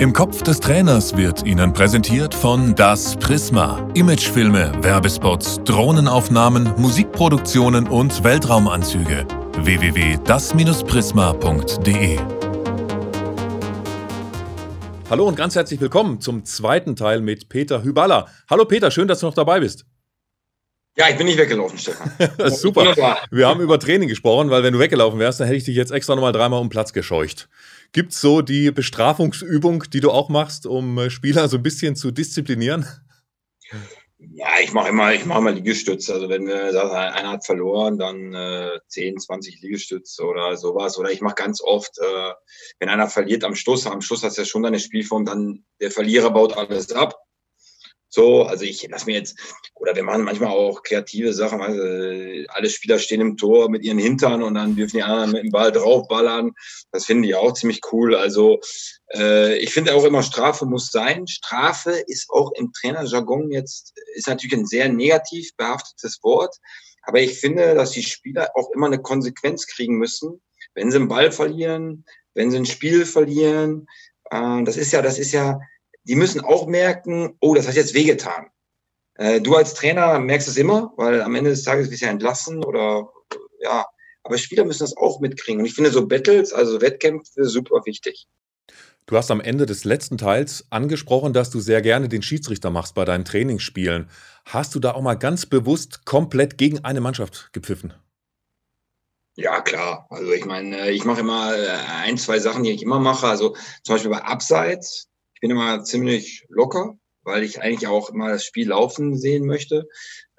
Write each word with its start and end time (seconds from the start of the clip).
Im 0.00 0.12
Kopf 0.12 0.42
des 0.44 0.60
Trainers 0.60 1.16
wird 1.16 1.44
Ihnen 1.44 1.72
präsentiert 1.72 2.32
von 2.32 2.76
Das 2.76 3.16
Prisma. 3.16 3.84
Imagefilme, 3.94 4.72
Werbespots, 4.80 5.60
Drohnenaufnahmen, 5.64 6.72
Musikproduktionen 6.76 7.88
und 7.88 8.22
Weltraumanzüge. 8.22 9.26
www.das-prisma.de 9.56 12.18
Hallo 15.10 15.26
und 15.26 15.34
ganz 15.34 15.56
herzlich 15.56 15.80
willkommen 15.80 16.20
zum 16.20 16.44
zweiten 16.44 16.94
Teil 16.94 17.20
mit 17.20 17.48
Peter 17.48 17.82
Hyballa. 17.82 18.28
Hallo 18.48 18.66
Peter, 18.66 18.92
schön, 18.92 19.08
dass 19.08 19.18
du 19.18 19.26
noch 19.26 19.34
dabei 19.34 19.58
bist. 19.58 19.84
Ja, 20.96 21.08
ich 21.08 21.16
bin 21.16 21.26
nicht 21.26 21.38
weggelaufen, 21.38 21.78
Stefan. 21.78 22.12
Super. 22.50 22.94
Wir 23.30 23.48
haben 23.48 23.60
über 23.60 23.80
Training 23.80 24.08
gesprochen, 24.08 24.50
weil 24.50 24.62
wenn 24.62 24.72
du 24.72 24.78
weggelaufen 24.78 25.18
wärst, 25.18 25.40
dann 25.40 25.46
hätte 25.46 25.56
ich 25.56 25.64
dich 25.64 25.76
jetzt 25.76 25.90
extra 25.90 26.14
nochmal 26.14 26.32
dreimal 26.32 26.60
um 26.60 26.68
Platz 26.68 26.92
gescheucht. 26.92 27.48
Gibt 27.92 28.12
es 28.12 28.20
so 28.20 28.42
die 28.42 28.70
Bestrafungsübung, 28.70 29.84
die 29.92 30.00
du 30.00 30.10
auch 30.10 30.28
machst, 30.28 30.66
um 30.66 30.98
äh, 30.98 31.10
Spieler 31.10 31.48
so 31.48 31.56
ein 31.56 31.62
bisschen 31.62 31.96
zu 31.96 32.10
disziplinieren? 32.10 32.86
Ja, 34.18 34.48
ich 34.62 34.72
mache 34.72 34.88
immer, 34.88 35.14
ich 35.14 35.22
immer 35.22 35.50
Liegestütze. 35.50 36.12
Also 36.12 36.28
wenn 36.28 36.46
wir 36.46 36.72
sagen, 36.72 36.90
einer 36.90 37.30
hat 37.30 37.46
verloren, 37.46 37.98
dann 37.98 38.34
äh, 38.34 38.80
10, 38.88 39.18
20 39.18 39.62
Liegestütze 39.62 40.24
oder 40.24 40.56
sowas. 40.56 40.98
Oder 40.98 41.12
ich 41.12 41.20
mache 41.20 41.36
ganz 41.36 41.62
oft, 41.62 41.98
äh, 41.98 42.32
wenn 42.80 42.88
einer 42.88 43.08
verliert 43.08 43.44
am 43.44 43.54
Schluss, 43.54 43.86
am 43.86 44.00
Schluss 44.00 44.24
hast 44.24 44.36
du 44.36 44.42
ja 44.42 44.46
schon 44.46 44.64
deine 44.64 44.80
Spielform, 44.80 45.24
dann 45.24 45.64
der 45.80 45.92
Verlierer 45.92 46.30
baut 46.30 46.56
alles 46.56 46.92
ab. 46.92 47.16
So, 48.10 48.44
also 48.44 48.64
ich 48.64 48.88
lass 48.88 49.04
mir 49.04 49.16
jetzt, 49.16 49.38
oder 49.74 49.94
wir 49.94 50.02
machen 50.02 50.24
manchmal 50.24 50.50
auch 50.50 50.82
kreative 50.82 51.34
Sachen, 51.34 51.60
also 51.60 51.82
alle 52.48 52.70
Spieler 52.70 52.98
stehen 52.98 53.20
im 53.20 53.36
Tor 53.36 53.68
mit 53.68 53.84
ihren 53.84 53.98
Hintern 53.98 54.42
und 54.42 54.54
dann 54.54 54.76
dürfen 54.76 54.96
die 54.96 55.02
anderen 55.02 55.32
mit 55.32 55.42
dem 55.44 55.50
Ball 55.50 55.72
draufballern. 55.72 56.52
Das 56.90 57.04
finden 57.04 57.24
die 57.24 57.34
auch 57.34 57.52
ziemlich 57.52 57.80
cool. 57.92 58.14
Also 58.14 58.60
äh, 59.14 59.58
ich 59.58 59.72
finde 59.72 59.94
auch 59.94 60.04
immer, 60.04 60.22
Strafe 60.22 60.64
muss 60.64 60.90
sein. 60.90 61.26
Strafe 61.26 61.92
ist 62.06 62.30
auch 62.30 62.52
im 62.52 62.72
Trainerjargon 62.72 63.50
jetzt, 63.50 63.92
ist 64.14 64.28
natürlich 64.28 64.56
ein 64.56 64.66
sehr 64.66 64.88
negativ 64.88 65.54
behaftetes 65.56 66.22
Wort. 66.22 66.56
Aber 67.02 67.20
ich 67.20 67.38
finde, 67.38 67.74
dass 67.74 67.90
die 67.90 68.02
Spieler 68.02 68.50
auch 68.54 68.70
immer 68.74 68.86
eine 68.86 69.00
Konsequenz 69.00 69.66
kriegen 69.66 69.98
müssen, 69.98 70.40
wenn 70.74 70.90
sie 70.90 70.96
einen 70.96 71.08
Ball 71.08 71.30
verlieren, 71.30 72.04
wenn 72.34 72.50
sie 72.50 72.56
ein 72.56 72.66
Spiel 72.66 73.04
verlieren. 73.04 73.86
Äh, 74.30 74.64
das 74.64 74.78
ist 74.78 74.92
ja, 74.92 75.02
das 75.02 75.18
ist 75.18 75.32
ja, 75.32 75.60
die 76.08 76.16
müssen 76.16 76.40
auch 76.40 76.66
merken, 76.66 77.36
oh, 77.40 77.54
das 77.54 77.68
hat 77.68 77.74
jetzt 77.74 77.94
wehgetan. 77.94 78.46
Äh, 79.14 79.40
du 79.40 79.54
als 79.54 79.74
Trainer 79.74 80.18
merkst 80.18 80.48
es 80.48 80.56
immer, 80.56 80.92
weil 80.96 81.22
am 81.22 81.34
Ende 81.34 81.50
des 81.50 81.62
Tages 81.62 81.90
wirst 81.90 82.02
du 82.02 82.06
ja 82.06 82.10
entlassen 82.10 82.64
oder 82.64 83.12
ja, 83.60 83.84
aber 84.22 84.38
Spieler 84.38 84.64
müssen 84.64 84.84
das 84.84 84.96
auch 84.96 85.20
mitkriegen. 85.20 85.60
Und 85.60 85.66
ich 85.66 85.74
finde 85.74 85.90
so 85.90 86.06
Battles, 86.06 86.52
also 86.52 86.80
Wettkämpfe, 86.80 87.44
super 87.44 87.82
wichtig. 87.84 88.26
Du 89.06 89.16
hast 89.16 89.30
am 89.30 89.40
Ende 89.40 89.64
des 89.64 89.84
letzten 89.84 90.18
Teils 90.18 90.66
angesprochen, 90.70 91.32
dass 91.32 91.50
du 91.50 91.60
sehr 91.60 91.80
gerne 91.80 92.08
den 92.08 92.22
Schiedsrichter 92.22 92.70
machst 92.70 92.94
bei 92.94 93.04
deinen 93.04 93.24
Trainingsspielen. 93.24 94.10
Hast 94.44 94.74
du 94.74 94.80
da 94.80 94.92
auch 94.92 95.02
mal 95.02 95.14
ganz 95.14 95.46
bewusst 95.46 96.04
komplett 96.04 96.58
gegen 96.58 96.84
eine 96.84 97.00
Mannschaft 97.00 97.50
gepfiffen? 97.52 97.94
Ja, 99.36 99.60
klar. 99.60 100.06
Also 100.10 100.32
ich 100.32 100.44
meine, 100.44 100.90
ich 100.90 101.04
mache 101.04 101.20
immer 101.20 101.56
äh, 101.56 101.68
ein, 102.02 102.18
zwei 102.18 102.38
Sachen, 102.38 102.64
die 102.64 102.72
ich 102.72 102.82
immer 102.82 102.98
mache. 102.98 103.26
Also 103.26 103.56
zum 103.82 103.94
Beispiel 103.94 104.10
bei 104.10 104.22
Abseits, 104.22 105.08
ich 105.38 105.40
bin 105.40 105.52
immer 105.52 105.84
ziemlich 105.84 106.44
locker, 106.48 106.98
weil 107.22 107.44
ich 107.44 107.62
eigentlich 107.62 107.86
auch 107.86 108.10
immer 108.10 108.30
das 108.30 108.44
Spiel 108.44 108.70
laufen 108.70 109.16
sehen 109.16 109.46
möchte. 109.46 109.88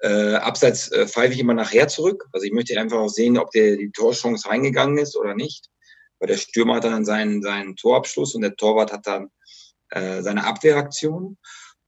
Äh, 0.00 0.34
abseits 0.34 0.92
äh, 0.92 1.08
pfeife 1.08 1.32
ich 1.32 1.40
immer 1.40 1.54
nachher 1.54 1.88
zurück. 1.88 2.26
Also 2.32 2.44
ich 2.44 2.52
möchte 2.52 2.78
einfach 2.78 2.98
auch 2.98 3.08
sehen, 3.08 3.38
ob 3.38 3.50
der 3.50 3.78
die 3.78 3.92
Torchance 3.92 4.46
reingegangen 4.46 4.98
ist 4.98 5.16
oder 5.16 5.34
nicht. 5.34 5.70
Weil 6.18 6.28
der 6.28 6.36
Stürmer 6.36 6.74
hat 6.74 6.84
dann 6.84 7.06
seinen, 7.06 7.40
seinen 7.40 7.76
Torabschluss 7.76 8.34
und 8.34 8.42
der 8.42 8.56
Torwart 8.56 8.92
hat 8.92 9.06
dann 9.06 9.30
äh, 9.88 10.20
seine 10.20 10.44
Abwehraktion. 10.44 11.38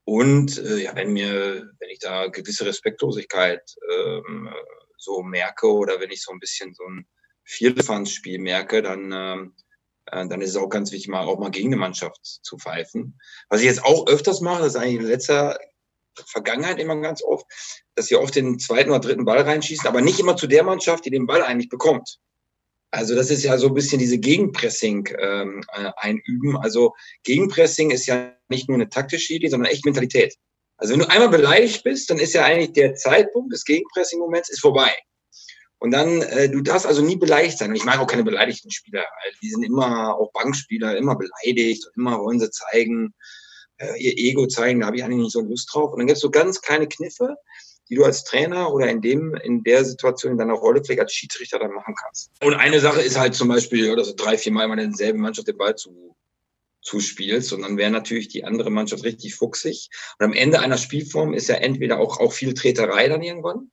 Und 0.05 0.57
äh, 0.57 0.85
ja, 0.85 0.97
wenn 0.97 1.13
mir, 1.13 1.71
wenn 1.81 1.91
ich 1.91 1.99
da 1.99 2.29
gewisse 2.29 2.65
Respektlosigkeit 2.65 3.61
ähm, 3.93 4.49
so 4.97 5.23
merke 5.23 5.71
oder 5.71 6.01
wenn 6.01 6.11
ich 6.11 6.23
so 6.23 6.33
ein 6.33 6.41
bisschen 6.41 6.73
so 6.73 6.85
ein 6.85 7.07
Viertelfanzspiel 7.45 8.39
merke, 8.39 8.81
dann 8.81 9.13
ähm, 9.13 9.55
äh, 10.07 10.27
dann 10.27 10.41
ist 10.41 10.51
es 10.51 10.57
auch 10.57 10.69
ganz 10.69 10.93
wichtig, 10.93 11.09
mal 11.09 11.27
auch 11.27 11.39
mal 11.39 11.51
gegen 11.51 11.69
eine 11.69 11.77
Mannschaft 11.77 12.19
zu 12.23 12.57
pfeifen. 12.59 13.19
Was 13.49 13.61
ich 13.61 13.67
jetzt 13.67 13.85
auch 13.85 14.07
öfters 14.07 14.41
mache, 14.41 14.63
das 14.63 14.75
ist 14.75 14.81
eigentlich 14.81 15.01
in 15.01 15.07
letzter 15.07 15.59
Vergangenheit 16.27 16.79
immer 16.79 16.97
ganz 16.97 17.23
oft, 17.23 17.47
dass 17.95 18.07
sie 18.07 18.17
oft 18.17 18.35
den 18.35 18.59
zweiten 18.59 18.91
oder 18.91 19.01
dritten 19.01 19.25
Ball 19.25 19.41
reinschießen, 19.41 19.87
aber 19.87 20.01
nicht 20.01 20.21
immer 20.21 20.37
zu 20.37 20.47
der 20.47 20.63
Mannschaft, 20.63 21.05
die 21.05 21.11
den 21.11 21.27
Ball 21.27 21.43
eigentlich 21.43 21.71
bekommt. 21.71 22.19
Also 22.91 23.15
das 23.15 23.31
ist 23.31 23.43
ja 23.43 23.57
so 23.57 23.69
ein 23.69 23.75
bisschen 23.75 23.99
diese 23.99 24.19
Gegenpressing 24.19 25.09
ähm, 25.19 25.65
äh, 25.73 25.91
einüben. 25.97 26.59
Also 26.59 26.95
Gegenpressing 27.25 27.91
ist 27.91 28.07
ja 28.07 28.35
nicht 28.49 28.69
nur 28.69 28.77
eine 28.77 28.91
taktische 28.91 29.33
Idee, 29.33 29.49
sondern 29.49 29.73
echt 29.73 29.87
Mentalität. 29.87 30.37
Also 30.77 30.93
wenn 30.93 31.01
du 31.01 31.09
einmal 31.09 31.31
beleidigt 31.31 31.85
bist, 31.85 32.11
dann 32.11 32.19
ist 32.19 32.35
ja 32.35 32.45
eigentlich 32.45 32.73
der 32.73 32.95
Zeitpunkt 32.95 33.53
des 33.53 33.65
Gegenpressing-Moments 33.65 34.51
ist 34.51 34.61
vorbei. 34.61 34.93
Und 35.83 35.91
dann, 35.91 36.23
äh, 36.23 36.49
du 36.49 36.61
darfst 36.61 36.87
also 36.87 37.03
nie 37.03 37.17
beleidigt 37.17 37.59
sein. 37.59 37.71
Und 37.71 37.75
ich 37.75 37.85
mag 37.85 37.99
auch 37.99 38.07
keine 38.07 38.23
beleidigten 38.23 38.71
Spieler. 38.71 39.01
Weil 39.01 39.33
die 39.43 39.51
sind 39.51 39.65
immer, 39.65 40.17
auch 40.17 40.31
Bankspieler, 40.31 40.97
immer 40.97 41.17
beleidigt 41.17 41.85
und 41.87 41.97
immer 41.97 42.21
wollen 42.21 42.39
sie 42.39 42.53
zeigen, 42.53 43.15
äh, 43.79 44.01
ihr 44.01 44.17
Ego 44.17 44.47
zeigen, 44.47 44.79
da 44.79 44.87
habe 44.87 44.97
ich 44.97 45.03
eigentlich 45.03 45.19
nicht 45.19 45.33
so 45.33 45.41
Lust 45.41 45.69
drauf. 45.73 45.91
Und 45.91 45.99
dann 45.99 46.07
gibt 46.07 46.19
es 46.19 46.23
so 46.23 46.31
ganz 46.31 46.61
kleine 46.61 46.87
Kniffe, 46.87 47.35
die 47.89 47.97
du 47.97 48.05
als 48.05 48.23
Trainer 48.23 48.73
oder 48.73 48.89
in 48.91 49.01
dem, 49.01 49.35
in 49.35 49.65
der 49.65 49.85
Situation, 49.85 50.31
in 50.31 50.39
deiner 50.39 50.55
Rolle 50.55 50.85
vielleicht 50.85 51.01
als 51.01 51.15
Schiedsrichter 51.15 51.59
dann 51.59 51.73
machen 51.73 51.97
kannst. 52.01 52.31
Und 52.41 52.55
eine 52.55 52.79
Sache 52.79 53.03
ist 53.03 53.19
halt 53.19 53.35
zum 53.35 53.49
Beispiel, 53.49 53.91
oder 53.91 54.05
so 54.05 54.15
drei, 54.17 54.39
vier 54.39 54.53
Mal 54.53 54.67
immer 54.67 54.77
denselben 54.77 55.19
Mannschaft 55.19 55.49
den 55.49 55.59
Ball 55.59 55.75
zu, 55.75 56.15
zuspielst. 56.81 57.53
Und 57.53 57.63
dann 57.63 57.77
wäre 57.77 57.91
natürlich 57.91 58.29
die 58.29 58.45
andere 58.45 58.71
Mannschaft 58.71 59.03
richtig 59.03 59.35
fuchsig. 59.35 59.89
Und 60.21 60.27
am 60.27 60.33
Ende 60.33 60.61
einer 60.61 60.79
Spielform 60.79 61.35
ist 61.35 61.49
ja 61.49 61.57
entweder 61.57 61.99
auch, 61.99 62.21
auch 62.21 62.33
viel 62.33 62.55
Treterei 62.55 63.09
dann 63.09 63.23
irgendwann. 63.23 63.73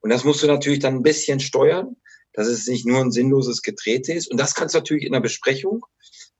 Und 0.00 0.10
das 0.10 0.24
musst 0.24 0.42
du 0.42 0.46
natürlich 0.46 0.78
dann 0.78 0.96
ein 0.96 1.02
bisschen 1.02 1.40
steuern, 1.40 1.96
dass 2.32 2.46
es 2.46 2.66
nicht 2.66 2.86
nur 2.86 3.00
ein 3.00 3.10
sinnloses 3.10 3.62
Getrete 3.62 4.12
ist. 4.12 4.30
Und 4.30 4.38
das 4.38 4.54
kannst 4.54 4.74
du 4.74 4.78
natürlich 4.78 5.04
in 5.04 5.12
der 5.12 5.20
Besprechung 5.20 5.84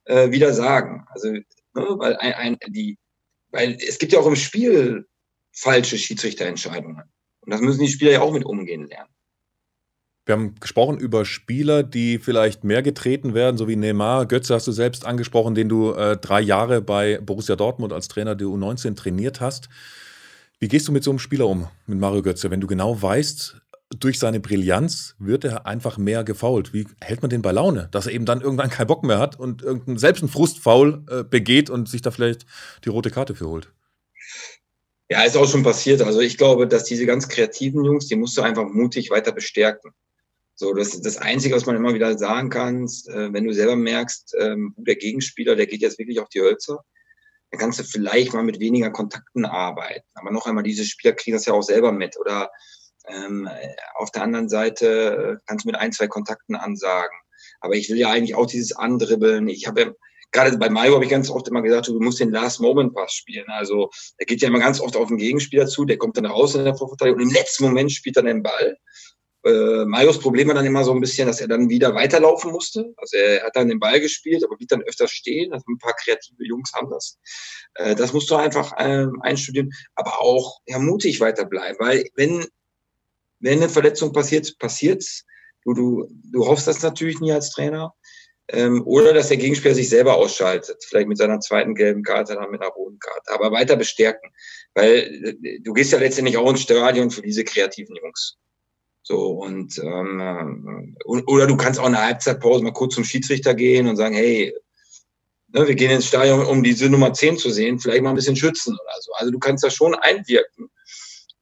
äh, 0.05 0.31
wieder 0.31 0.53
sagen. 0.55 1.05
Also, 1.11 1.29
ne, 1.29 1.45
weil 1.75 2.17
ein, 2.17 2.35
ein, 2.35 2.59
die, 2.69 2.99
weil 3.51 3.77
es 3.87 3.99
gibt 3.99 4.13
ja 4.13 4.21
auch 4.21 4.27
im 4.27 4.37
Spiel 4.37 5.07
falsche 5.53 5.99
Schiedsrichterentscheidungen. 5.99 7.03
Und 7.41 7.53
das 7.53 7.61
müssen 7.61 7.81
die 7.81 7.89
Spieler 7.89 8.13
ja 8.13 8.21
auch 8.21 8.33
mit 8.33 8.45
umgehen 8.45 8.87
lernen. 8.87 9.11
Wir 10.29 10.35
haben 10.35 10.57
gesprochen 10.61 10.99
über 10.99 11.25
Spieler, 11.25 11.83
die 11.83 12.19
vielleicht 12.19 12.63
mehr 12.63 12.83
getreten 12.83 13.33
werden, 13.33 13.57
so 13.57 13.67
wie 13.67 13.77
Neymar. 13.77 14.27
Götze 14.27 14.55
hast 14.55 14.67
du 14.67 14.73
selbst 14.73 15.07
angesprochen, 15.07 15.55
den 15.55 15.71
du 15.71 15.93
äh, 15.93 16.19
drei 16.19 16.43
Jahre 16.43 16.83
bei 16.83 17.19
Borussia 17.19 17.57
Dortmund 17.57 17.95
als 17.95 18.09
Trainer 18.09 18.35
der 18.35 18.47
U19 18.49 18.95
trainiert 18.95 19.41
hast. 19.41 19.71
Wie 20.61 20.69
gehst 20.69 20.89
du 20.89 20.93
mit 20.93 21.05
so 21.05 21.11
einem 21.11 21.21
Spieler 21.21 21.47
um, 21.47 21.69
mit 21.87 21.99
Mario 21.99 22.23
Götze, 22.23 22.51
wenn 22.51 22.61
du 22.61 22.67
genau 22.67 23.01
weißt, 23.01 23.61
durch 23.91 24.19
seine 24.19 24.41
Brillanz 24.41 25.15
wird 25.19 25.45
er 25.45 25.67
einfach 25.67 25.99
mehr 25.99 26.25
gefault? 26.25 26.75
Wie 26.75 26.87
hält 27.01 27.23
man 27.23 27.31
den 27.31 27.43
bei 27.43 27.53
Laune, 27.53 27.89
dass 27.93 28.07
er 28.07 28.13
eben 28.13 28.27
dann 28.27 28.41
irgendwann 28.41 28.71
keinen 28.71 28.89
Bock 28.89 29.05
mehr 29.05 29.19
hat 29.19 29.39
und 29.39 29.63
irgendeinen, 29.63 29.99
selbst 29.99 30.23
einen 30.23 30.31
Frustfaul 30.31 31.05
äh, 31.11 31.23
begeht 31.23 31.71
und 31.71 31.89
sich 31.89 32.03
da 32.03 32.11
vielleicht 32.11 32.45
die 32.85 32.89
rote 32.89 33.11
Karte 33.11 33.35
für 33.35 33.47
holt? 33.47 33.73
Ja, 35.09 35.23
ist 35.23 35.37
auch 35.37 35.49
schon 35.49 35.63
passiert. 35.63 36.03
Also 36.03 36.21
ich 36.21 36.37
glaube, 36.37 36.67
dass 36.67 36.85
diese 36.85 37.07
ganz 37.07 37.29
kreativen 37.29 37.85
Jungs, 37.85 38.09
die 38.09 38.17
musst 38.17 38.37
du 38.37 38.43
einfach 38.43 38.69
mutig 38.69 39.11
weiter 39.11 39.33
bestärken. 39.33 39.93
So, 40.55 40.75
das 40.75 40.89
ist 40.89 41.07
das 41.07 41.19
Einzige, 41.19 41.55
was 41.55 41.67
man 41.67 41.77
immer 41.77 41.95
wieder 41.95 42.19
sagen 42.19 42.51
kann, 42.51 42.85
äh, 42.85 43.33
wenn 43.33 43.45
du 43.45 43.55
selber 43.55 43.77
merkst, 43.77 44.35
ähm, 44.41 44.75
der 44.77 44.97
Gegenspieler, 44.97 45.55
der 45.55 45.69
geht 45.69 45.83
jetzt 45.83 46.01
wirklich 46.01 46.19
auf 46.19 46.29
die 46.29 46.41
Hölzer, 46.41 46.85
dann 47.51 47.61
kannst 47.61 47.79
du 47.79 47.85
vielleicht 47.85 48.35
mal 48.35 48.43
mit 48.43 48.61
weniger 48.61 48.91
Kontakten 48.91 49.45
arbeiten. 49.45 50.07
Aber 50.15 50.31
noch 50.31 50.47
einmal, 50.47 50.65
diese 50.65 50.85
Spieler 50.85 51.15
kriegen 51.15 51.37
das 51.37 51.47
ja 51.47 51.55
auch 51.55 51.63
selber 51.63 51.93
mit. 51.93 52.19
Oder 52.19 52.51
ähm, 53.07 53.49
auf 53.95 54.11
der 54.11 54.23
anderen 54.23 54.49
Seite 54.49 55.41
kannst 55.47 55.65
du 55.65 55.69
mit 55.69 55.77
ein, 55.77 55.93
zwei 55.93 56.09
Kontakten 56.09 56.57
ansagen. 56.57 57.17
Aber 57.61 57.75
ich 57.75 57.89
will 57.89 57.97
ja 57.97 58.11
eigentlich 58.11 58.35
auch 58.35 58.47
dieses 58.47 58.77
Andribbeln. 58.77 59.49
Ich 59.49 59.67
habe 59.67 59.81
ja, 59.81 59.93
gerade 60.31 60.59
bei 60.59 60.69
Mayo 60.69 60.95
habe 60.95 61.05
ich 61.05 61.11
ganz 61.11 61.31
oft 61.31 61.49
immer 61.49 61.63
gesagt, 61.63 61.89
du 61.89 61.99
musst 62.01 62.21
den 62.21 62.31
Last-Moment-Pass 62.31 63.13
spielen. 63.13 63.47
Also 63.49 63.91
er 64.19 64.27
geht 64.27 64.43
ja 64.43 64.49
immer 64.49 64.61
ganz 64.61 64.81
oft 64.81 64.97
auf 64.97 65.09
den 65.09 65.17
Gegenspieler 65.17 65.67
zu, 65.67 65.85
der 65.85 65.97
kommt 65.97 66.17
dann 66.17 66.27
raus 66.27 66.55
in 66.55 66.65
der 66.65 66.77
Vorverteidigung 66.77 67.23
und 67.23 67.29
im 67.29 67.35
letzten 67.35 67.65
Moment 67.65 67.93
spielt 67.93 68.17
er 68.17 68.25
den 68.25 68.43
Ball. 68.43 68.77
Äh, 69.45 69.85
Marios 69.85 70.19
Problem 70.19 70.49
war 70.49 70.55
dann 70.55 70.67
immer 70.67 70.85
so 70.85 70.93
ein 70.93 71.01
bisschen, 71.01 71.29
dass 71.29 71.41
er 71.41 71.49
dann 71.49 71.69
wieder 71.69 71.95
weiterlaufen 71.95 72.51
musste. 72.51 72.93
Also 72.97 73.17
er 73.17 73.45
hat 73.45 73.55
dann 73.55 73.69
den 73.69 73.79
Ball 73.79 74.01
gespielt, 74.01 74.45
aber 74.45 74.57
blieb 74.57 74.69
dann 74.69 74.83
öfter 74.83 75.07
stehen. 75.07 75.53
Also 75.53 75.65
ein 75.69 75.79
paar 75.79 75.95
kreative 75.95 76.45
Jungs 76.45 76.73
haben 76.75 76.91
das. 76.91 77.19
Äh, 77.75 77.95
das 77.95 78.13
musst 78.13 78.31
du 78.31 78.37
einfach 78.37 78.73
äh, 78.79 79.07
einstudieren, 79.21 79.71
aber 79.95 80.21
auch 80.21 80.61
ja, 80.67 80.79
mutig 80.79 81.21
weiterbleiben, 81.21 81.79
weil 81.79 82.09
wenn, 82.15 82.47
wenn 83.41 83.59
eine 83.59 83.69
Verletzung 83.69 84.13
passiert, 84.13 84.59
passiert's. 84.59 85.25
Du, 85.65 85.75
du, 85.75 86.09
du 86.33 86.47
hoffst 86.47 86.67
das 86.67 86.83
natürlich 86.83 87.21
nie 87.21 87.33
als 87.33 87.51
Trainer. 87.51 87.95
Ähm, 88.51 88.83
oder 88.87 89.13
dass 89.13 89.29
der 89.29 89.37
Gegenspieler 89.37 89.75
sich 89.75 89.91
selber 89.91 90.15
ausschaltet, 90.17 90.83
vielleicht 90.89 91.07
mit 91.07 91.19
seiner 91.19 91.39
zweiten 91.41 91.75
gelben 91.75 92.03
Karte, 92.03 92.35
dann 92.35 92.51
mit 92.51 92.63
einer 92.63 92.71
roten 92.71 92.99
Karte, 92.99 93.31
aber 93.33 93.53
weiter 93.53 93.77
bestärken. 93.77 94.31
Weil 94.75 95.37
äh, 95.43 95.61
du 95.61 95.73
gehst 95.75 95.93
ja 95.93 95.99
letztendlich 95.99 96.39
auch 96.39 96.49
ins 96.49 96.63
Stadion 96.63 97.11
für 97.11 97.21
diese 97.21 97.45
kreativen 97.45 97.95
Jungs. 97.97 98.39
So, 99.03 99.31
und, 99.31 99.79
ähm, 99.79 100.97
oder 101.05 101.47
du 101.47 101.57
kannst 101.57 101.81
auch 101.81 101.87
eine 101.87 102.03
Halbzeitpause 102.05 102.63
mal 102.63 102.73
kurz 102.73 102.95
zum 102.95 103.05
Schiedsrichter 103.05 103.55
gehen 103.55 103.87
und 103.87 103.97
sagen, 103.97 104.15
hey, 104.15 104.55
ne, 105.49 105.67
wir 105.67 105.75
gehen 105.75 105.91
ins 105.91 106.07
Stadion, 106.07 106.45
um 106.45 106.63
diese 106.63 106.89
Nummer 106.91 107.13
10 107.13 107.39
zu 107.39 107.51
sehen, 107.51 107.79
vielleicht 107.79 108.03
mal 108.03 108.11
ein 108.11 108.17
bisschen 108.17 108.37
schützen 108.37 108.75
oder 108.75 109.01
so. 109.01 109.13
Also 109.15 109.31
du 109.31 109.39
kannst 109.39 109.65
da 109.65 109.71
schon 109.71 109.95
einwirken. 109.95 110.71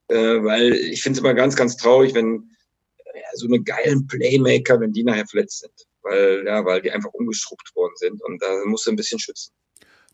Äh, 0.08 0.44
weil 0.44 0.72
ich 0.74 1.02
finde 1.02 1.18
es 1.18 1.20
immer 1.20 1.34
ganz, 1.34 1.56
ganz 1.56 1.76
traurig, 1.76 2.14
wenn 2.14 2.48
ja, 3.14 3.22
so 3.34 3.46
eine 3.46 3.60
geilen 3.60 4.06
Playmaker, 4.06 4.78
wenn 4.80 4.92
die 4.92 5.02
nachher 5.02 5.26
verletzt 5.26 5.60
sind. 5.60 5.72
Weil, 6.02 6.44
ja, 6.46 6.64
weil 6.64 6.82
die 6.82 6.92
einfach 6.92 7.10
umgeschrubbt 7.12 7.74
worden 7.74 7.94
sind. 7.96 8.22
Und 8.22 8.40
da 8.40 8.46
musst 8.66 8.86
du 8.86 8.90
ein 8.90 8.96
bisschen 8.96 9.18
schützen. 9.18 9.52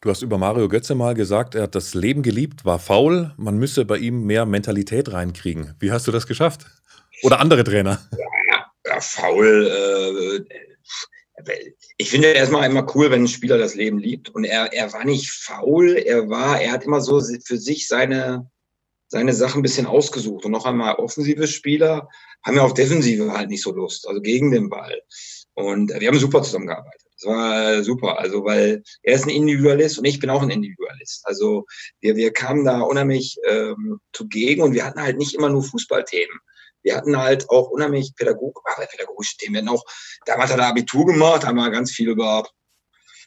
Du 0.00 0.11
hast 0.11 0.23
über 0.23 0.37
Mario 0.37 0.69
Götze 0.69 0.97
mal 0.97 1.15
gesagt, 1.15 1.55
er 1.55 1.62
hat 1.62 1.77
das 1.77 1.95
Leben 1.95 2.23
geliebt, 2.23 2.65
war 2.65 2.81
faul, 2.81 3.33
man 3.37 3.56
müsse 3.56 3.85
bei 3.85 3.99
ihm 3.99 4.25
mehr 4.25 4.47
Mentalität 4.47 5.12
reinkriegen. 5.12 5.77
Wie 5.79 5.93
hast 5.93 6.09
du 6.09 6.11
das 6.11 6.27
geschafft? 6.27 6.67
Oder 7.23 7.41
andere 7.41 7.65
Trainer? 7.65 8.01
Ja, 8.13 8.67
ja 8.87 9.01
faul. 9.01 10.47
Äh, 10.47 10.63
ich 11.97 12.11
finde 12.11 12.29
erstmal 12.29 12.69
immer 12.69 12.87
cool, 12.95 13.11
wenn 13.11 13.23
ein 13.23 13.29
Spieler 13.29 13.59
das 13.59 13.75
Leben 13.75 13.99
liebt. 13.99 14.29
Und 14.31 14.45
er, 14.45 14.73
er 14.73 14.93
war 14.93 15.05
nicht 15.05 15.31
faul, 15.31 15.97
er 15.97 16.29
war, 16.29 16.61
er 16.61 16.73
hat 16.73 16.85
immer 16.85 17.01
so 17.01 17.21
für 17.45 17.59
sich 17.59 17.89
seine, 17.89 18.51
seine 19.09 19.33
Sachen 19.33 19.61
ein 19.61 19.63
bisschen 19.63 19.87
ausgesucht. 19.87 20.45
Und 20.45 20.53
noch 20.53 20.67
einmal, 20.67 20.97
offensive 20.97 21.47
Spieler 21.47 22.09
haben 22.45 22.57
ja 22.57 22.63
auf 22.63 22.75
Defensive 22.75 23.33
halt 23.33 23.51
nicht 23.51 23.63
so 23.63 23.73
Lust, 23.73 24.07
also 24.09 24.21
gegen 24.21 24.51
den 24.51 24.69
Ball. 24.69 25.01
Und 25.55 25.93
wir 25.99 26.09
haben 26.09 26.19
super 26.19 26.43
zusammengearbeitet. 26.43 27.03
Das 27.15 27.31
war 27.31 27.85
super, 27.85 28.19
also 28.19 28.45
weil 28.45 28.83
er 29.03 29.15
ist 29.15 29.25
ein 29.25 29.31
Individualist 29.31 29.99
und 29.99 30.07
ich 30.07 30.19
bin 30.19 30.31
auch 30.31 30.43
ein 30.43 30.51
Individualist. 30.51 31.23
Also 31.25 31.67
wir, 32.01 32.17
wir 32.17 32.33
kamen 32.33 32.65
da 32.65 32.81
unheimlich 32.81 33.37
ähm, 33.47 34.01
zugegen 34.13 34.63
und 34.63 34.73
wir 34.73 34.85
hatten 34.85 35.01
halt 35.01 35.19
nicht 35.19 35.35
immer 35.35 35.49
nur 35.49 35.63
Fußballthemen. 35.63 36.37
Wir 36.82 36.96
hatten 36.96 37.17
halt 37.17 37.49
auch 37.50 37.70
unheimlich 37.70 38.14
Pädagog 38.17 38.62
ach, 38.67 38.88
pädagogische 38.88 39.37
Themen. 39.37 39.55
Wir 39.55 39.61
hatten 39.61 39.69
auch, 39.69 39.84
damals 40.26 40.52
hat 40.52 40.58
er 40.58 40.69
Abitur 40.69 41.06
gemacht, 41.06 41.46
haben 41.46 41.56
wir 41.56 41.70
ganz 41.70 41.93
viel 41.93 42.08
über 42.08 42.44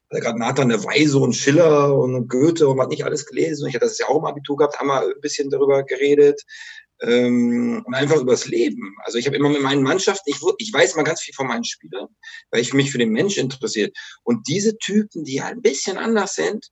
gerade 0.09 0.39
Nathan 0.39 0.69
der 0.69 0.83
Weise 0.83 1.17
und 1.17 1.33
Schiller 1.33 1.93
und 1.93 2.27
Goethe 2.29 2.67
und 2.67 2.77
was 2.77 2.87
nicht 2.87 3.05
alles 3.05 3.25
gelesen. 3.25 3.67
Ich 3.67 3.75
hatte 3.75 3.85
das 3.85 3.97
ja 3.97 4.07
auch 4.07 4.19
im 4.19 4.25
Abitur 4.25 4.57
gehabt, 4.57 4.79
haben 4.79 4.87
wir 4.87 5.01
ein 5.01 5.21
bisschen 5.21 5.49
darüber 5.49 5.83
geredet 5.83 6.41
ähm, 7.01 7.83
und 7.85 7.93
einfach 7.93 8.17
übers 8.17 8.47
Leben. 8.47 8.95
Also 9.03 9.17
ich 9.17 9.25
habe 9.25 9.35
immer 9.35 9.49
mit 9.49 9.61
meinen 9.61 9.83
Mannschaften, 9.83 10.29
ich, 10.29 10.37
ich 10.57 10.73
weiß 10.73 10.95
mal 10.95 11.03
ganz 11.03 11.21
viel 11.21 11.33
von 11.33 11.47
meinen 11.47 11.63
Spielern, 11.63 12.07
weil 12.51 12.61
ich 12.61 12.73
mich 12.73 12.91
für 12.91 12.97
den 12.97 13.11
Mensch 13.11 13.37
interessiert. 13.37 13.95
Und 14.23 14.47
diese 14.47 14.77
Typen, 14.77 15.23
die 15.23 15.41
halt 15.41 15.57
ein 15.57 15.61
bisschen 15.61 15.97
anders 15.97 16.35
sind, 16.35 16.67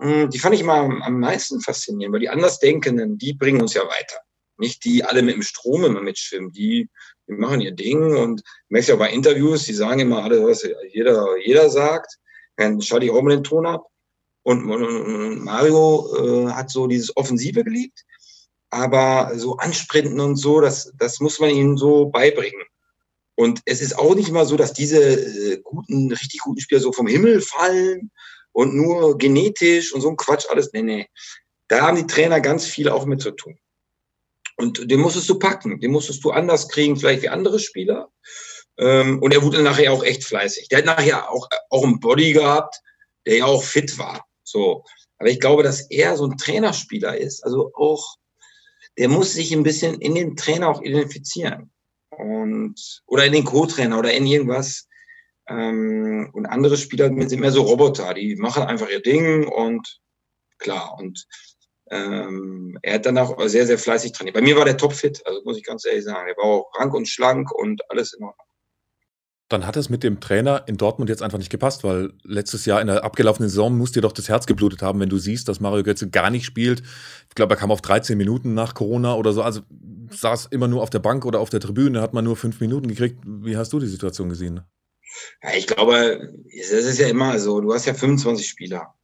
hm, 0.00 0.30
die 0.30 0.38
fand 0.38 0.54
ich 0.54 0.62
immer 0.62 0.74
am, 0.74 1.02
am 1.02 1.20
meisten 1.20 1.60
faszinierend, 1.60 2.14
weil 2.14 2.20
die 2.20 2.30
Andersdenkenden, 2.30 3.18
die 3.18 3.34
bringen 3.34 3.60
uns 3.60 3.74
ja 3.74 3.82
weiter. 3.82 4.18
Nicht 4.62 4.84
die 4.84 5.04
alle 5.04 5.22
mit 5.22 5.34
dem 5.34 5.42
Strom 5.42 5.84
immer 5.84 6.00
mitschwimmen, 6.00 6.52
die, 6.52 6.88
die 7.28 7.32
machen 7.34 7.60
ihr 7.60 7.72
Ding 7.72 8.16
und 8.16 8.42
merkst 8.68 8.88
ja 8.88 8.94
auch 8.94 9.00
bei 9.00 9.10
Interviews, 9.10 9.64
die 9.64 9.74
sagen 9.74 10.00
immer 10.00 10.22
alle, 10.24 10.44
was 10.44 10.66
jeder, 10.92 11.36
jeder 11.44 11.68
sagt. 11.68 12.18
Dann 12.56 12.80
schalte 12.80 13.06
ich 13.06 13.12
auch 13.12 13.22
mal 13.22 13.34
den 13.34 13.44
Ton 13.44 13.66
ab. 13.66 13.86
Und, 14.44 14.68
und 14.68 15.44
Mario 15.44 16.46
äh, 16.48 16.52
hat 16.52 16.70
so 16.70 16.86
dieses 16.86 17.16
Offensive 17.16 17.62
geliebt 17.62 18.04
aber 18.72 19.32
so 19.38 19.58
ansprinten 19.58 20.18
und 20.18 20.36
so, 20.36 20.62
das, 20.62 20.92
das 20.96 21.20
muss 21.20 21.38
man 21.38 21.50
ihnen 21.50 21.76
so 21.76 22.06
beibringen. 22.06 22.62
Und 23.34 23.60
es 23.66 23.82
ist 23.82 23.98
auch 23.98 24.14
nicht 24.14 24.30
immer 24.30 24.46
so, 24.46 24.56
dass 24.56 24.72
diese 24.72 24.98
äh, 24.98 25.60
guten, 25.62 26.10
richtig 26.10 26.40
guten 26.40 26.60
Spieler 26.60 26.80
so 26.80 26.90
vom 26.90 27.06
Himmel 27.06 27.42
fallen 27.42 28.10
und 28.52 28.74
nur 28.74 29.18
genetisch 29.18 29.92
und 29.92 30.00
so 30.00 30.08
ein 30.08 30.16
Quatsch 30.16 30.46
alles. 30.48 30.72
Nee, 30.72 30.82
nee. 30.82 31.06
Da 31.68 31.82
haben 31.82 31.96
die 31.96 32.06
Trainer 32.06 32.40
ganz 32.40 32.64
viel 32.64 32.88
auch 32.88 33.04
mit 33.04 33.20
zu 33.20 33.32
tun. 33.32 33.58
Und 34.56 34.90
den 34.90 35.00
musstest 35.00 35.28
du 35.28 35.38
packen, 35.38 35.80
den 35.80 35.92
musstest 35.92 36.22
du 36.24 36.30
anders 36.30 36.68
kriegen, 36.68 36.96
vielleicht 36.96 37.22
wie 37.22 37.28
andere 37.28 37.58
Spieler. 37.58 38.08
Ähm, 38.78 39.20
und 39.20 39.34
er 39.34 39.42
wurde 39.42 39.62
nachher 39.62 39.92
auch 39.92 40.04
echt 40.04 40.24
fleißig. 40.24 40.68
Der 40.68 40.78
hat 40.78 40.84
nachher 40.84 41.30
auch, 41.30 41.48
auch 41.70 41.84
einen 41.84 42.00
Body 42.00 42.32
gehabt, 42.32 42.76
der 43.26 43.38
ja 43.38 43.44
auch 43.46 43.62
fit 43.62 43.98
war. 43.98 44.24
So. 44.44 44.84
Aber 45.18 45.30
ich 45.30 45.40
glaube, 45.40 45.62
dass 45.62 45.90
er 45.90 46.16
so 46.16 46.26
ein 46.26 46.36
Trainerspieler 46.36 47.16
ist, 47.16 47.44
also 47.44 47.70
auch 47.74 48.16
der 48.98 49.08
muss 49.08 49.32
sich 49.32 49.52
ein 49.52 49.62
bisschen 49.62 50.00
in 50.00 50.14
den 50.14 50.36
Trainer 50.36 50.68
auch 50.68 50.82
identifizieren. 50.82 51.70
Und, 52.10 53.02
oder 53.06 53.24
in 53.24 53.32
den 53.32 53.44
Co-Trainer 53.44 53.98
oder 53.98 54.12
in 54.12 54.26
irgendwas. 54.26 54.86
Ähm, 55.48 56.30
und 56.34 56.46
andere 56.46 56.76
Spieler 56.76 57.08
sind 57.28 57.40
mehr 57.40 57.52
so 57.52 57.62
Roboter, 57.62 58.14
die 58.14 58.36
machen 58.36 58.64
einfach 58.64 58.88
ihr 58.88 59.00
Ding 59.00 59.48
und 59.48 60.00
klar. 60.58 60.96
Und 60.98 61.24
ähm, 61.92 62.78
er 62.80 62.94
hat 62.94 63.06
dann 63.06 63.18
auch 63.18 63.38
sehr, 63.46 63.66
sehr 63.66 63.78
fleißig 63.78 64.12
trainiert. 64.12 64.34
Bei 64.34 64.40
mir 64.40 64.56
war 64.56 64.64
der 64.64 64.78
topfit, 64.78 65.20
also 65.26 65.42
muss 65.44 65.58
ich 65.58 65.64
ganz 65.64 65.84
ehrlich 65.84 66.04
sagen. 66.04 66.26
Er 66.26 66.36
war 66.36 66.44
auch 66.44 66.70
rank 66.74 66.94
und 66.94 67.06
schlank 67.06 67.52
und 67.52 67.82
alles 67.90 68.14
in 68.14 68.24
Ordnung. 68.24 68.46
Dann 69.50 69.66
hat 69.66 69.76
es 69.76 69.90
mit 69.90 70.02
dem 70.02 70.18
Trainer 70.18 70.64
in 70.66 70.78
Dortmund 70.78 71.10
jetzt 71.10 71.22
einfach 71.22 71.36
nicht 71.36 71.50
gepasst, 71.50 71.84
weil 71.84 72.14
letztes 72.22 72.64
Jahr 72.64 72.80
in 72.80 72.86
der 72.86 73.04
abgelaufenen 73.04 73.50
Saison 73.50 73.76
musst 73.76 73.94
dir 73.94 74.00
doch 74.00 74.12
das 74.12 74.30
Herz 74.30 74.46
geblutet 74.46 74.80
haben, 74.80 74.98
wenn 75.00 75.10
du 75.10 75.18
siehst, 75.18 75.46
dass 75.46 75.60
Mario 75.60 75.82
Götze 75.82 76.08
gar 76.08 76.30
nicht 76.30 76.46
spielt. 76.46 76.82
Ich 77.28 77.34
glaube, 77.34 77.52
er 77.52 77.58
kam 77.58 77.70
auf 77.70 77.82
13 77.82 78.16
Minuten 78.16 78.54
nach 78.54 78.72
Corona 78.72 79.14
oder 79.14 79.34
so. 79.34 79.42
Also 79.42 79.60
saß 80.10 80.46
immer 80.46 80.68
nur 80.68 80.82
auf 80.82 80.88
der 80.88 81.00
Bank 81.00 81.26
oder 81.26 81.40
auf 81.40 81.50
der 81.50 81.60
Tribüne, 81.60 82.00
hat 82.00 82.14
man 82.14 82.24
nur 82.24 82.36
fünf 82.36 82.60
Minuten 82.60 82.88
gekriegt. 82.88 83.18
Wie 83.26 83.58
hast 83.58 83.70
du 83.74 83.78
die 83.78 83.86
Situation 83.86 84.30
gesehen? 84.30 84.62
Ja, 85.42 85.50
ich 85.54 85.66
glaube, 85.66 86.32
es 86.48 86.70
ist 86.70 86.98
ja 86.98 87.08
immer 87.08 87.38
so, 87.38 87.60
du 87.60 87.74
hast 87.74 87.84
ja 87.84 87.92
25 87.92 88.48
Spieler. 88.48 88.94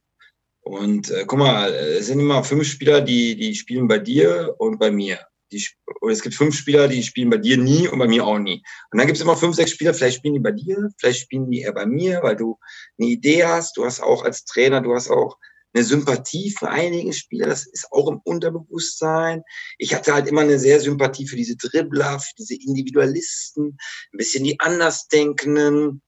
Und 0.61 1.09
äh, 1.09 1.25
guck 1.25 1.39
mal, 1.39 1.73
es 1.73 2.07
sind 2.07 2.19
immer 2.19 2.43
fünf 2.43 2.67
Spieler, 2.67 3.01
die, 3.01 3.35
die 3.35 3.55
spielen 3.55 3.87
bei 3.87 3.99
dir 3.99 4.55
und 4.57 4.77
bei 4.77 4.91
mir 4.91 5.19
die, 5.51 5.67
oder 6.01 6.13
es 6.13 6.21
gibt 6.21 6.35
fünf 6.35 6.55
Spieler, 6.55 6.87
die 6.87 7.03
spielen 7.03 7.29
bei 7.29 7.37
dir 7.37 7.57
nie 7.57 7.87
und 7.87 7.99
bei 7.99 8.07
mir 8.07 8.25
auch 8.25 8.39
nie. 8.39 8.63
Und 8.91 8.97
dann 8.97 9.07
gibt 9.07 9.17
es 9.17 9.23
immer 9.23 9.37
fünf, 9.37 9.55
sechs 9.55 9.71
Spieler, 9.71 9.93
vielleicht 9.93 10.17
spielen 10.17 10.35
die 10.35 10.39
bei 10.39 10.51
dir, 10.51 10.89
vielleicht 10.97 11.21
spielen 11.21 11.49
die 11.49 11.61
eher 11.61 11.73
bei 11.73 11.85
mir, 11.85 12.21
weil 12.23 12.35
du 12.35 12.57
eine 12.97 13.09
Idee 13.09 13.45
hast. 13.45 13.77
Du 13.77 13.85
hast 13.85 14.01
auch 14.01 14.23
als 14.23 14.45
Trainer, 14.45 14.81
du 14.81 14.93
hast 14.93 15.09
auch 15.09 15.37
eine 15.73 15.83
Sympathie 15.83 16.51
für 16.57 16.69
einige 16.69 17.13
Spieler, 17.13 17.45
das 17.45 17.67
ist 17.67 17.91
auch 17.91 18.07
im 18.09 18.19
Unterbewusstsein. 18.23 19.43
Ich 19.77 19.93
hatte 19.93 20.13
halt 20.13 20.27
immer 20.27 20.41
eine 20.41 20.57
sehr 20.57 20.79
Sympathie 20.79 21.27
für 21.27 21.35
diese 21.35 21.57
Dribbler, 21.57 22.19
für 22.19 22.33
diese 22.39 22.55
Individualisten, 22.55 23.77
ein 24.13 24.17
bisschen 24.17 24.43
die 24.43 24.59
Andersdenkenden. 24.59 26.01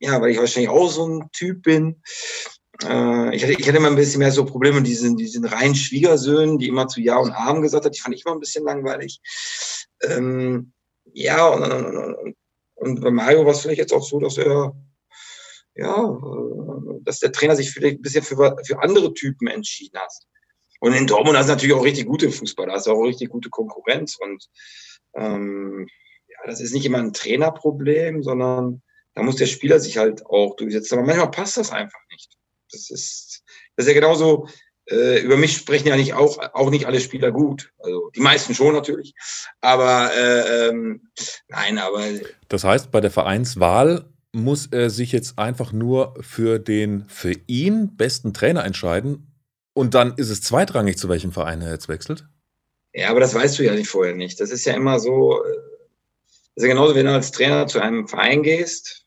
Ja, 0.00 0.20
weil 0.20 0.30
ich 0.30 0.38
wahrscheinlich 0.38 0.70
auch 0.70 0.90
so 0.90 1.08
ein 1.08 1.28
Typ 1.32 1.62
bin. 1.62 2.02
Äh, 2.82 3.36
ich, 3.36 3.42
hatte, 3.42 3.52
ich 3.52 3.68
hatte 3.68 3.78
immer 3.78 3.88
ein 3.88 3.96
bisschen 3.96 4.18
mehr 4.18 4.32
so 4.32 4.44
Probleme 4.44 4.78
mit 4.78 4.86
diesen, 4.86 5.16
diesen 5.16 5.44
reinen 5.44 5.74
Schwiegersöhnen, 5.74 6.58
die 6.58 6.68
immer 6.68 6.88
zu 6.88 7.00
Ja 7.00 7.18
und 7.18 7.32
Arm 7.32 7.62
gesagt 7.62 7.84
hat. 7.84 7.94
Die 7.94 8.00
fand 8.00 8.14
ich 8.14 8.24
immer 8.24 8.34
ein 8.34 8.40
bisschen 8.40 8.64
langweilig. 8.64 9.20
Ähm, 10.02 10.72
ja, 11.12 11.46
und, 11.46 11.62
und, 11.62 12.36
und 12.74 13.00
bei 13.00 13.10
Mario 13.10 13.44
war 13.44 13.52
es 13.52 13.60
vielleicht 13.60 13.78
jetzt 13.78 13.92
auch 13.92 14.02
so, 14.02 14.18
dass 14.18 14.38
er, 14.38 14.74
ja, 15.76 15.94
äh, 15.94 17.00
dass 17.02 17.20
der 17.20 17.32
Trainer 17.32 17.56
sich 17.56 17.70
vielleicht 17.70 17.98
ein 17.98 18.02
bisschen 18.02 18.24
für, 18.24 18.56
für 18.64 18.82
andere 18.82 19.14
Typen 19.14 19.46
entschieden 19.46 19.98
hat. 19.98 20.12
Und 20.80 20.92
in 20.92 21.06
Dortmund 21.06 21.38
hast 21.38 21.46
du 21.46 21.52
natürlich 21.52 21.74
auch 21.74 21.84
richtig 21.84 22.06
gute 22.06 22.30
Fußballer, 22.30 22.74
hast 22.74 22.86
du 22.86 22.92
auch 22.92 23.02
richtig 23.02 23.30
gute 23.30 23.48
Konkurrenz. 23.48 24.18
Und 24.20 24.44
ähm, 25.14 25.86
ja, 26.28 26.38
das 26.46 26.60
ist 26.60 26.74
nicht 26.74 26.84
immer 26.84 26.98
ein 26.98 27.12
Trainerproblem, 27.12 28.22
sondern 28.22 28.82
da 29.14 29.22
muss 29.22 29.36
der 29.36 29.46
Spieler 29.46 29.78
sich 29.78 29.96
halt 29.96 30.26
auch 30.26 30.56
durchsetzen. 30.56 30.98
Aber 30.98 31.06
manchmal 31.06 31.30
passt 31.30 31.56
das 31.56 31.70
einfach 31.70 32.00
nicht. 32.10 32.36
Das 32.74 32.90
ist, 32.90 33.42
das 33.76 33.86
ist 33.86 33.94
ja 33.94 34.00
genauso, 34.00 34.48
äh, 34.90 35.20
über 35.20 35.36
mich 35.36 35.56
sprechen 35.56 35.88
ja 35.88 35.96
nicht 35.96 36.14
auch, 36.14 36.38
auch 36.52 36.70
nicht 36.70 36.86
alle 36.86 37.00
Spieler 37.00 37.32
gut. 37.32 37.72
Also 37.78 38.10
die 38.14 38.20
meisten 38.20 38.54
schon 38.54 38.74
natürlich. 38.74 39.14
Aber 39.60 40.10
äh, 40.14 40.68
ähm, 40.68 41.08
nein, 41.48 41.78
aber. 41.78 42.02
Das 42.48 42.64
heißt, 42.64 42.90
bei 42.90 43.00
der 43.00 43.10
Vereinswahl 43.10 44.04
muss 44.32 44.66
er 44.66 44.90
sich 44.90 45.12
jetzt 45.12 45.38
einfach 45.38 45.72
nur 45.72 46.14
für 46.20 46.58
den 46.58 47.06
für 47.08 47.34
ihn 47.46 47.96
besten 47.96 48.34
Trainer 48.34 48.64
entscheiden 48.64 49.34
und 49.74 49.94
dann 49.94 50.14
ist 50.16 50.30
es 50.30 50.40
zweitrangig, 50.42 50.98
zu 50.98 51.08
welchem 51.08 51.32
Verein 51.32 51.60
er 51.60 51.72
jetzt 51.72 51.88
wechselt? 51.88 52.26
Ja, 52.92 53.10
aber 53.10 53.20
das 53.20 53.34
weißt 53.34 53.58
du 53.58 53.64
ja 53.64 53.74
nicht 53.74 53.88
vorher 53.88 54.14
nicht. 54.14 54.40
Das 54.40 54.50
ist 54.50 54.64
ja 54.64 54.74
immer 54.74 55.00
so, 55.00 55.44
äh, 55.44 55.48
das 56.54 56.62
ist 56.62 56.62
ja 56.64 56.68
genauso, 56.68 56.94
wenn 56.94 57.06
du 57.06 57.12
als 57.12 57.32
Trainer 57.32 57.66
zu 57.66 57.80
einem 57.80 58.06
Verein 58.06 58.42
gehst, 58.42 59.06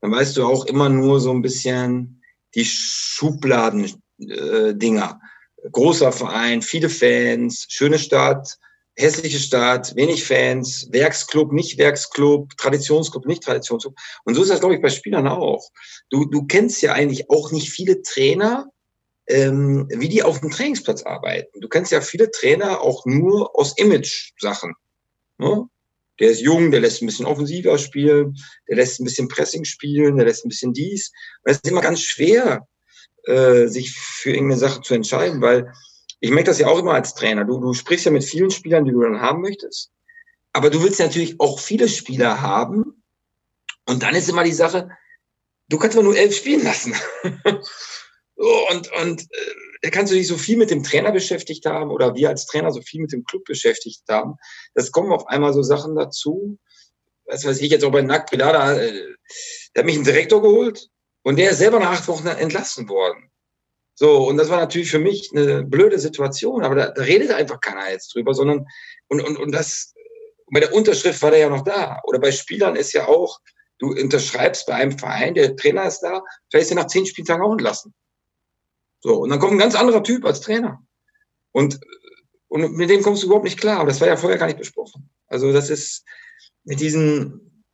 dann 0.00 0.10
weißt 0.10 0.36
du 0.36 0.46
auch 0.46 0.64
immer 0.64 0.88
nur 0.88 1.20
so 1.20 1.30
ein 1.32 1.42
bisschen, 1.42 2.15
die 2.56 2.64
Schubladen-Dinger. 2.64 5.20
Äh, 5.22 5.26
Großer 5.70 6.10
Verein, 6.12 6.62
viele 6.62 6.88
Fans, 6.88 7.66
schöne 7.68 7.98
Stadt, 7.98 8.56
hässliche 8.94 9.38
Stadt, 9.38 9.94
wenig 9.96 10.24
Fans, 10.24 10.88
Werksclub, 10.90 11.52
nicht 11.52 11.76
Werksclub, 11.78 12.56
Traditionsclub, 12.56 13.26
nicht 13.26 13.42
Traditionsclub. 13.42 13.94
Und 14.24 14.34
so 14.34 14.42
ist 14.42 14.50
das, 14.50 14.60
glaube 14.60 14.76
ich, 14.76 14.82
bei 14.82 14.90
Spielern 14.90 15.28
auch. 15.28 15.68
Du, 16.10 16.24
du 16.24 16.46
kennst 16.46 16.82
ja 16.82 16.92
eigentlich 16.92 17.30
auch 17.30 17.52
nicht 17.52 17.70
viele 17.70 18.02
Trainer, 18.02 18.66
ähm, 19.26 19.88
wie 19.90 20.08
die 20.08 20.22
auf 20.22 20.40
dem 20.40 20.50
Trainingsplatz 20.50 21.02
arbeiten. 21.02 21.60
Du 21.60 21.68
kennst 21.68 21.92
ja 21.92 22.00
viele 22.00 22.30
Trainer 22.30 22.80
auch 22.80 23.04
nur 23.06 23.58
aus 23.58 23.76
Image-Sachen. 23.76 24.74
Ne? 25.38 25.68
Der 26.20 26.30
ist 26.30 26.40
jung, 26.40 26.70
der 26.70 26.80
lässt 26.80 27.02
ein 27.02 27.06
bisschen 27.06 27.26
offensiver 27.26 27.78
spielen, 27.78 28.36
der 28.68 28.76
lässt 28.76 29.00
ein 29.00 29.04
bisschen 29.04 29.28
Pressing 29.28 29.64
spielen, 29.64 30.16
der 30.16 30.26
lässt 30.26 30.44
ein 30.44 30.48
bisschen 30.48 30.72
dies. 30.72 31.12
Und 31.44 31.50
es 31.50 31.58
ist 31.58 31.68
immer 31.68 31.82
ganz 31.82 32.00
schwer, 32.00 32.66
äh, 33.24 33.66
sich 33.66 33.92
für 33.92 34.30
irgendeine 34.30 34.58
Sache 34.58 34.80
zu 34.80 34.94
entscheiden, 34.94 35.40
weil 35.40 35.72
ich 36.20 36.30
merke 36.30 36.50
das 36.50 36.58
ja 36.58 36.68
auch 36.68 36.78
immer 36.78 36.94
als 36.94 37.14
Trainer. 37.14 37.44
Du, 37.44 37.60
du 37.60 37.74
sprichst 37.74 38.06
ja 38.06 38.12
mit 38.12 38.24
vielen 38.24 38.50
Spielern, 38.50 38.84
die 38.84 38.92
du 38.92 39.02
dann 39.02 39.20
haben 39.20 39.42
möchtest. 39.42 39.90
Aber 40.52 40.70
du 40.70 40.82
willst 40.82 41.00
natürlich 41.00 41.38
auch 41.38 41.58
viele 41.58 41.88
Spieler 41.88 42.40
haben. 42.40 43.02
Und 43.84 44.02
dann 44.02 44.14
ist 44.14 44.28
immer 44.28 44.42
die 44.42 44.52
Sache, 44.52 44.90
du 45.68 45.78
kannst 45.78 45.96
mal 45.96 46.02
nur 46.02 46.16
elf 46.16 46.34
spielen 46.34 46.64
lassen. 46.64 46.94
und 48.34 48.92
und 49.00 49.22
äh, 49.22 49.54
kannst 49.90 50.12
du 50.12 50.16
dich 50.16 50.26
so 50.26 50.36
viel 50.36 50.56
mit 50.56 50.70
dem 50.70 50.82
Trainer 50.82 51.12
beschäftigt 51.12 51.66
haben 51.66 51.90
oder 51.90 52.14
wir 52.14 52.28
als 52.28 52.46
Trainer 52.46 52.72
so 52.72 52.80
viel 52.80 53.00
mit 53.00 53.12
dem 53.12 53.24
Club 53.24 53.44
beschäftigt 53.44 54.02
haben. 54.08 54.36
Das 54.74 54.92
kommen 54.92 55.12
auf 55.12 55.26
einmal 55.26 55.52
so 55.52 55.62
Sachen 55.62 55.94
dazu. 55.96 56.58
Was 57.26 57.44
weiß 57.44 57.60
ich 57.60 57.70
jetzt 57.70 57.84
auch 57.84 57.90
bei 57.90 58.02
Nack 58.02 58.30
Bredada, 58.30 58.74
äh, 58.74 58.92
der 59.74 59.80
hat 59.80 59.86
mich 59.86 59.96
einen 59.96 60.04
Direktor 60.04 60.40
geholt 60.40 60.88
und 61.22 61.38
der 61.38 61.50
ist 61.50 61.58
selber 61.58 61.80
nach 61.80 61.92
acht 61.92 62.08
Wochen 62.08 62.26
entlassen 62.26 62.88
worden. 62.88 63.30
So, 63.98 64.28
und 64.28 64.36
das 64.36 64.50
war 64.50 64.58
natürlich 64.58 64.90
für 64.90 64.98
mich 64.98 65.30
eine 65.34 65.64
blöde 65.64 65.98
Situation, 65.98 66.62
aber 66.62 66.74
da, 66.74 66.90
da 66.90 67.02
redet 67.02 67.30
einfach 67.30 67.60
keiner 67.60 67.90
jetzt 67.90 68.14
drüber, 68.14 68.34
sondern, 68.34 68.66
und, 69.08 69.22
und, 69.22 69.38
und 69.38 69.52
das, 69.52 69.94
bei 70.52 70.60
der 70.60 70.74
Unterschrift 70.74 71.22
war 71.22 71.30
der 71.30 71.40
ja 71.40 71.48
noch 71.48 71.64
da. 71.64 72.00
Oder 72.04 72.18
bei 72.18 72.30
Spielern 72.30 72.76
ist 72.76 72.92
ja 72.92 73.08
auch, 73.08 73.40
du 73.78 73.88
unterschreibst 73.88 74.66
bei 74.66 74.74
einem 74.74 74.98
Verein, 74.98 75.34
der 75.34 75.56
Trainer 75.56 75.86
ist 75.86 76.00
da, 76.00 76.22
vielleicht 76.50 76.66
ist 76.66 76.72
er 76.72 76.82
nach 76.82 76.88
zehn 76.88 77.06
Spieltagen 77.06 77.42
auch 77.42 77.52
entlassen. 77.52 77.94
So, 79.00 79.20
und 79.20 79.30
dann 79.30 79.38
kommt 79.38 79.52
ein 79.52 79.58
ganz 79.58 79.74
anderer 79.74 80.02
Typ 80.02 80.24
als 80.24 80.40
Trainer. 80.40 80.82
Und, 81.52 81.80
und 82.48 82.72
mit 82.72 82.90
dem 82.90 83.02
kommst 83.02 83.22
du 83.22 83.26
überhaupt 83.26 83.44
nicht 83.44 83.60
klar. 83.60 83.80
Aber 83.80 83.88
das 83.88 84.00
war 84.00 84.08
ja 84.08 84.16
vorher 84.16 84.38
gar 84.38 84.46
nicht 84.46 84.58
besprochen. 84.58 85.10
Also 85.26 85.52
das 85.52 85.70
ist 85.70 86.04
mit 86.64 86.80
diesen 86.80 87.64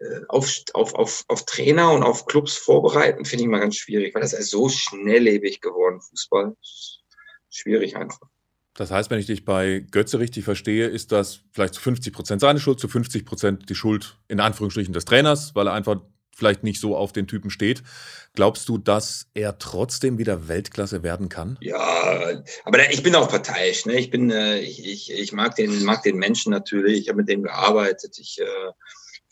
äh, 0.00 0.20
auf, 0.28 0.50
auf, 0.74 0.94
auf, 0.94 1.24
auf 1.28 1.44
Trainer 1.46 1.92
und 1.92 2.02
auf 2.02 2.26
Clubs 2.26 2.56
vorbereiten, 2.56 3.24
finde 3.24 3.44
ich 3.44 3.50
mal 3.50 3.60
ganz 3.60 3.76
schwierig, 3.76 4.14
weil 4.14 4.22
das 4.22 4.32
ist 4.32 4.50
so 4.50 4.68
schnelllebig 4.68 5.60
geworden, 5.60 6.00
Fußball. 6.00 6.56
Schwierig 7.50 7.96
einfach. 7.96 8.28
Das 8.74 8.90
heißt, 8.90 9.10
wenn 9.10 9.18
ich 9.18 9.26
dich 9.26 9.44
bei 9.44 9.80
Götze 9.90 10.18
richtig 10.18 10.44
verstehe, 10.44 10.86
ist 10.86 11.12
das 11.12 11.40
vielleicht 11.52 11.74
zu 11.74 11.80
50 11.82 12.12
Prozent 12.12 12.40
seine 12.40 12.58
Schuld, 12.58 12.80
zu 12.80 12.88
50 12.88 13.26
Prozent 13.26 13.68
die 13.68 13.74
Schuld 13.74 14.18
in 14.28 14.40
Anführungsstrichen 14.40 14.94
des 14.94 15.04
Trainers, 15.04 15.54
weil 15.54 15.66
er 15.66 15.74
einfach 15.74 16.00
vielleicht 16.34 16.62
nicht 16.64 16.80
so 16.80 16.96
auf 16.96 17.12
den 17.12 17.26
Typen 17.26 17.50
steht. 17.50 17.82
Glaubst 18.34 18.68
du, 18.68 18.78
dass 18.78 19.26
er 19.34 19.58
trotzdem 19.58 20.18
wieder 20.18 20.48
Weltklasse 20.48 21.02
werden 21.02 21.28
kann? 21.28 21.58
Ja, 21.60 22.42
aber 22.64 22.90
ich 22.90 23.02
bin 23.02 23.14
auch 23.14 23.28
parteiisch. 23.28 23.86
Ne? 23.86 23.98
Ich 23.98 24.10
bin, 24.10 24.30
äh, 24.30 24.58
ich, 24.60 25.12
ich, 25.12 25.32
mag 25.32 25.54
den, 25.56 25.84
mag 25.84 26.02
den 26.02 26.16
Menschen 26.16 26.50
natürlich. 26.50 27.00
Ich 27.00 27.08
habe 27.08 27.18
mit 27.18 27.28
dem 27.28 27.42
gearbeitet. 27.42 28.16
Ich 28.18 28.38
äh, 28.40 28.72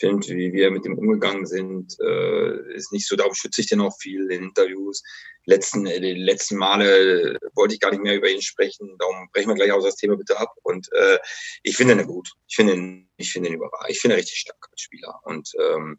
finde, 0.00 0.26
wie 0.28 0.52
wir 0.52 0.70
mit 0.70 0.84
dem 0.84 0.98
umgegangen 0.98 1.46
sind, 1.46 1.96
äh, 2.00 2.74
ist 2.74 2.92
nicht 2.92 3.06
so. 3.06 3.16
Darum 3.16 3.34
schütze 3.34 3.60
ich 3.60 3.68
den 3.68 3.80
auch 3.80 3.96
viel 3.98 4.30
in 4.30 4.44
Interviews. 4.44 5.02
Letzten, 5.46 5.86
äh, 5.86 6.00
die 6.00 6.14
letzten 6.14 6.56
Male 6.56 7.38
wollte 7.54 7.74
ich 7.74 7.80
gar 7.80 7.90
nicht 7.90 8.02
mehr 8.02 8.16
über 8.16 8.28
ihn 8.28 8.42
sprechen. 8.42 8.96
Darum 8.98 9.28
brechen 9.32 9.48
wir 9.48 9.54
gleich 9.54 9.72
auch 9.72 9.82
das 9.82 9.96
Thema 9.96 10.16
bitte 10.16 10.38
ab. 10.38 10.52
Und 10.62 10.88
äh, 10.92 11.18
ich 11.62 11.76
finde 11.76 11.94
ihn 11.94 12.06
gut. 12.06 12.30
Ich 12.48 12.56
finde 12.56 12.74
ihn, 12.74 13.10
ich 13.16 13.34
ihn 13.36 13.44
überragend. 13.44 13.90
Ich 13.90 14.00
finde 14.00 14.16
ihn 14.16 14.20
richtig 14.20 14.38
stark 14.38 14.68
als 14.70 14.80
Spieler. 14.80 15.20
Und 15.24 15.50
ähm, 15.58 15.98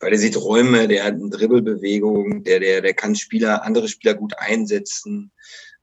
weil 0.00 0.12
er 0.12 0.18
sieht 0.18 0.36
Räume, 0.36 0.88
der 0.88 1.04
hat 1.04 1.14
eine 1.14 1.30
Dribbelbewegung, 1.30 2.44
der, 2.44 2.60
der, 2.60 2.82
der 2.82 2.94
kann 2.94 3.14
Spieler, 3.14 3.64
andere 3.64 3.88
Spieler 3.88 4.14
gut 4.14 4.34
einsetzen, 4.38 5.32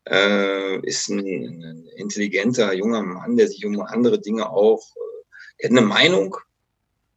äh, 0.07 0.79
ist 0.85 1.09
ein, 1.09 1.19
ein 1.19 1.87
intelligenter 1.95 2.73
junger 2.73 3.03
Mann, 3.03 3.37
der 3.37 3.47
sich 3.47 3.65
um 3.65 3.79
andere 3.81 4.19
Dinge 4.19 4.49
auch, 4.49 4.81
äh, 4.95 5.61
der 5.61 5.69
hat 5.69 5.77
eine 5.77 5.87
Meinung. 5.87 6.37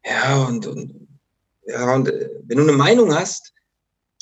Ja, 0.05 0.45
und, 0.45 0.67
und 0.67 1.07
ja, 1.67 1.95
und 1.95 2.09
äh, 2.09 2.31
wenn 2.45 2.59
du 2.59 2.63
eine 2.63 2.73
Meinung 2.73 3.15
hast, 3.15 3.53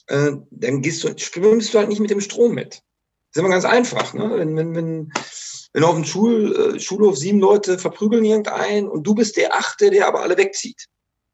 äh, 0.07 0.33
dann 0.51 0.83
gehst 0.83 1.05
du, 1.05 1.17
schwimmst 1.17 1.73
du 1.73 1.79
halt 1.79 1.89
nicht 1.89 2.01
mit 2.01 2.11
dem 2.11 2.21
Strom 2.21 2.55
mit. 2.55 2.75
Das 2.75 2.83
ist 3.35 3.39
immer 3.41 3.51
ganz 3.51 3.65
einfach, 3.65 4.15
ne? 4.15 4.31
Wenn, 4.37 4.57
wenn, 4.57 4.75
wenn, 4.75 5.13
wenn 5.73 5.85
auf 5.85 5.95
dem 5.95 6.05
Schul, 6.05 6.75
äh, 6.77 6.81
Schulhof 6.81 7.17
sieben 7.17 7.41
Leute 7.41 7.79
verprügeln 7.79 8.25
irgendeinen 8.25 8.89
und 8.89 9.07
du 9.07 9.15
bist 9.15 9.37
der 9.37 9.55
Achte, 9.55 9.91
der 9.91 10.07
aber 10.09 10.23
alle 10.23 10.39
wegzieht. 10.39 10.87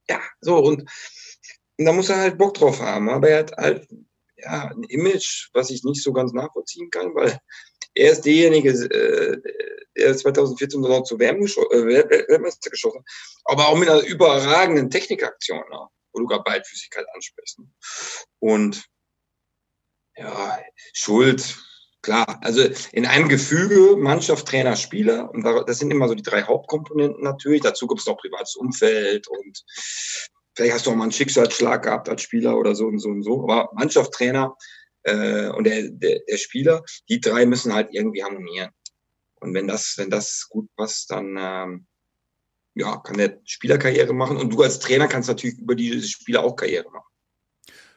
Ja, 0.09 0.21
so, 0.41 0.59
und 0.59 0.91
und 1.81 1.87
da 1.87 1.93
muss 1.95 2.11
er 2.11 2.19
halt 2.19 2.37
Bock 2.37 2.53
drauf 2.53 2.79
haben. 2.81 3.09
Aber 3.09 3.31
er 3.31 3.39
hat 3.39 3.53
halt 3.57 3.89
ja, 4.37 4.71
ein 4.71 4.85
Image, 4.85 5.49
was 5.55 5.71
ich 5.71 5.83
nicht 5.83 6.03
so 6.03 6.13
ganz 6.13 6.35
nachvollziehen 6.35 6.91
kann, 6.91 7.15
weil 7.15 7.41
er 7.95 8.13
ist 8.13 8.21
derjenige, 8.21 8.69
äh, 8.69 9.41
der 9.97 10.15
2014 10.15 10.79
noch 10.79 11.05
zu 11.05 11.19
WM 11.19 11.39
äh, 11.41 12.71
geschossen 12.71 12.99
hat, 12.99 13.07
aber 13.45 13.69
auch 13.69 13.79
mit 13.79 13.89
einer 13.89 14.03
überragenden 14.03 14.91
Technikaktion, 14.91 15.63
ne? 15.71 15.89
wo 16.13 16.21
du 16.21 16.27
gerade 16.27 16.43
Beidfüßigkeit 16.45 17.07
ansprichst. 17.15 17.61
Ne? 17.61 17.67
Und 18.41 18.85
ja, 20.19 20.59
Schuld, 20.93 21.57
klar, 22.03 22.41
also 22.43 22.61
in 22.93 23.07
einem 23.07 23.31
Gefüge 23.31 23.97
Mannschaft, 23.97 24.47
Trainer, 24.47 24.77
Spieler, 24.77 25.31
und 25.31 25.45
das 25.45 25.79
sind 25.79 25.91
immer 25.91 26.09
so 26.09 26.15
die 26.15 26.23
drei 26.23 26.43
Hauptkomponenten 26.43 27.25
natürlich. 27.25 27.63
Dazu 27.63 27.87
gibt 27.87 28.01
es 28.01 28.07
noch 28.07 28.19
privates 28.19 28.55
Umfeld 28.55 29.29
und 29.29 29.65
Vielleicht 30.55 30.75
hast 30.75 30.87
du 30.87 30.91
auch 30.91 30.97
mal 30.97 31.05
einen 31.05 31.13
Schicksalsschlag 31.13 31.85
gehabt 31.85 32.09
als 32.09 32.23
Spieler 32.23 32.59
oder 32.59 32.75
so 32.75 32.87
und 32.87 32.99
so 32.99 33.09
und 33.09 33.23
so. 33.23 33.43
Aber 33.45 33.71
Mannschaft, 33.75 34.13
Trainer 34.13 34.57
äh, 35.05 35.49
und 35.49 35.65
der, 35.65 35.91
der, 35.91 36.21
der 36.29 36.37
Spieler, 36.37 36.83
die 37.09 37.21
drei 37.21 37.47
müssen 37.47 37.73
halt 37.73 37.89
irgendwie 37.93 38.23
harmonieren. 38.23 38.71
Und 39.41 39.55
wenn 39.55 39.67
das, 39.67 39.95
wenn 39.97 40.11
das 40.11 40.47
gut 40.51 40.69
passt, 40.77 41.11
dann 41.11 41.37
ähm, 41.39 41.87
ja, 42.75 42.97
kann 42.99 43.17
der 43.17 43.41
Spieler 43.45 43.79
Karriere 43.79 44.13
machen. 44.13 44.37
Und 44.37 44.53
du 44.53 44.63
als 44.63 44.79
Trainer 44.79 45.09
kannst 45.09 45.29
natürlich 45.29 45.59
über 45.59 45.75
diese 45.75 46.07
Spieler 46.07 46.45
auch 46.45 46.57
Karriere 46.57 46.91
machen. 46.91 47.07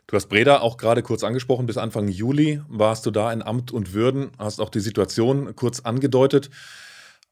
Du 0.07 0.15
hast 0.15 0.27
Breda 0.27 0.59
auch 0.59 0.77
gerade 0.77 1.01
kurz 1.01 1.23
angesprochen. 1.23 1.65
Bis 1.65 1.77
Anfang 1.77 2.07
Juli 2.07 2.61
warst 2.67 3.05
du 3.05 3.11
da 3.11 3.31
in 3.31 3.41
Amt 3.41 3.71
und 3.71 3.93
Würden, 3.93 4.31
hast 4.37 4.59
auch 4.59 4.69
die 4.69 4.79
Situation 4.79 5.55
kurz 5.55 5.81
angedeutet. 5.81 6.49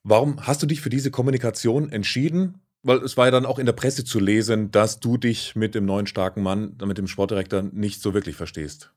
Warum 0.03 0.47
hast 0.47 0.63
du 0.63 0.65
dich 0.65 0.81
für 0.81 0.89
diese 0.89 1.11
Kommunikation 1.11 1.91
entschieden? 1.91 2.61
Weil 2.83 3.03
es 3.03 3.17
war 3.17 3.25
ja 3.25 3.31
dann 3.31 3.45
auch 3.45 3.59
in 3.59 3.65
der 3.65 3.73
Presse 3.73 4.03
zu 4.03 4.19
lesen, 4.19 4.71
dass 4.71 4.99
du 4.99 5.17
dich 5.17 5.55
mit 5.55 5.75
dem 5.75 5.85
neuen 5.85 6.07
starken 6.07 6.41
Mann, 6.41 6.77
mit 6.83 6.97
dem 6.97 7.07
Sportdirektor, 7.07 7.61
nicht 7.61 8.01
so 8.01 8.13
wirklich 8.13 8.35
verstehst. 8.35 8.91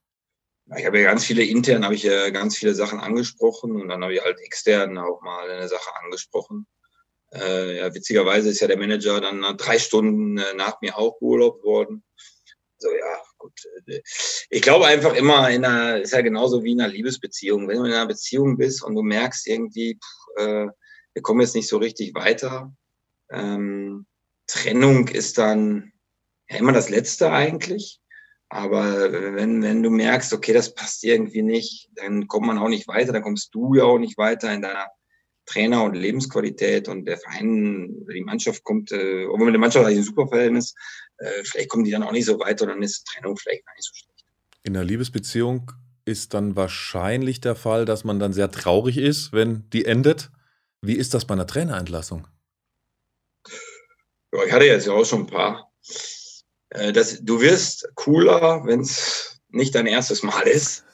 Ich 0.77 0.87
habe 0.87 0.99
ja 0.99 1.11
ganz 1.11 1.25
viele 1.25 1.45
intern, 1.45 1.85
habe 1.85 1.95
ich 1.95 2.05
ja 2.05 2.31
ganz 2.31 2.57
viele 2.57 2.75
Sachen 2.75 2.99
angesprochen 2.99 3.81
und 3.81 3.89
dann 3.89 4.03
habe 4.03 4.15
ich 4.15 4.23
halt 4.23 4.39
extern 4.41 4.97
auch 4.97 5.21
mal 5.21 5.51
eine 5.51 5.69
Sache 5.69 5.91
angesprochen. 6.03 6.67
Äh, 7.35 7.79
ja, 7.79 7.95
witzigerweise 7.95 8.49
ist 8.49 8.61
ja 8.61 8.69
der 8.69 8.79
Manager 8.79 9.21
dann 9.21 9.43
drei 9.59 9.79
Stunden 9.79 10.39
äh, 10.39 10.55
nach 10.55 10.81
mir 10.81 10.97
auch 10.97 11.19
beurlaubt 11.19 11.65
worden. 11.65 12.03
So, 12.79 12.89
ja, 12.89 13.23
gut. 13.37 13.53
Äh, 13.87 14.01
ich 14.49 14.63
glaube 14.63 14.87
einfach 14.87 15.15
immer, 15.15 15.51
in 15.51 15.65
einer, 15.65 16.01
ist 16.01 16.13
ja 16.13 16.23
genauso 16.23 16.65
wie 16.65 16.73
in 16.73 16.81
einer 16.81 16.93
Liebesbeziehung. 16.93 17.69
Wenn 17.69 17.79
du 17.79 17.85
in 17.85 17.93
einer 17.93 18.07
Beziehung 18.07 18.57
bist 18.57 18.83
und 18.83 18.95
du 18.95 19.03
merkst 19.03 19.47
irgendwie, 19.47 19.99
pff, 20.03 20.43
äh, 20.43 20.67
wir 21.13 21.23
kommen 21.23 21.43
jetzt 21.43 21.55
nicht 21.55 21.69
so 21.69 21.77
richtig 21.77 22.15
weiter, 22.15 22.73
ähm, 23.31 24.07
Trennung 24.47 25.09
ist 25.09 25.39
dann 25.39 25.93
ja 26.49 26.59
immer 26.59 26.73
das 26.73 26.91
Letzte 26.91 27.31
eigentlich. 27.33 28.01
Aber 28.49 29.13
wenn, 29.13 29.63
wenn 29.63 29.83
du 29.83 29.91
merkst, 29.91 30.33
okay, 30.33 30.53
das 30.53 30.75
passt 30.75 31.03
irgendwie 31.03 31.43
nicht, 31.43 31.91
dann 31.95 32.29
kommt 32.29 32.47
man 32.47 32.59
auch 32.59 32.69
nicht 32.69 32.87
weiter, 32.87 33.13
dann 33.13 33.23
kommst 33.23 33.55
du 33.55 33.75
ja 33.75 33.85
auch 33.85 33.99
nicht 33.99 34.17
weiter 34.17 34.53
in 34.53 34.63
deiner 34.63 34.87
Trainer- 35.47 35.85
und 35.85 35.95
Lebensqualität 35.95 36.89
und 36.89 37.05
der 37.05 37.19
Verein, 37.19 38.07
die 38.13 38.23
Mannschaft 38.23 38.63
kommt, 38.65 38.93
äh, 38.93 39.27
obwohl 39.27 39.47
mit 39.47 39.55
der 39.55 39.61
Mannschaft 39.61 39.85
eigentlich 39.85 39.99
ein 39.99 40.05
super 40.05 40.29
Verhältnis, 40.29 40.75
äh, 41.19 41.43
vielleicht 41.45 41.69
kommen 41.69 41.85
die 41.85 41.91
dann 41.91 42.03
auch 42.03 42.13
nicht 42.13 42.25
so 42.27 42.39
weiter 42.39 42.65
und 42.65 42.71
dann 42.71 42.83
ist 42.83 43.05
Trennung 43.07 43.37
vielleicht 43.37 43.67
gar 43.67 43.75
nicht 43.75 43.85
so 43.85 43.95
schlecht. 43.95 44.25
In 44.63 44.77
einer 44.77 44.85
Liebesbeziehung 44.85 45.73
ist 46.05 46.35
dann 46.35 46.57
wahrscheinlich 46.57 47.41
der 47.41 47.57
Fall, 47.57 47.85
dass 47.85 48.05
man 48.05 48.19
dann 48.19 48.33
sehr 48.33 48.51
traurig 48.51 48.99
ist, 48.99 49.33
wenn 49.33 49.69
die 49.71 49.85
endet. 49.85 50.31
Wie 50.81 50.95
ist 50.95 51.15
das 51.15 51.25
bei 51.25 51.35
einer 51.35 51.47
Trainerentlassung? 51.47 52.27
Ich 54.47 54.53
hatte 54.53 54.65
jetzt 54.65 54.87
ja 54.87 54.93
auch 54.93 55.05
schon 55.05 55.21
ein 55.21 55.27
paar. 55.27 55.73
Äh, 56.71 56.93
das, 56.93 57.21
du 57.23 57.41
wirst 57.41 57.89
cooler, 57.95 58.63
wenn 58.65 58.81
es 58.81 59.41
nicht 59.49 59.75
dein 59.75 59.87
erstes 59.87 60.23
Mal 60.23 60.43
ist. 60.43 60.85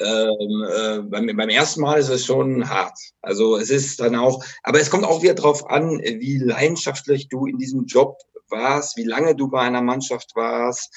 Ähm, 0.00 0.64
äh, 0.70 0.98
beim, 1.02 1.36
beim 1.36 1.48
ersten 1.48 1.80
Mal 1.80 1.98
ist 1.98 2.08
es 2.08 2.24
schon 2.24 2.68
hart. 2.68 2.98
Also 3.20 3.56
es 3.56 3.70
ist 3.70 4.00
dann 4.00 4.14
auch, 4.14 4.44
aber 4.62 4.80
es 4.80 4.90
kommt 4.90 5.04
auch 5.04 5.22
wieder 5.22 5.34
darauf 5.34 5.68
an, 5.68 5.98
wie 6.00 6.38
leidenschaftlich 6.38 7.28
du 7.28 7.46
in 7.46 7.58
diesem 7.58 7.86
Job 7.86 8.16
warst, 8.48 8.96
wie 8.96 9.04
lange 9.04 9.34
du 9.34 9.48
bei 9.48 9.60
einer 9.60 9.82
Mannschaft 9.82 10.36
warst, 10.36 10.94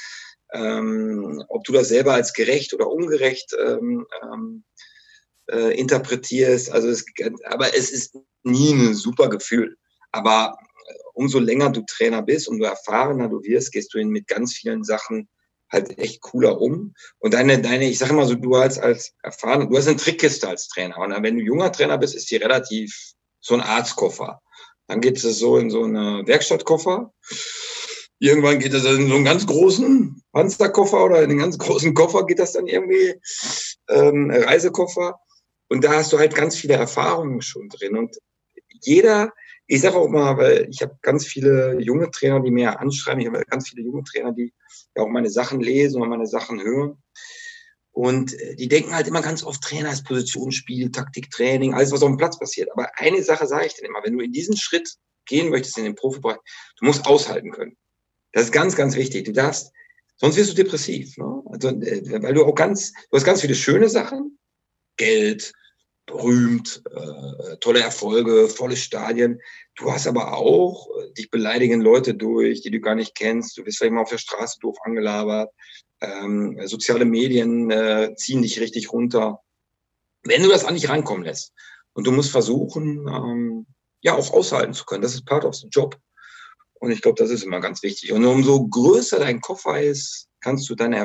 ähm, 0.54 1.44
ob 1.50 1.64
du 1.64 1.74
das 1.74 1.88
selber 1.88 2.14
als 2.14 2.34
gerecht 2.34 2.74
oder 2.74 2.88
ungerecht 2.88 3.56
ähm, 3.60 4.06
ähm 4.22 4.64
äh, 5.52 5.78
interpretierst. 5.78 6.72
Also 6.72 6.90
es, 6.90 7.06
aber 7.46 7.76
es 7.76 7.92
ist 7.92 8.16
nie 8.44 8.74
ein 8.74 8.94
super 8.94 9.30
Gefühl. 9.30 9.78
Aber 10.12 10.58
umso 11.22 11.38
länger 11.38 11.70
du 11.70 11.84
Trainer 11.88 12.24
bist, 12.24 12.48
umso 12.48 12.64
erfahrener 12.64 13.30
du 13.30 13.44
wirst, 13.44 13.72
gehst 13.72 13.94
du 13.94 14.04
mit 14.04 14.28
ganz 14.28 14.56
vielen 14.56 14.84
Sachen 14.84 15.30
halt 15.72 15.98
echt 16.00 16.20
cooler 16.22 16.60
um. 16.60 16.96
Und 17.20 17.36
deine, 17.36 17.62
deine, 17.62 17.88
ich 17.88 18.00
sage 18.00 18.14
immer 18.14 18.26
so, 18.26 18.34
du 18.34 18.56
als, 18.56 18.80
als 18.80 19.14
erfahren, 19.22 19.70
du 19.70 19.78
hast 19.78 19.88
eine 19.88 19.98
Trickkiste 19.98 20.50
als 20.50 20.68
Trainer. 20.68 20.98
Und 20.98 21.12
wenn 21.22 21.38
du 21.38 21.44
junger 21.44 21.72
Trainer 21.72 22.00
bist, 22.00 22.16
ist 22.16 22.32
die 22.32 22.38
relativ 22.38 23.14
so 23.40 23.54
ein 23.54 23.62
Arztkoffer. 23.62 24.42
Dann 24.88 25.00
geht 25.00 25.24
es 25.24 25.40
so 25.40 25.58
in 25.58 25.70
so 25.70 25.84
eine 25.84 26.24
Werkstattkoffer. 26.26 27.14
Irgendwann 28.18 28.60
geht 28.60 28.74
es 28.74 28.84
in 28.84 29.08
so 29.08 29.16
einen 29.16 29.26
ganz 29.26 29.46
großen 29.46 30.24
Panzerkoffer 30.32 31.06
oder 31.06 31.22
in 31.22 31.30
einen 31.30 31.40
ganz 31.40 31.58
großen 31.60 31.94
Koffer 31.94 32.26
geht 32.26 32.40
das 32.40 32.54
dann 32.54 32.66
irgendwie, 32.66 33.14
ähm, 33.90 34.32
Reisekoffer. 34.32 35.20
Und 35.70 35.84
da 35.84 35.94
hast 35.94 36.12
du 36.14 36.18
halt 36.18 36.34
ganz 36.34 36.56
viele 36.56 36.74
Erfahrungen 36.74 37.44
schon 37.44 37.70
drin. 37.70 37.96
Und 37.96 38.18
jeder 38.82 39.32
ich 39.72 39.80
sage 39.80 39.96
auch 39.96 40.10
mal, 40.10 40.36
weil 40.36 40.68
ich 40.70 40.82
habe 40.82 40.98
ganz 41.02 41.26
viele 41.26 41.80
junge 41.80 42.12
Trainer, 42.12 42.42
die 42.42 42.52
mir 42.52 42.78
anschreiben. 42.78 43.22
Ich 43.22 43.28
habe 43.28 43.46
ganz 43.46 43.70
viele 43.70 43.84
junge 43.84 44.04
Trainer, 44.04 44.34
die 44.34 44.54
ja 44.98 45.04
auch 45.04 45.08
meine 45.08 45.30
Sachen 45.30 45.62
lesen 45.62 46.02
und 46.02 46.10
meine 46.10 46.28
Sachen 46.28 46.62
hören. 46.62 47.02
Und 47.92 48.38
äh, 48.38 48.56
die 48.56 48.68
denken 48.68 48.94
halt 48.94 49.08
immer 49.08 49.22
ganz 49.22 49.46
oft, 49.46 49.64
Trainer 49.64 49.90
ist 49.94 50.04
Positionsspiel, 50.04 50.92
Taktiktraining, 50.92 51.74
alles, 51.74 51.94
was 51.94 52.04
auf 52.04 52.10
dem 52.10 52.18
Platz 52.18 52.38
passiert. 52.38 52.70
Aber 52.74 52.90
eine 52.96 53.24
Sache 53.24 53.48
sage 53.48 53.68
ich 53.68 53.76
dir 53.76 53.86
immer, 53.86 54.02
wenn 54.04 54.18
du 54.18 54.24
in 54.26 54.34
diesen 54.34 54.58
Schritt 54.58 54.94
gehen 55.26 55.50
möchtest 55.50 55.78
in 55.78 55.86
den 55.86 55.96
Profibereich, 55.96 56.40
du 56.78 56.86
musst 56.86 57.06
aushalten 57.06 57.52
können. 57.52 57.78
Das 58.34 58.44
ist 58.44 58.52
ganz, 58.52 58.76
ganz 58.76 58.98
wichtig. 58.98 59.24
Du 59.24 59.32
darfst, 59.32 59.72
sonst 60.18 60.36
wirst 60.36 60.52
du 60.52 60.56
depressiv. 60.62 61.16
Ne? 61.16 61.44
Also, 61.46 61.70
äh, 61.70 62.22
weil 62.22 62.34
du 62.34 62.44
auch 62.44 62.56
ganz, 62.56 62.92
du 62.92 63.16
hast 63.16 63.24
ganz 63.24 63.40
viele 63.40 63.56
schöne 63.56 63.88
Sachen, 63.88 64.38
Geld, 64.98 65.54
berühmt, 66.12 66.84
äh, 66.92 67.58
tolle 67.58 67.80
Erfolge, 67.80 68.48
volle 68.48 68.76
Stadien. 68.76 69.40
Du 69.76 69.92
hast 69.92 70.08
aber 70.08 70.38
auch, 70.38 70.88
äh, 70.98 71.14
dich 71.14 71.30
beleidigen 71.30 71.82
Leute 71.82 72.14
durch, 72.14 72.62
die 72.62 72.72
du 72.72 72.80
gar 72.80 72.96
nicht 72.96 73.16
kennst. 73.16 73.58
Du 73.58 73.66
wirst 73.66 73.78
vielleicht 73.78 73.94
mal 73.94 74.02
auf 74.02 74.10
der 74.10 74.18
Straße 74.18 74.60
doof 74.60 74.78
angelabert. 74.84 75.52
Ähm, 76.02 76.60
soziale 76.66 77.06
Medien 77.06 77.72
äh, 77.72 78.14
ziehen 78.16 78.42
dich 78.42 78.60
richtig 78.60 78.92
runter. 78.92 79.42
Wenn 80.24 80.44
du 80.44 80.50
das 80.50 80.66
an 80.66 80.76
dich 80.76 80.90
rankommen 80.90 81.24
lässt 81.24 81.54
und 81.94 82.06
du 82.06 82.12
musst 82.12 82.32
versuchen, 82.32 83.08
ähm, 83.08 83.66
ja, 84.02 84.16
auch 84.16 84.34
aushalten 84.34 84.74
zu 84.74 84.86
können. 84.86 85.02
Das 85.02 85.14
ist 85.14 85.26
part 85.26 85.46
of 85.46 85.56
the 85.56 85.68
job. 85.70 85.98
Und 86.74 86.92
ich 86.92 87.02
glaube, 87.02 87.22
das 87.22 87.30
ist 87.30 87.44
immer 87.44 87.60
ganz 87.60 87.84
wichtig. 87.84 88.12
Und 88.12 88.26
umso 88.26 88.68
größer 88.68 89.20
dein 89.20 89.40
Koffer 89.40 89.80
ist, 89.82 90.28
kannst 90.40 90.68
du 90.70 90.76
deine 90.76 90.98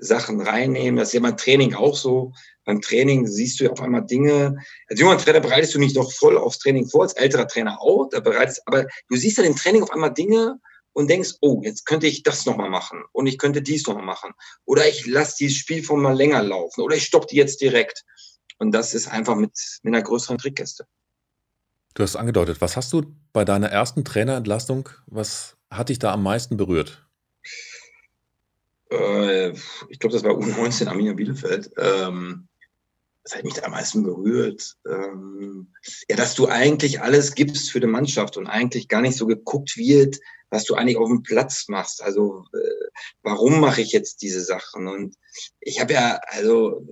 Erfahrungssachen 0.00 0.40
reinnehmen. 0.40 0.96
Das 0.96 1.08
ist 1.08 1.14
ja 1.14 1.20
beim 1.20 1.36
Training 1.36 1.74
auch 1.74 1.96
so. 1.96 2.32
Beim 2.64 2.80
Training 2.80 3.26
siehst 3.26 3.60
du 3.60 3.64
ja 3.64 3.70
auf 3.70 3.80
einmal 3.80 4.04
Dinge. 4.06 4.56
Als 4.88 5.00
junger 5.00 5.18
Trainer 5.18 5.40
bereitest 5.40 5.74
du 5.74 5.78
nicht 5.78 5.96
noch 5.96 6.12
voll 6.12 6.36
aufs 6.36 6.58
Training 6.58 6.88
vor, 6.88 7.02
als 7.02 7.14
älterer 7.14 7.46
Trainer 7.46 7.80
auch. 7.80 8.08
Da 8.10 8.20
bereitest, 8.20 8.62
aber 8.66 8.86
du 9.08 9.16
siehst 9.16 9.38
dann 9.38 9.44
im 9.44 9.56
Training 9.56 9.82
auf 9.82 9.90
einmal 9.90 10.12
Dinge, 10.12 10.58
und 10.92 11.08
denkst, 11.08 11.34
oh, 11.40 11.60
jetzt 11.62 11.86
könnte 11.86 12.08
ich 12.08 12.24
das 12.24 12.46
nochmal 12.46 12.68
machen 12.68 13.04
und 13.12 13.28
ich 13.28 13.38
könnte 13.38 13.62
dies 13.62 13.86
nochmal 13.86 14.04
machen. 14.04 14.32
Oder 14.64 14.88
ich 14.88 15.06
lasse 15.06 15.36
dieses 15.38 15.56
Spiel 15.56 15.84
von 15.84 16.02
mal 16.02 16.16
länger 16.16 16.42
laufen 16.42 16.80
oder 16.80 16.96
ich 16.96 17.04
stoppe 17.04 17.28
die 17.30 17.36
jetzt 17.36 17.60
direkt. 17.60 18.04
Und 18.58 18.72
das 18.72 18.92
ist 18.92 19.06
einfach 19.06 19.36
mit, 19.36 19.52
mit 19.84 19.94
einer 19.94 20.02
größeren 20.02 20.36
Trickkiste. 20.36 20.86
Du 21.94 22.02
hast 22.02 22.16
angedeutet, 22.16 22.60
was 22.60 22.76
hast 22.76 22.92
du 22.92 23.14
bei 23.32 23.44
deiner 23.44 23.68
ersten 23.68 24.04
Trainerentlastung, 24.04 24.88
was 25.06 25.56
hat 25.70 25.90
dich 25.90 26.00
da 26.00 26.12
am 26.12 26.24
meisten 26.24 26.56
berührt? 26.56 27.06
Äh, 28.90 29.50
ich 29.88 29.98
glaube, 29.98 30.12
das 30.12 30.24
war 30.24 30.32
U19 30.32 30.88
Arminia 30.88 31.12
Bielefeld. 31.12 31.70
Ähm, 31.78 32.48
das 33.22 33.36
hat 33.36 33.44
mich 33.44 33.54
da 33.54 33.62
am 33.62 33.72
meisten 33.72 34.02
berührt. 34.02 34.76
Ähm, 34.88 35.72
ja, 36.08 36.16
dass 36.16 36.34
du 36.34 36.48
eigentlich 36.48 37.00
alles 37.00 37.34
gibst 37.34 37.70
für 37.70 37.80
die 37.80 37.86
Mannschaft 37.86 38.36
und 38.36 38.46
eigentlich 38.46 38.88
gar 38.88 39.02
nicht 39.02 39.16
so 39.16 39.26
geguckt 39.26 39.76
wird, 39.76 40.18
was 40.48 40.64
du 40.64 40.74
eigentlich 40.74 40.96
auf 40.96 41.08
dem 41.08 41.22
Platz 41.22 41.68
machst. 41.68 42.02
Also 42.02 42.44
äh, 42.52 42.88
warum 43.22 43.60
mache 43.60 43.82
ich 43.82 43.92
jetzt 43.92 44.22
diese 44.22 44.40
Sachen? 44.40 44.88
Und 44.88 45.16
ich 45.60 45.80
habe 45.80 45.92
ja, 45.92 46.20
also 46.26 46.86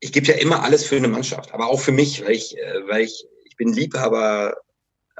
ich 0.00 0.12
gebe 0.12 0.26
ja 0.26 0.34
immer 0.34 0.62
alles 0.62 0.84
für 0.84 0.96
eine 0.96 1.08
Mannschaft, 1.08 1.54
aber 1.54 1.68
auch 1.68 1.80
für 1.80 1.92
mich, 1.92 2.24
weil 2.24 2.32
ich, 2.32 2.58
äh, 2.58 2.86
weil 2.86 3.02
ich, 3.02 3.26
ich 3.44 3.56
bin 3.56 3.72
Liebhaber 3.72 4.56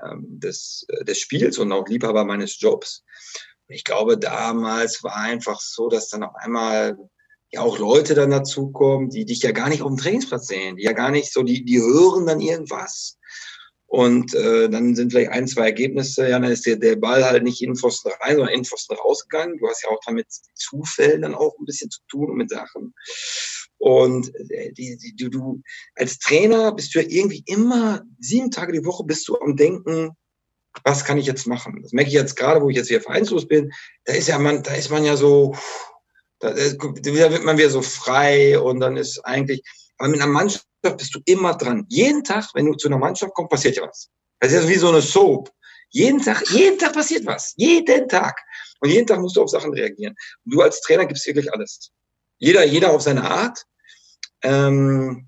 ähm, 0.03 0.41
des, 0.41 0.85
äh, 0.89 1.05
des 1.05 1.19
Spiels 1.19 1.59
und 1.59 1.73
auch 1.73 1.89
Liebhaber 1.89 2.25
meines 2.25 2.61
Jobs. 2.61 3.05
Ich 3.69 3.85
glaube, 3.85 4.19
damals 4.19 5.03
war 5.03 5.17
einfach 5.17 5.61
so, 5.61 5.89
dass 5.89 6.09
dann 6.09 6.23
auf 6.23 6.35
einmal 6.37 6.97
ja 7.51 7.61
auch 7.61 7.79
Leute 7.79 8.15
dann 8.15 8.31
dazukommen, 8.31 9.11
die 9.11 9.25
dich 9.25 9.43
ja 9.43 9.53
gar 9.53 9.69
nicht 9.69 9.83
auf 9.83 9.89
dem 9.89 9.97
Trainingsplatz 9.97 10.49
sehen, 10.49 10.77
die 10.77 10.85
ja 10.85 10.93
gar 10.93 11.11
nicht 11.11 11.33
so, 11.33 11.43
die, 11.43 11.65
die 11.65 11.81
hören 11.81 12.27
dann 12.27 12.41
irgendwas 12.41 13.19
und 13.89 14.35
äh, 14.35 14.69
dann 14.69 14.97
sind 14.97 15.13
vielleicht 15.13 15.31
ein, 15.31 15.47
zwei 15.47 15.67
Ergebnisse, 15.67 16.29
ja, 16.29 16.39
dann 16.39 16.51
ist 16.51 16.67
der, 16.67 16.77
der 16.77 16.97
Ball 16.97 17.25
halt 17.25 17.45
nicht 17.45 17.63
in 17.63 17.77
Pfosten 17.77 18.11
rein, 18.21 18.37
sondern 18.37 18.55
in 18.55 18.65
Pfosten 18.65 18.97
rausgegangen. 18.97 19.59
Du 19.59 19.69
hast 19.69 19.85
ja 19.85 19.91
auch 19.91 20.01
damit 20.05 20.27
Zufällen 20.55 21.23
dann 21.23 21.35
auch 21.35 21.57
ein 21.59 21.65
bisschen 21.65 21.91
zu 21.91 22.01
tun 22.09 22.31
und 22.31 22.37
mit 22.37 22.51
Sachen. 22.51 22.95
Und 23.79 24.35
äh, 24.51 24.73
die, 24.73 24.97
die, 24.97 25.15
du, 25.17 25.29
du 25.29 25.63
als 25.95 26.19
Trainer 26.19 26.73
bist 26.73 26.95
du 26.95 27.01
ja 27.01 27.07
irgendwie 27.09 27.45
immer 27.47 28.03
sieben 28.19 28.51
Tage 28.51 28.73
die 28.73 28.85
Woche 28.85 29.05
bist 29.05 29.29
du 29.29 29.39
am 29.39 29.57
Denken, 29.57 30.11
was 30.85 31.05
kann 31.05 31.19
ich 31.19 31.27
jetzt 31.27 31.47
machen? 31.47 31.81
Das 31.83 31.93
merke 31.93 32.09
ich 32.09 32.15
jetzt 32.15 32.37
gerade, 32.37 32.63
wo 32.63 32.69
ich 32.69 32.77
jetzt 32.77 32.91
wieder 32.91 33.01
vereinslos 33.01 33.47
bin. 33.47 33.73
Da 34.05 34.15
ist 34.15 34.29
ja 34.29 34.39
man, 34.39 34.63
da 34.63 34.75
ist 34.75 34.91
man 34.91 35.05
ja 35.05 35.17
so, 35.17 35.55
da, 36.41 36.51
da 36.51 37.31
wird 37.31 37.45
man 37.45 37.59
wieder 37.59 37.71
so 37.71 37.83
frei 37.83 38.59
und 38.59 38.81
dann 38.81 38.97
ist 38.97 39.19
eigentlich, 39.25 39.63
aber 39.99 40.11
mit 40.11 40.21
einer 40.21 40.31
Mannschaft 40.31 40.67
bist 40.97 41.15
du 41.15 41.21
immer 41.25 41.55
dran. 41.55 41.87
Jeden 41.89 42.23
Tag, 42.23 42.51
wenn 42.55 42.67
du 42.67 42.75
zu 42.75 42.89
einer 42.89 42.99
Mannschaft 42.99 43.35
kommst, 43.35 43.51
passiert 43.51 43.77
ja 43.77 43.83
was. 43.87 44.09
Das 44.41 44.53
ist 44.53 44.65
ja 44.65 44.69
wie 44.69 44.75
so 44.75 44.89
eine 44.89 45.03
Soap. 45.03 45.51
Jeden 45.91 46.21
Tag, 46.21 46.49
jeden 46.51 46.79
Tag 46.79 46.93
passiert 46.93 47.25
was. 47.27 47.55
Jeden 47.57 48.09
Tag. 48.09 48.39
Und 48.81 48.91
jeden 48.91 49.07
Tag 49.07 49.21
musst 49.21 49.37
du 49.37 49.43
auf 49.43 49.51
Sachen 49.51 49.73
reagieren. 49.73 50.15
Und 50.45 50.55
du 50.55 50.61
als 50.61 50.81
Trainer 50.81 51.07
gibst 51.07 51.27
wirklich 51.27 51.53
alles. 51.53 51.91
Jeder, 52.39 52.65
jeder 52.65 52.91
auf 52.91 53.03
seine 53.03 53.29
Art. 53.29 53.65
Ähm, 54.43 55.26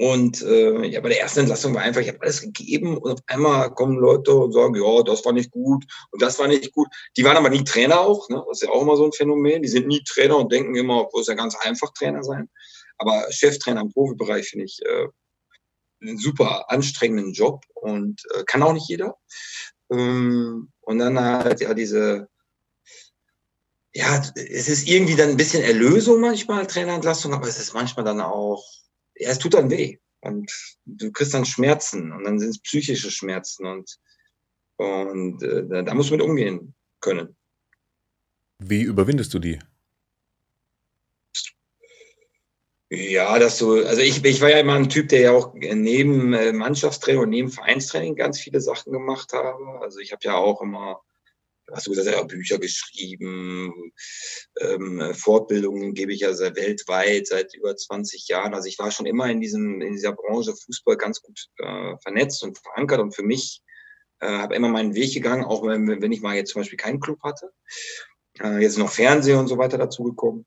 und 0.00 0.42
äh, 0.42 0.86
ja, 0.86 1.00
bei 1.00 1.08
der 1.08 1.20
ersten 1.22 1.40
Entlassung 1.40 1.74
war 1.74 1.82
einfach, 1.82 2.00
ich 2.00 2.06
habe 2.06 2.22
alles 2.22 2.40
gegeben 2.40 2.96
und 2.98 3.14
auf 3.14 3.20
einmal 3.26 3.74
kommen 3.74 3.98
Leute 3.98 4.32
und 4.32 4.52
sagen, 4.52 4.76
ja, 4.76 5.02
das 5.02 5.24
war 5.24 5.32
nicht 5.32 5.50
gut 5.50 5.84
und 6.12 6.22
das 6.22 6.38
war 6.38 6.46
nicht 6.46 6.72
gut. 6.72 6.86
Die 7.16 7.24
waren 7.24 7.36
aber 7.36 7.50
nie 7.50 7.64
Trainer 7.64 7.98
auch, 7.98 8.28
ne? 8.28 8.40
das 8.46 8.62
ist 8.62 8.68
ja 8.68 8.72
auch 8.72 8.82
immer 8.82 8.96
so 8.96 9.06
ein 9.06 9.12
Phänomen. 9.12 9.60
Die 9.60 9.68
sind 9.68 9.88
nie 9.88 10.00
Trainer 10.04 10.36
und 10.38 10.52
denken 10.52 10.76
immer, 10.76 11.08
wo 11.12 11.20
ja 11.20 11.34
ganz 11.34 11.56
einfach 11.56 11.92
Trainer 11.94 12.22
sein. 12.22 12.48
Aber 12.98 13.26
Cheftrainer 13.30 13.80
im 13.80 13.92
Profibereich 13.92 14.48
finde 14.48 14.66
ich 14.66 14.78
äh, 14.86 15.08
einen 16.00 16.18
super 16.18 16.70
anstrengenden 16.70 17.32
Job 17.32 17.64
und 17.74 18.22
äh, 18.36 18.44
kann 18.44 18.62
auch 18.62 18.74
nicht 18.74 18.88
jeder. 18.88 19.16
Ähm, 19.90 20.70
und 20.80 20.98
dann 21.00 21.18
halt 21.18 21.60
ja 21.60 21.74
diese, 21.74 22.28
ja, 23.92 24.22
es 24.36 24.68
ist 24.68 24.86
irgendwie 24.86 25.16
dann 25.16 25.30
ein 25.30 25.36
bisschen 25.36 25.64
Erlösung 25.64 26.20
manchmal, 26.20 26.68
Trainerentlastung, 26.68 27.34
aber 27.34 27.48
es 27.48 27.58
ist 27.58 27.74
manchmal 27.74 28.04
dann 28.04 28.20
auch, 28.20 28.64
ja, 29.18 29.30
es 29.30 29.38
tut 29.38 29.54
dann 29.54 29.70
weh. 29.70 29.98
Und 30.20 30.50
du 30.84 31.12
kriegst 31.12 31.34
dann 31.34 31.44
Schmerzen 31.44 32.12
und 32.12 32.24
dann 32.24 32.38
sind 32.38 32.50
es 32.50 32.60
psychische 32.60 33.10
Schmerzen 33.10 33.66
und, 33.66 33.98
und 34.76 35.42
äh, 35.42 35.84
da 35.84 35.94
musst 35.94 36.10
du 36.10 36.14
mit 36.14 36.22
umgehen 36.22 36.74
können. 37.00 37.36
Wie 38.58 38.82
überwindest 38.82 39.32
du 39.34 39.38
die? 39.38 39.58
Ja, 42.90 43.38
dass 43.38 43.58
du, 43.58 43.84
also 43.84 44.00
ich, 44.00 44.24
ich 44.24 44.40
war 44.40 44.48
ja 44.48 44.60
immer 44.60 44.74
ein 44.74 44.88
Typ, 44.88 45.10
der 45.10 45.20
ja 45.20 45.32
auch 45.32 45.52
neben 45.54 46.32
äh, 46.32 46.52
Mannschaftstraining 46.52 47.22
und 47.22 47.28
neben 47.28 47.50
Vereinstraining 47.50 48.16
ganz 48.16 48.40
viele 48.40 48.60
Sachen 48.62 48.92
gemacht 48.92 49.32
habe. 49.34 49.80
Also 49.80 49.98
ich 49.98 50.12
habe 50.12 50.20
ja 50.24 50.34
auch 50.36 50.62
immer, 50.62 51.02
hast 51.72 51.86
du 51.86 51.90
gesagt, 51.90 52.16
ja, 52.16 52.22
Bücher 52.22 52.58
geschrieben, 52.58 53.92
ähm, 54.60 55.14
Fortbildungen 55.14 55.94
gebe 55.94 56.12
ich 56.12 56.20
ja 56.20 56.34
sehr 56.34 56.56
weltweit 56.56 57.26
seit 57.26 57.54
über 57.54 57.76
20 57.76 58.28
Jahren. 58.28 58.54
Also 58.54 58.68
ich 58.68 58.78
war 58.78 58.90
schon 58.90 59.06
immer 59.06 59.30
in 59.30 59.40
diesem, 59.40 59.80
in 59.80 59.92
dieser 59.92 60.12
Branche 60.12 60.54
Fußball 60.54 60.96
ganz 60.96 61.20
gut 61.20 61.46
äh, 61.58 61.96
vernetzt 62.02 62.42
und 62.42 62.58
verankert 62.58 63.00
und 63.00 63.14
für 63.14 63.22
mich 63.22 63.62
äh, 64.20 64.28
habe 64.28 64.54
immer 64.54 64.68
meinen 64.68 64.94
Weg 64.94 65.12
gegangen, 65.14 65.44
auch 65.44 65.64
wenn, 65.64 65.86
wenn 66.02 66.12
ich 66.12 66.22
mal 66.22 66.36
jetzt 66.36 66.52
zum 66.52 66.62
Beispiel 66.62 66.78
keinen 66.78 67.00
Club 67.00 67.22
hatte. 67.22 67.52
Äh, 68.40 68.58
jetzt 68.62 68.78
noch 68.78 68.90
Fernsehen 68.90 69.38
und 69.38 69.48
so 69.48 69.58
weiter 69.58 69.78
dazugekommen. 69.78 70.46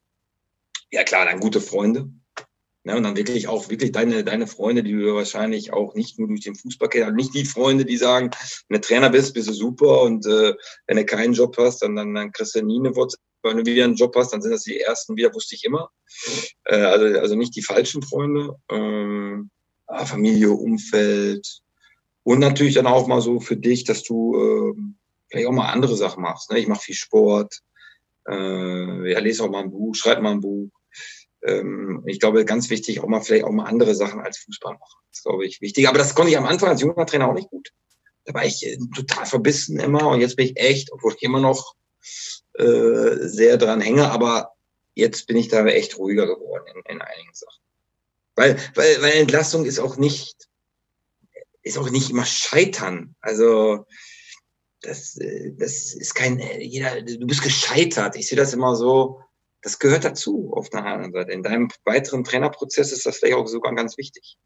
Ja 0.91 1.03
klar, 1.03 1.25
dann 1.25 1.39
gute 1.39 1.61
Freunde 1.61 2.11
ja, 2.83 2.95
und 2.95 3.03
dann 3.03 3.15
wirklich 3.15 3.47
auch 3.47 3.69
wirklich 3.69 3.91
deine, 3.91 4.23
deine 4.23 4.47
Freunde, 4.47 4.83
die 4.83 4.93
du 4.93 5.13
wahrscheinlich 5.13 5.71
auch 5.71 5.93
nicht 5.93 6.17
nur 6.17 6.27
durch 6.27 6.41
den 6.41 6.55
Fußball 6.55 6.89
kennst, 6.89 7.05
also 7.05 7.15
nicht 7.15 7.33
die 7.33 7.45
Freunde, 7.45 7.85
die 7.85 7.97
sagen, 7.97 8.31
wenn 8.67 8.81
du 8.81 8.87
Trainer 8.87 9.09
bist, 9.09 9.33
bist 9.33 9.49
du 9.49 9.53
super 9.53 10.01
und 10.01 10.25
äh, 10.25 10.53
wenn 10.87 10.97
du 10.97 11.05
keinen 11.05 11.33
Job 11.33 11.55
hast, 11.57 11.83
dann, 11.83 11.95
dann, 11.95 12.13
dann 12.13 12.31
kriegst 12.31 12.55
du 12.55 12.63
nie 12.63 12.79
eine 12.79 12.95
WhatsApp. 12.95 13.21
Wenn 13.43 13.57
du 13.57 13.65
wieder 13.65 13.85
einen 13.85 13.95
Job 13.95 14.15
hast, 14.15 14.33
dann 14.33 14.41
sind 14.41 14.51
das 14.51 14.63
die 14.63 14.79
ersten 14.79 15.15
wieder, 15.15 15.33
wusste 15.33 15.55
ich 15.55 15.63
immer. 15.63 15.89
Äh, 16.65 16.75
also, 16.75 17.19
also 17.19 17.35
nicht 17.35 17.55
die 17.55 17.63
falschen 17.63 18.03
Freunde. 18.03 18.55
Ähm, 18.69 19.49
Familie, 20.05 20.51
Umfeld 20.51 21.61
und 22.23 22.39
natürlich 22.39 22.75
dann 22.75 22.87
auch 22.87 23.07
mal 23.07 23.21
so 23.21 23.39
für 23.39 23.57
dich, 23.57 23.83
dass 23.83 24.03
du 24.03 24.35
äh, 24.35 24.81
vielleicht 25.29 25.47
auch 25.47 25.53
mal 25.53 25.69
andere 25.69 25.95
Sachen 25.95 26.23
machst. 26.23 26.51
Ne? 26.51 26.59
Ich 26.59 26.67
mache 26.67 26.81
viel 26.81 26.95
Sport, 26.95 27.59
äh, 28.27 29.11
ja, 29.11 29.19
lese 29.19 29.43
auch 29.43 29.49
mal 29.49 29.63
ein 29.63 29.71
Buch, 29.71 29.95
schreibe 29.95 30.21
mal 30.21 30.31
ein 30.31 30.41
Buch 30.41 30.69
ähm, 31.43 32.03
ich 32.05 32.19
glaube, 32.19 32.45
ganz 32.45 32.69
wichtig, 32.69 32.99
auch 32.99 33.07
mal 33.07 33.21
vielleicht 33.21 33.45
auch 33.45 33.51
mal 33.51 33.65
andere 33.65 33.95
Sachen 33.95 34.21
als 34.21 34.39
Fußball 34.39 34.73
machen. 34.73 35.01
Das 35.09 35.19
ist, 35.19 35.23
glaube 35.23 35.45
ich, 35.45 35.61
wichtig. 35.61 35.87
Aber 35.87 35.97
das 35.97 36.15
konnte 36.15 36.31
ich 36.31 36.37
am 36.37 36.45
Anfang 36.45 36.69
als 36.69 36.81
junger 36.81 37.05
Trainer 37.05 37.29
auch 37.29 37.33
nicht 37.33 37.49
gut. 37.49 37.71
Da 38.25 38.33
war 38.33 38.45
ich 38.45 38.65
äh, 38.65 38.77
total 38.95 39.25
verbissen 39.25 39.79
immer 39.79 40.07
und 40.09 40.21
jetzt 40.21 40.35
bin 40.35 40.45
ich 40.45 40.57
echt, 40.57 40.91
obwohl 40.91 41.13
ich 41.15 41.23
immer 41.23 41.39
noch 41.39 41.75
äh, 42.53 43.27
sehr 43.27 43.57
dran 43.57 43.81
hänge, 43.81 44.11
aber 44.11 44.51
jetzt 44.93 45.25
bin 45.27 45.37
ich 45.37 45.47
da 45.47 45.65
echt 45.65 45.97
ruhiger 45.97 46.27
geworden 46.27 46.65
in, 46.67 46.95
in 46.95 47.01
einigen 47.01 47.33
Sachen. 47.33 47.61
Weil, 48.35 48.57
weil, 48.75 49.01
weil 49.01 49.13
Entlastung 49.13 49.65
ist 49.65 49.79
auch 49.79 49.97
nicht, 49.97 50.47
ist 51.63 51.77
auch 51.77 51.89
nicht 51.89 52.09
immer 52.09 52.25
Scheitern. 52.25 53.15
Also 53.21 53.85
das, 54.81 55.17
äh, 55.17 55.53
das 55.57 55.93
ist 55.93 56.13
kein, 56.13 56.39
jeder, 56.59 57.01
du 57.01 57.25
bist 57.25 57.41
gescheitert. 57.41 58.15
Ich 58.15 58.27
sehe 58.27 58.37
das 58.37 58.53
immer 58.53 58.75
so, 58.75 59.21
das 59.61 59.79
gehört 59.79 60.03
dazu 60.03 60.51
auf 60.53 60.69
der 60.69 60.85
anderen 60.85 61.13
Seite. 61.13 61.31
In 61.31 61.43
deinem 61.43 61.69
weiteren 61.85 62.23
Trainerprozess 62.23 62.91
ist 62.91 63.05
das 63.05 63.17
vielleicht 63.17 63.35
auch 63.35 63.47
sogar 63.47 63.73
ganz 63.75 63.97
wichtig. 63.97 64.37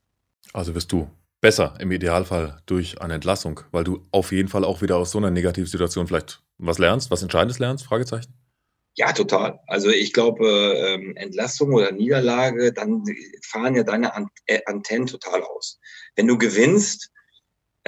Also 0.53 0.75
wirst 0.75 0.91
du 0.91 1.09
besser 1.41 1.75
im 1.79 1.91
Idealfall 1.91 2.61
durch 2.65 3.01
eine 3.01 3.15
Entlassung, 3.15 3.61
weil 3.71 3.83
du 3.83 4.05
auf 4.11 4.31
jeden 4.31 4.49
Fall 4.49 4.63
auch 4.63 4.81
wieder 4.81 4.97
aus 4.97 5.11
so 5.11 5.17
einer 5.17 5.31
Negativsituation 5.31 6.07
vielleicht 6.07 6.41
was 6.57 6.79
lernst, 6.79 7.11
was 7.11 7.21
Entscheidendes 7.21 7.59
lernst? 7.59 7.85
Fragezeichen. 7.85 8.33
Ja, 8.97 9.11
total. 9.11 9.59
Also 9.67 9.89
ich 9.89 10.13
glaube, 10.13 10.47
ähm, 10.47 11.17
Entlassung 11.17 11.73
oder 11.73 11.91
Niederlage, 11.91 12.71
dann 12.71 13.03
fahren 13.43 13.75
ja 13.75 13.83
deine 13.83 14.11
äh, 14.45 14.61
Antennen 14.65 15.05
total 15.05 15.43
aus. 15.43 15.79
Wenn 16.15 16.27
du 16.27 16.37
gewinnst, 16.37 17.11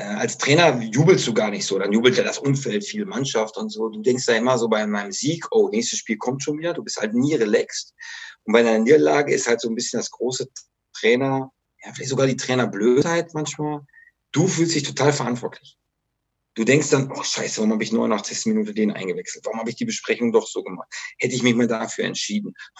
als 0.04 0.38
Trainer 0.38 0.80
jubelst 0.80 1.26
du 1.26 1.34
gar 1.34 1.50
nicht 1.50 1.66
so, 1.66 1.80
dann 1.80 1.92
jubelt 1.92 2.18
ja 2.18 2.24
das 2.24 2.38
Umfeld, 2.38 2.86
viel 2.86 3.06
Mannschaft 3.06 3.58
und 3.58 3.70
so. 3.70 3.90
Du 3.90 4.02
denkst 4.02 4.26
da 4.28 4.34
immer 4.34 4.58
so 4.58 4.68
bei 4.68 4.86
meinem 4.86 5.12
Sieg, 5.12 5.46
oh, 5.52 5.70
nächstes 5.70 6.00
Spiel 6.00 6.18
kommt 6.18 6.44
schon 6.44 6.60
wieder, 6.60 6.74
du 6.74 6.84
bist 6.84 6.98
halt 6.98 7.16
nie 7.16 7.34
relaxed. 7.34 7.94
Und 8.44 8.54
bei 8.54 8.60
einer 8.60 8.78
Niederlage 8.78 9.34
ist 9.34 9.48
halt 9.48 9.60
so 9.60 9.70
ein 9.70 9.76
bisschen 9.76 10.00
das 10.00 10.12
große 10.12 10.48
Trainer, 10.94 11.52
ja, 11.84 11.94
vielleicht 11.94 12.10
sogar 12.10 12.28
die 12.28 12.38
Trainerblödheit 12.38 13.34
manchmal. 13.34 13.82
Du 14.32 14.48
fühlst 14.48 14.76
dich 14.76 14.84
total 14.84 15.14
verantwortlich. 15.14 15.78
Du 16.54 16.64
denkst 16.64 16.90
dann, 16.90 17.12
oh 17.12 17.24
scheiße, 17.24 17.58
warum 17.58 17.74
habe 17.74 17.84
ich 17.84 17.92
nur 17.92 18.08
nach 18.08 18.24
60 18.24 18.54
Minuten 18.54 18.74
den 18.76 18.92
eingewechselt? 18.92 19.46
Warum 19.46 19.60
habe 19.60 19.70
ich 19.70 19.76
die 19.76 19.86
Besprechung 19.86 20.32
doch 20.32 20.48
so 20.48 20.64
gemacht? 20.64 20.88
Hätte 21.20 21.36
ich 21.36 21.44
mich 21.44 21.56
mal 21.56 21.68
dafür 21.68 22.06
entschieden. 22.06 22.54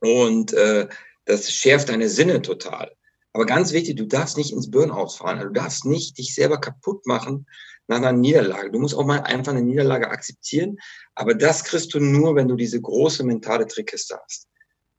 Und 0.00 0.52
äh, 0.52 0.88
das 1.24 1.52
schärft 1.52 1.88
deine 1.88 2.08
Sinne 2.08 2.42
total. 2.42 2.96
Aber 3.32 3.46
ganz 3.46 3.72
wichtig, 3.72 3.96
du 3.96 4.06
darfst 4.06 4.36
nicht 4.36 4.52
ins 4.52 4.70
Burnout 4.70 5.10
fahren. 5.10 5.38
Also 5.38 5.48
du 5.48 5.54
darfst 5.54 5.84
nicht 5.84 6.18
dich 6.18 6.34
selber 6.34 6.58
kaputt 6.58 7.06
machen 7.06 7.46
nach 7.86 7.98
einer 7.98 8.12
Niederlage. 8.12 8.70
Du 8.70 8.78
musst 8.78 8.94
auch 8.94 9.04
mal 9.04 9.20
einfach 9.20 9.52
eine 9.52 9.62
Niederlage 9.62 10.10
akzeptieren. 10.10 10.78
Aber 11.14 11.34
das 11.34 11.64
kriegst 11.64 11.94
du 11.94 12.00
nur, 12.00 12.36
wenn 12.36 12.48
du 12.48 12.56
diese 12.56 12.80
große 12.80 13.24
mentale 13.24 13.66
Trickkiste 13.66 14.18
hast. 14.22 14.48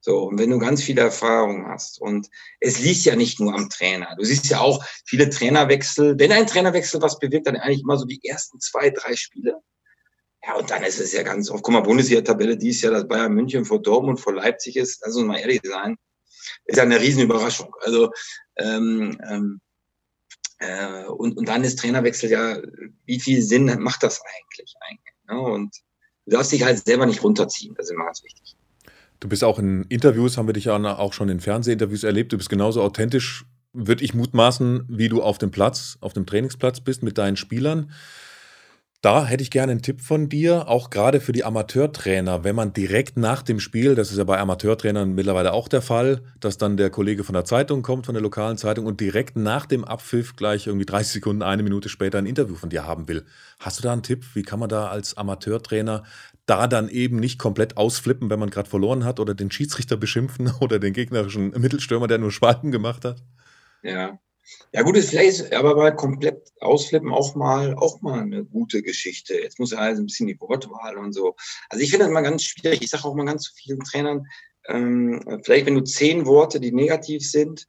So, 0.01 0.23
und 0.23 0.39
wenn 0.39 0.49
du 0.49 0.59
ganz 0.59 0.81
viele 0.81 1.01
Erfahrungen 1.01 1.67
hast. 1.67 1.99
Und 2.01 2.29
es 2.59 2.79
liegt 2.79 3.03
ja 3.03 3.15
nicht 3.15 3.39
nur 3.39 3.53
am 3.53 3.69
Trainer. 3.69 4.15
Du 4.17 4.23
siehst 4.23 4.49
ja 4.49 4.59
auch 4.59 4.83
viele 5.05 5.29
Trainerwechsel. 5.29 6.17
Wenn 6.17 6.31
ein 6.31 6.47
Trainerwechsel 6.47 7.01
was 7.01 7.19
bewirkt, 7.19 7.47
dann 7.47 7.57
eigentlich 7.57 7.81
immer 7.81 7.97
so 7.97 8.05
die 8.05 8.21
ersten 8.23 8.59
zwei, 8.59 8.89
drei 8.91 9.15
Spiele. 9.15 9.59
Ja, 10.45 10.55
und 10.55 10.69
dann 10.69 10.83
ist 10.83 10.99
es 10.99 11.11
ja 11.11 11.23
ganz 11.23 11.49
oft, 11.49 11.63
guck 11.63 11.73
mal, 11.73 11.81
Bundesliga-Tabelle 11.81 12.57
dies 12.57 12.81
Jahr, 12.81 12.93
dass 12.93 13.07
Bayern 13.07 13.33
München 13.33 13.65
vor 13.65 13.81
Dortmund, 13.81 14.21
vor 14.21 14.33
Leipzig 14.33 14.77
ist, 14.77 15.05
uns 15.05 15.17
mal 15.17 15.37
ehrlich 15.37 15.59
sein, 15.63 15.97
ist 16.65 16.77
ja 16.77 16.83
eine 16.83 16.99
Riesenüberraschung. 16.99 17.73
Also, 17.81 18.11
ähm, 18.57 19.19
ähm, 19.29 19.61
äh, 20.59 21.05
und, 21.05 21.37
und 21.37 21.47
dann 21.47 21.63
ist 21.63 21.79
Trainerwechsel 21.79 22.29
ja, 22.29 22.61
wie 23.05 23.19
viel 23.19 23.41
Sinn 23.41 23.65
macht 23.79 24.03
das 24.03 24.21
eigentlich? 24.21 24.73
eigentlich 24.81 25.09
ne? 25.29 25.39
Und 25.39 25.75
du 26.25 26.31
darfst 26.31 26.51
dich 26.51 26.63
halt 26.63 26.85
selber 26.85 27.05
nicht 27.05 27.23
runterziehen, 27.23 27.75
das 27.75 27.87
ist 27.87 27.91
immer 27.91 28.05
ganz 28.05 28.23
wichtig. 28.23 28.55
Du 29.19 29.27
bist 29.27 29.43
auch 29.43 29.59
in 29.59 29.83
Interviews, 29.89 30.37
haben 30.37 30.47
wir 30.47 30.53
dich 30.53 30.65
ja 30.65 30.97
auch 30.97 31.13
schon 31.13 31.29
in 31.29 31.41
Fernsehinterviews 31.41 32.03
erlebt. 32.03 32.31
Du 32.31 32.37
bist 32.37 32.49
genauso 32.49 32.81
authentisch, 32.81 33.45
würde 33.73 34.03
ich 34.03 34.13
mutmaßen, 34.13 34.85
wie 34.87 35.09
du 35.09 35.21
auf 35.21 35.37
dem 35.37 35.51
Platz, 35.51 35.97
auf 35.99 36.13
dem 36.13 36.25
Trainingsplatz 36.25 36.79
bist 36.79 37.03
mit 37.03 37.17
deinen 37.17 37.35
Spielern. 37.35 37.91
Da 39.01 39.25
hätte 39.25 39.43
ich 39.43 39.49
gerne 39.49 39.71
einen 39.71 39.81
Tipp 39.81 40.01
von 40.01 40.27
dir, 40.27 40.67
auch 40.67 40.89
gerade 40.89 41.21
für 41.21 41.31
die 41.31 41.45
Amateurtrainer, 41.45 42.43
wenn 42.43 42.53
man 42.53 42.73
direkt 42.73 43.15
nach 43.15 43.41
dem 43.43 43.61
Spiel, 43.61 43.95
das 43.95 44.11
ist 44.11 44.17
ja 44.17 44.25
bei 44.25 44.37
Amateurtrainern 44.37 45.15
mittlerweile 45.15 45.53
auch 45.53 45.69
der 45.69 45.81
Fall, 45.81 46.21
dass 46.41 46.57
dann 46.57 46.75
der 46.75 46.89
Kollege 46.89 47.23
von 47.23 47.31
der 47.31 47.45
Zeitung 47.45 47.81
kommt, 47.81 48.07
von 48.07 48.13
der 48.13 48.21
lokalen 48.21 48.57
Zeitung 48.57 48.85
und 48.85 48.99
direkt 48.99 49.37
nach 49.37 49.65
dem 49.65 49.85
Abpfiff 49.85 50.35
gleich 50.35 50.67
irgendwie 50.67 50.85
30 50.85 51.13
Sekunden, 51.13 51.43
eine 51.43 51.63
Minute 51.63 51.87
später 51.87 52.17
ein 52.17 52.25
Interview 52.25 52.55
von 52.55 52.69
dir 52.69 52.85
haben 52.85 53.07
will. 53.07 53.25
Hast 53.57 53.79
du 53.79 53.83
da 53.83 53.93
einen 53.93 54.03
Tipp? 54.03 54.25
Wie 54.33 54.43
kann 54.43 54.59
man 54.59 54.67
da 54.67 54.89
als 54.89 55.15
Amateurtrainer 55.15 56.03
da 56.45 56.67
dann 56.67 56.89
eben 56.89 57.21
nicht 57.21 57.39
komplett 57.39 57.77
ausflippen, 57.77 58.29
wenn 58.29 58.39
man 58.39 58.49
gerade 58.49 58.69
verloren 58.69 59.05
hat 59.05 59.21
oder 59.21 59.33
den 59.33 59.49
Schiedsrichter 59.49 59.95
beschimpfen 59.95 60.51
oder 60.59 60.77
den 60.77 60.91
gegnerischen 60.91 61.51
Mittelstürmer, 61.51 62.07
der 62.07 62.17
nur 62.17 62.33
Spalten 62.33 62.69
gemacht 62.69 63.05
hat? 63.05 63.23
Ja, 63.81 64.19
ja, 64.71 64.83
gut, 64.83 64.97
ist 64.97 65.09
vielleicht 65.09 65.53
aber 65.53 65.75
mal 65.75 65.95
komplett 65.95 66.51
ausflippen 66.59 67.11
auch 67.11 67.35
mal, 67.35 67.73
auch 67.75 68.01
mal 68.01 68.21
eine 68.21 68.45
gute 68.45 68.83
Geschichte. 68.83 69.33
Jetzt 69.35 69.59
muss 69.59 69.71
ja 69.71 69.79
also 69.79 70.01
ein 70.01 70.05
bisschen 70.05 70.27
die 70.27 70.39
Wortwahl 70.39 70.97
und 70.97 71.13
so. 71.13 71.35
Also 71.69 71.83
ich 71.83 71.89
finde 71.89 72.05
das 72.05 72.13
mal 72.13 72.21
ganz 72.21 72.43
schwierig. 72.43 72.81
Ich 72.81 72.89
sage 72.89 73.05
auch 73.05 73.15
mal 73.15 73.25
ganz 73.25 73.43
zu 73.43 73.53
vielen 73.55 73.79
Trainern, 73.79 74.27
ähm, 74.67 75.41
vielleicht 75.43 75.65
wenn 75.65 75.75
du 75.75 75.83
zehn 75.83 76.25
Worte, 76.25 76.59
die 76.59 76.71
negativ 76.71 77.27
sind, 77.27 77.67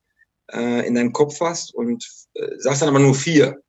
äh, 0.53 0.87
in 0.87 0.95
deinem 0.95 1.13
Kopf 1.13 1.41
hast 1.41 1.75
und 1.75 2.07
äh, 2.35 2.59
sagst 2.59 2.83
dann 2.83 2.89
aber 2.89 2.99
nur 2.99 3.15
vier 3.15 3.63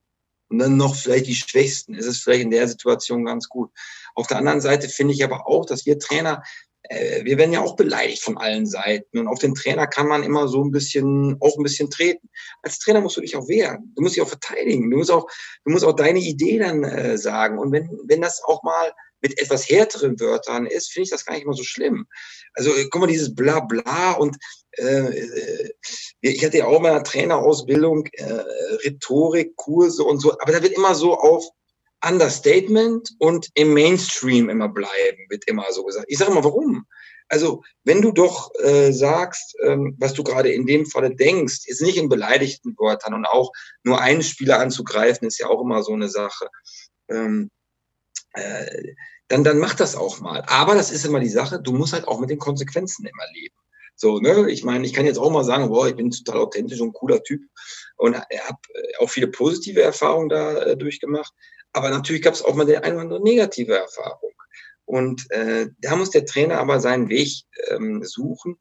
und 0.49 0.59
dann 0.59 0.75
noch 0.75 0.95
vielleicht 0.95 1.27
die 1.27 1.35
Schwächsten, 1.35 1.93
ist 1.93 2.07
es 2.07 2.19
vielleicht 2.19 2.41
in 2.41 2.51
der 2.51 2.67
Situation 2.67 3.23
ganz 3.23 3.47
gut. 3.47 3.71
Auf 4.15 4.27
der 4.27 4.37
anderen 4.37 4.59
Seite 4.59 4.89
finde 4.89 5.13
ich 5.13 5.23
aber 5.23 5.47
auch, 5.47 5.65
dass 5.65 5.85
wir 5.85 5.99
Trainer 5.99 6.43
wir 6.89 7.37
werden 7.37 7.53
ja 7.53 7.61
auch 7.61 7.75
beleidigt 7.75 8.21
von 8.21 8.37
allen 8.37 8.65
Seiten. 8.65 9.19
Und 9.19 9.27
auf 9.27 9.39
den 9.39 9.55
Trainer 9.55 9.87
kann 9.87 10.07
man 10.07 10.23
immer 10.23 10.47
so 10.47 10.63
ein 10.63 10.71
bisschen, 10.71 11.37
auch 11.39 11.57
ein 11.57 11.63
bisschen 11.63 11.89
treten. 11.89 12.27
Als 12.63 12.79
Trainer 12.79 13.01
musst 13.01 13.17
du 13.17 13.21
dich 13.21 13.35
auch 13.35 13.47
wehren. 13.47 13.93
Du 13.95 14.01
musst 14.01 14.15
dich 14.15 14.23
auch 14.23 14.27
verteidigen. 14.27 14.89
Du 14.89 14.97
musst 14.97 15.11
auch, 15.11 15.27
du 15.63 15.71
musst 15.71 15.85
auch 15.85 15.95
deine 15.95 16.19
Idee 16.19 16.57
dann 16.57 16.83
äh, 16.83 17.17
sagen. 17.17 17.59
Und 17.59 17.71
wenn, 17.71 17.89
wenn 18.07 18.21
das 18.21 18.41
auch 18.43 18.63
mal 18.63 18.91
mit 19.21 19.39
etwas 19.39 19.69
härteren 19.69 20.19
Wörtern 20.19 20.65
ist, 20.65 20.91
finde 20.91 21.05
ich 21.05 21.11
das 21.11 21.25
gar 21.25 21.35
nicht 21.35 21.45
mal 21.45 21.55
so 21.55 21.63
schlimm. 21.63 22.07
Also 22.53 22.71
guck 22.89 23.01
mal, 23.01 23.07
dieses 23.07 23.33
Blabla 23.33 24.13
und 24.13 24.37
äh, 24.77 24.83
äh, 24.83 25.73
ich 26.21 26.43
hatte 26.43 26.59
ja 26.59 26.65
auch 26.65 26.79
mal 26.79 27.01
Trainerausbildung, 27.03 28.07
äh, 28.13 28.43
Rhetorik, 28.83 29.55
Kurse 29.55 30.03
und 30.03 30.19
so, 30.19 30.33
aber 30.39 30.51
da 30.51 30.63
wird 30.63 30.73
immer 30.73 30.95
so 30.95 31.15
auf 31.15 31.47
Understatement 32.07 33.11
und 33.19 33.49
im 33.53 33.73
Mainstream 33.73 34.49
immer 34.49 34.69
bleiben, 34.69 35.25
wird 35.29 35.47
immer 35.47 35.65
so 35.71 35.83
gesagt. 35.83 36.05
Ich 36.07 36.17
sage 36.17 36.31
mal, 36.31 36.43
warum? 36.43 36.85
Also, 37.29 37.63
wenn 37.85 38.01
du 38.01 38.11
doch 38.11 38.51
äh, 38.59 38.91
sagst, 38.91 39.55
ähm, 39.63 39.95
was 39.99 40.13
du 40.13 40.23
gerade 40.23 40.51
in 40.51 40.65
dem 40.65 40.85
Falle 40.85 41.15
denkst, 41.15 41.61
ist 41.65 41.81
nicht 41.81 41.97
in 41.97 42.09
beleidigten 42.09 42.75
Wörtern 42.77 43.13
und 43.13 43.25
auch 43.25 43.51
nur 43.83 44.01
einen 44.01 44.21
Spieler 44.21 44.59
anzugreifen, 44.59 45.27
ist 45.27 45.39
ja 45.39 45.47
auch 45.47 45.61
immer 45.61 45.81
so 45.81 45.93
eine 45.93 46.09
Sache. 46.09 46.49
Ähm, 47.07 47.49
äh, 48.33 48.93
dann, 49.29 49.45
dann 49.45 49.59
mach 49.59 49.75
das 49.75 49.95
auch 49.95 50.19
mal. 50.19 50.43
Aber 50.47 50.75
das 50.75 50.91
ist 50.91 51.05
immer 51.05 51.21
die 51.21 51.29
Sache, 51.29 51.61
du 51.61 51.71
musst 51.71 51.93
halt 51.93 52.05
auch 52.05 52.19
mit 52.19 52.29
den 52.29 52.39
Konsequenzen 52.39 53.05
immer 53.05 53.23
leben. 53.33 53.55
So, 53.95 54.19
ne, 54.19 54.49
ich 54.49 54.63
meine, 54.63 54.85
ich 54.85 54.93
kann 54.93 55.05
jetzt 55.05 55.19
auch 55.19 55.31
mal 55.31 55.43
sagen, 55.43 55.69
boah, 55.69 55.87
ich 55.87 55.95
bin 55.95 56.11
total 56.11 56.41
authentisch 56.41 56.81
und 56.81 56.93
cooler 56.93 57.23
Typ 57.23 57.43
und 57.97 58.15
habe 58.15 58.27
äh, 58.73 58.97
auch 58.99 59.09
viele 59.09 59.27
positive 59.27 59.81
Erfahrungen 59.81 60.27
da 60.27 60.63
äh, 60.63 60.75
durchgemacht. 60.75 61.33
Aber 61.73 61.89
natürlich 61.89 62.21
gab 62.21 62.33
es 62.33 62.43
auch 62.43 62.55
mal 62.55 62.65
die 62.65 62.77
eine 62.77 62.95
oder 62.95 63.01
andere 63.03 63.23
negative 63.23 63.75
Erfahrung. 63.75 64.31
Und 64.85 65.29
äh, 65.31 65.67
da 65.79 65.95
muss 65.95 66.09
der 66.09 66.25
Trainer 66.25 66.59
aber 66.59 66.79
seinen 66.79 67.09
Weg 67.09 67.43
ähm, 67.69 68.03
suchen 68.03 68.57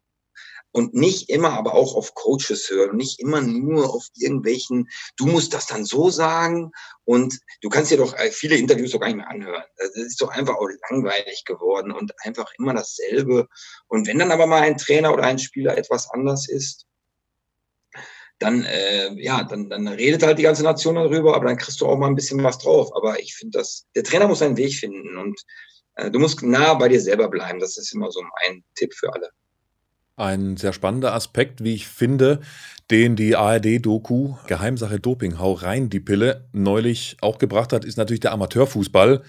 und 0.72 0.94
nicht 0.94 1.28
immer 1.28 1.52
aber 1.54 1.74
auch 1.74 1.94
auf 1.96 2.14
Coaches 2.14 2.70
hören, 2.70 2.96
nicht 2.96 3.18
immer 3.20 3.40
nur 3.40 3.92
auf 3.92 4.06
irgendwelchen, 4.14 4.88
du 5.16 5.26
musst 5.26 5.54
das 5.54 5.66
dann 5.66 5.84
so 5.84 6.10
sagen 6.10 6.70
und 7.04 7.40
du 7.62 7.68
kannst 7.68 7.90
dir 7.90 7.96
doch 7.96 8.16
äh, 8.16 8.30
viele 8.30 8.56
Interviews 8.56 8.92
doch 8.92 9.00
gar 9.00 9.08
nicht 9.08 9.16
mehr 9.16 9.30
anhören. 9.30 9.64
Das 9.76 9.96
ist 9.96 10.20
doch 10.20 10.28
einfach 10.28 10.54
auch 10.54 10.68
langweilig 10.90 11.44
geworden 11.44 11.90
und 11.90 12.12
einfach 12.24 12.52
immer 12.58 12.74
dasselbe. 12.74 13.48
Und 13.88 14.06
wenn 14.06 14.18
dann 14.18 14.30
aber 14.30 14.46
mal 14.46 14.62
ein 14.62 14.78
Trainer 14.78 15.12
oder 15.12 15.24
ein 15.24 15.38
Spieler 15.38 15.76
etwas 15.76 16.08
anders 16.10 16.48
ist, 16.48 16.86
dann, 18.40 18.64
äh, 18.64 19.12
ja, 19.22 19.44
dann, 19.44 19.68
dann 19.68 19.86
redet 19.86 20.22
halt 20.22 20.38
die 20.38 20.42
ganze 20.42 20.64
Nation 20.64 20.96
darüber, 20.96 21.36
aber 21.36 21.44
dann 21.44 21.58
kriegst 21.58 21.80
du 21.80 21.86
auch 21.86 21.98
mal 21.98 22.08
ein 22.08 22.14
bisschen 22.14 22.42
was 22.42 22.58
drauf. 22.58 22.90
Aber 22.96 23.20
ich 23.20 23.34
finde, 23.34 23.58
dass 23.58 23.86
der 23.94 24.02
Trainer 24.02 24.26
muss 24.26 24.40
seinen 24.40 24.56
Weg 24.56 24.74
finden 24.74 25.16
und 25.16 25.38
äh, 25.96 26.10
du 26.10 26.18
musst 26.18 26.42
nah 26.42 26.74
bei 26.74 26.88
dir 26.88 27.00
selber 27.00 27.28
bleiben. 27.28 27.60
Das 27.60 27.76
ist 27.76 27.94
immer 27.94 28.10
so 28.10 28.20
ein 28.46 28.64
Tipp 28.74 28.94
für 28.94 29.12
alle. 29.12 29.28
Ein 30.16 30.56
sehr 30.56 30.72
spannender 30.72 31.14
Aspekt, 31.14 31.62
wie 31.62 31.74
ich 31.74 31.86
finde, 31.86 32.40
den 32.90 33.14
die 33.14 33.36
ARD-Doku 33.36 34.34
Geheimsache 34.46 35.00
Doping, 35.00 35.38
hau 35.38 35.52
rein 35.52 35.90
die 35.90 36.00
Pille, 36.00 36.48
neulich 36.52 37.16
auch 37.20 37.38
gebracht 37.38 37.72
hat, 37.72 37.84
ist 37.84 37.96
natürlich 37.96 38.20
der 38.20 38.32
Amateurfußball. 38.32 39.22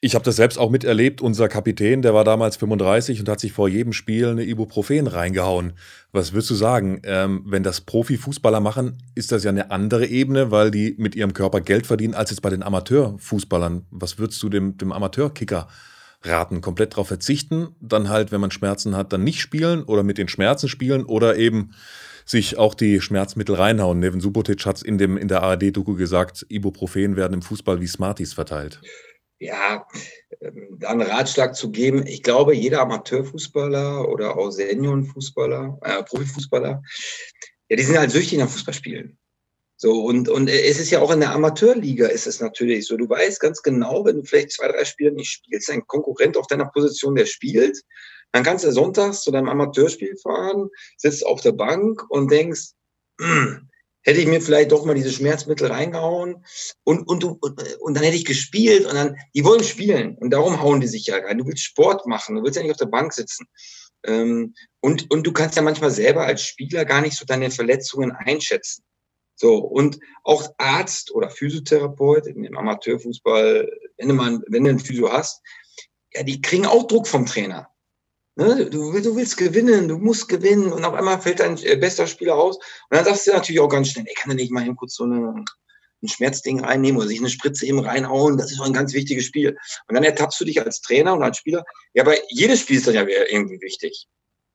Ich 0.00 0.14
habe 0.14 0.24
das 0.24 0.36
selbst 0.36 0.58
auch 0.58 0.70
miterlebt. 0.70 1.20
Unser 1.20 1.48
Kapitän, 1.48 2.02
der 2.02 2.14
war 2.14 2.22
damals 2.22 2.56
35 2.56 3.18
und 3.18 3.28
hat 3.28 3.40
sich 3.40 3.52
vor 3.52 3.68
jedem 3.68 3.92
Spiel 3.92 4.28
eine 4.28 4.44
Ibuprofen 4.44 5.08
reingehauen. 5.08 5.72
Was 6.12 6.32
würdest 6.32 6.50
du 6.50 6.54
sagen? 6.54 7.00
Ähm, 7.02 7.42
wenn 7.46 7.64
das 7.64 7.80
Profifußballer 7.80 8.60
machen, 8.60 8.98
ist 9.16 9.32
das 9.32 9.42
ja 9.42 9.50
eine 9.50 9.72
andere 9.72 10.06
Ebene, 10.06 10.52
weil 10.52 10.70
die 10.70 10.94
mit 10.98 11.16
ihrem 11.16 11.32
Körper 11.32 11.60
Geld 11.60 11.88
verdienen, 11.88 12.14
als 12.14 12.30
jetzt 12.30 12.42
bei 12.42 12.50
den 12.50 12.62
Amateurfußballern. 12.62 13.86
Was 13.90 14.20
würdest 14.20 14.40
du 14.40 14.48
dem, 14.48 14.78
dem 14.78 14.92
Amateurkicker 14.92 15.66
raten? 16.22 16.60
Komplett 16.60 16.92
darauf 16.92 17.08
verzichten, 17.08 17.74
dann 17.80 18.08
halt, 18.08 18.30
wenn 18.30 18.40
man 18.40 18.52
Schmerzen 18.52 18.94
hat, 18.94 19.12
dann 19.12 19.24
nicht 19.24 19.40
spielen 19.40 19.82
oder 19.82 20.04
mit 20.04 20.16
den 20.16 20.28
Schmerzen 20.28 20.68
spielen 20.68 21.04
oder 21.06 21.36
eben 21.36 21.72
sich 22.24 22.56
auch 22.56 22.74
die 22.76 23.00
Schmerzmittel 23.00 23.56
reinhauen. 23.56 23.98
Neven 23.98 24.20
Subotic 24.20 24.64
hat 24.64 24.76
es 24.76 24.82
in, 24.82 25.00
in 25.00 25.26
der 25.26 25.42
ARD-Doku 25.42 25.96
gesagt, 25.96 26.46
Ibuprofen 26.48 27.16
werden 27.16 27.34
im 27.34 27.42
Fußball 27.42 27.80
wie 27.80 27.86
Smarties 27.88 28.32
verteilt 28.32 28.80
ja, 29.38 29.86
ähm, 30.40 30.78
einen 30.84 31.02
Ratschlag 31.02 31.54
zu 31.54 31.70
geben. 31.70 32.06
Ich 32.06 32.22
glaube, 32.22 32.54
jeder 32.54 32.80
Amateurfußballer 32.80 34.08
oder 34.08 34.36
auch 34.36 34.50
Seniorenfußballer, 34.50 35.78
äh, 35.82 36.02
Profifußballer, 36.02 36.82
ja, 37.68 37.76
die 37.76 37.82
sind 37.82 37.98
halt 37.98 38.10
süchtig 38.10 38.38
nach 38.38 38.48
Fußballspielen. 38.48 39.18
So, 39.80 40.04
und, 40.04 40.28
und 40.28 40.48
es 40.48 40.80
ist 40.80 40.90
ja 40.90 41.00
auch 41.00 41.12
in 41.12 41.20
der 41.20 41.30
Amateurliga 41.32 42.08
ist 42.08 42.26
es 42.26 42.40
natürlich 42.40 42.88
so. 42.88 42.96
Du 42.96 43.08
weißt 43.08 43.38
ganz 43.38 43.62
genau, 43.62 44.04
wenn 44.04 44.16
du 44.16 44.24
vielleicht 44.24 44.50
zwei, 44.50 44.66
drei 44.66 44.84
Spiele 44.84 45.12
nicht 45.12 45.30
spielst, 45.30 45.70
ein 45.70 45.86
Konkurrent 45.86 46.36
auf 46.36 46.48
deiner 46.48 46.66
Position, 46.66 47.14
der 47.14 47.26
spielt, 47.26 47.80
dann 48.32 48.42
kannst 48.42 48.64
du 48.64 48.72
sonntags 48.72 49.22
zu 49.22 49.30
deinem 49.30 49.48
Amateurspiel 49.48 50.16
fahren, 50.16 50.68
sitzt 50.96 51.24
auf 51.24 51.42
der 51.42 51.52
Bank 51.52 52.04
und 52.10 52.30
denkst, 52.30 52.72
hm, 53.20 53.68
hätte 54.02 54.20
ich 54.20 54.26
mir 54.26 54.40
vielleicht 54.40 54.72
doch 54.72 54.84
mal 54.84 54.94
diese 54.94 55.12
Schmerzmittel 55.12 55.70
reingehauen 55.70 56.44
und, 56.84 57.06
und, 57.08 57.24
und, 57.24 57.78
und 57.80 57.94
dann 57.94 58.04
hätte 58.04 58.16
ich 58.16 58.24
gespielt 58.24 58.86
und 58.86 58.94
dann, 58.94 59.16
die 59.34 59.44
wollen 59.44 59.64
spielen 59.64 60.16
und 60.16 60.30
darum 60.30 60.60
hauen 60.62 60.80
die 60.80 60.86
sich 60.86 61.06
ja 61.06 61.16
rein. 61.16 61.38
Du 61.38 61.46
willst 61.46 61.64
Sport 61.64 62.06
machen, 62.06 62.36
du 62.36 62.42
willst 62.42 62.56
ja 62.56 62.62
nicht 62.62 62.72
auf 62.72 62.78
der 62.78 62.86
Bank 62.86 63.12
sitzen. 63.12 63.46
Ähm, 64.04 64.54
und, 64.80 65.10
und 65.10 65.26
du 65.26 65.32
kannst 65.32 65.56
ja 65.56 65.62
manchmal 65.62 65.90
selber 65.90 66.24
als 66.24 66.42
Spieler 66.42 66.84
gar 66.84 67.00
nicht 67.00 67.16
so 67.16 67.24
deine 67.24 67.50
Verletzungen 67.50 68.12
einschätzen. 68.12 68.84
So, 69.34 69.56
und 69.58 70.00
auch 70.24 70.52
Arzt 70.58 71.12
oder 71.12 71.30
Physiotherapeut 71.30 72.26
im 72.26 72.56
Amateurfußball, 72.56 73.70
wenn 73.96 74.08
du 74.08 74.14
mal, 74.14 74.40
wenn 74.48 74.64
du 74.64 74.70
einen 74.70 74.80
Physio 74.80 75.12
hast, 75.12 75.42
ja, 76.12 76.22
die 76.24 76.40
kriegen 76.40 76.66
auch 76.66 76.86
Druck 76.88 77.06
vom 77.06 77.26
Trainer. 77.26 77.68
Ne? 78.38 78.70
Du, 78.70 78.92
du 79.00 79.16
willst 79.16 79.36
gewinnen, 79.36 79.88
du 79.88 79.98
musst 79.98 80.28
gewinnen 80.28 80.72
und 80.72 80.84
auf 80.84 80.94
einmal 80.94 81.20
fällt 81.20 81.40
dein 81.40 81.58
äh, 81.64 81.74
bester 81.74 82.06
Spieler 82.06 82.36
aus. 82.36 82.56
Und 82.56 82.64
dann 82.90 83.04
sagst 83.04 83.26
du 83.26 83.32
natürlich 83.32 83.60
auch 83.60 83.68
ganz 83.68 83.88
schnell, 83.88 84.04
ey, 84.06 84.14
kann 84.14 84.30
er 84.30 84.36
nicht 84.36 84.52
mal 84.52 84.64
eben 84.64 84.76
kurz 84.76 84.94
so 84.94 85.02
eine, 85.02 85.44
ein 86.00 86.08
Schmerzding 86.08 86.60
reinnehmen 86.64 87.00
oder 87.00 87.08
sich 87.08 87.18
eine 87.18 87.30
Spritze 87.30 87.66
eben 87.66 87.80
reinhauen? 87.80 88.38
Das 88.38 88.52
ist 88.52 88.60
doch 88.60 88.66
ein 88.66 88.72
ganz 88.72 88.92
wichtiges 88.92 89.24
Spiel. 89.24 89.58
Und 89.88 89.94
dann 89.96 90.04
ertappst 90.04 90.40
du 90.40 90.44
dich 90.44 90.62
als 90.62 90.80
Trainer 90.82 91.14
und 91.14 91.24
als 91.24 91.38
Spieler. 91.38 91.64
Ja, 91.94 92.04
aber 92.04 92.14
jedes 92.30 92.60
Spiel 92.60 92.76
ist 92.76 92.86
dann 92.86 92.94
ja 92.94 93.02
irgendwie 93.02 93.60
wichtig. 93.60 94.06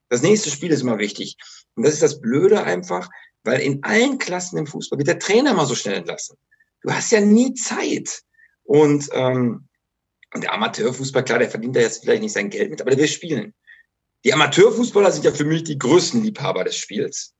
Das 0.08 0.22
nächste 0.22 0.50
Spiel 0.50 0.72
ist 0.72 0.80
immer 0.80 0.98
wichtig. 0.98 1.36
Und 1.76 1.84
das 1.84 1.94
ist 1.94 2.04
das 2.04 2.22
Blöde 2.22 2.64
einfach, 2.64 3.10
weil 3.44 3.60
in 3.60 3.84
allen 3.84 4.18
Klassen 4.18 4.60
im 4.60 4.66
Fußball 4.66 4.98
wird 4.98 5.10
der 5.10 5.20
Trainer 5.20 5.54
mal 5.54 5.66
so 5.66 5.76
schnell 5.76 5.96
entlassen. 5.96 6.38
Du 6.84 6.94
hast 6.94 7.12
ja 7.12 7.20
nie 7.20 7.54
Zeit. 7.56 8.22
Und, 8.64 9.10
ähm, 9.12 9.68
und 10.34 10.42
der 10.42 10.54
Amateurfußball, 10.54 11.26
klar, 11.26 11.40
der 11.40 11.50
verdient 11.50 11.76
da 11.76 11.82
jetzt 11.82 12.02
vielleicht 12.02 12.22
nicht 12.22 12.32
sein 12.32 12.50
Geld 12.50 12.70
mit, 12.70 12.80
aber 12.80 12.92
der 12.92 13.00
will 13.00 13.10
spielen. 13.10 13.54
Die 14.24 14.34
Amateurfußballer 14.34 15.12
sind 15.12 15.26
ja 15.26 15.32
für 15.32 15.46
mich 15.46 15.64
die 15.64 15.78
größten 15.78 16.24
Liebhaber 16.24 16.64
des 16.64 16.78
Spiels, 16.78 17.34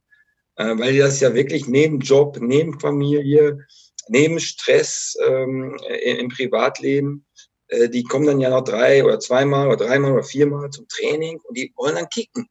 äh, 0.56 0.78
weil 0.78 0.94
die 0.94 1.00
das 1.00 1.20
ja 1.20 1.34
wirklich 1.34 1.68
neben 1.68 2.00
Job, 2.00 2.38
neben 2.42 2.80
Familie, 2.80 3.66
neben 4.10 4.40
Stress 4.40 5.16
ähm, 5.26 5.78
im 6.04 6.30
Privatleben, 6.30 7.26
äh, 7.68 7.90
die 7.90 8.04
kommen 8.04 8.26
dann 8.26 8.42
ja 8.42 8.50
noch 8.50 8.64
drei 8.64 9.04
oder 9.04 9.20
zweimal 9.20 9.68
oder 9.68 9.86
dreimal 9.86 10.12
oder 10.12 10.24
viermal 10.24 10.70
zum 10.72 10.88
Training 10.90 11.40
und 11.40 11.58
die 11.58 11.72
wollen 11.76 11.96
dann 11.96 12.10
kicken. 12.10 12.48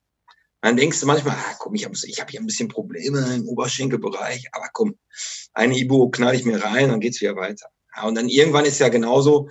Dann 0.63 0.77
denkst 0.77 1.01
du 1.01 1.07
manchmal, 1.07 1.37
ah, 1.37 1.55
komm, 1.59 1.75
ich 1.75 1.85
habe 1.85 1.95
ich 2.03 2.21
hab 2.21 2.31
hier 2.31 2.41
ein 2.41 2.47
bisschen 2.47 2.69
Probleme 2.69 3.35
im 3.35 3.49
Oberschenkelbereich, 3.49 4.47
aber 4.53 4.69
komm, 4.73 4.97
eine 5.53 5.77
Ibu 5.77 6.11
knall 6.11 6.37
ich 6.37 6.45
mir 6.45 6.63
rein, 6.63 6.89
dann 6.89 7.01
geht's 7.01 7.21
wieder 7.21 7.37
weiter. 7.37 7.67
Ja, 7.95 8.05
und 8.05 8.15
dann 8.15 8.29
irgendwann 8.29 8.65
ist 8.65 8.79
ja 8.79 8.89
genauso, 8.89 9.51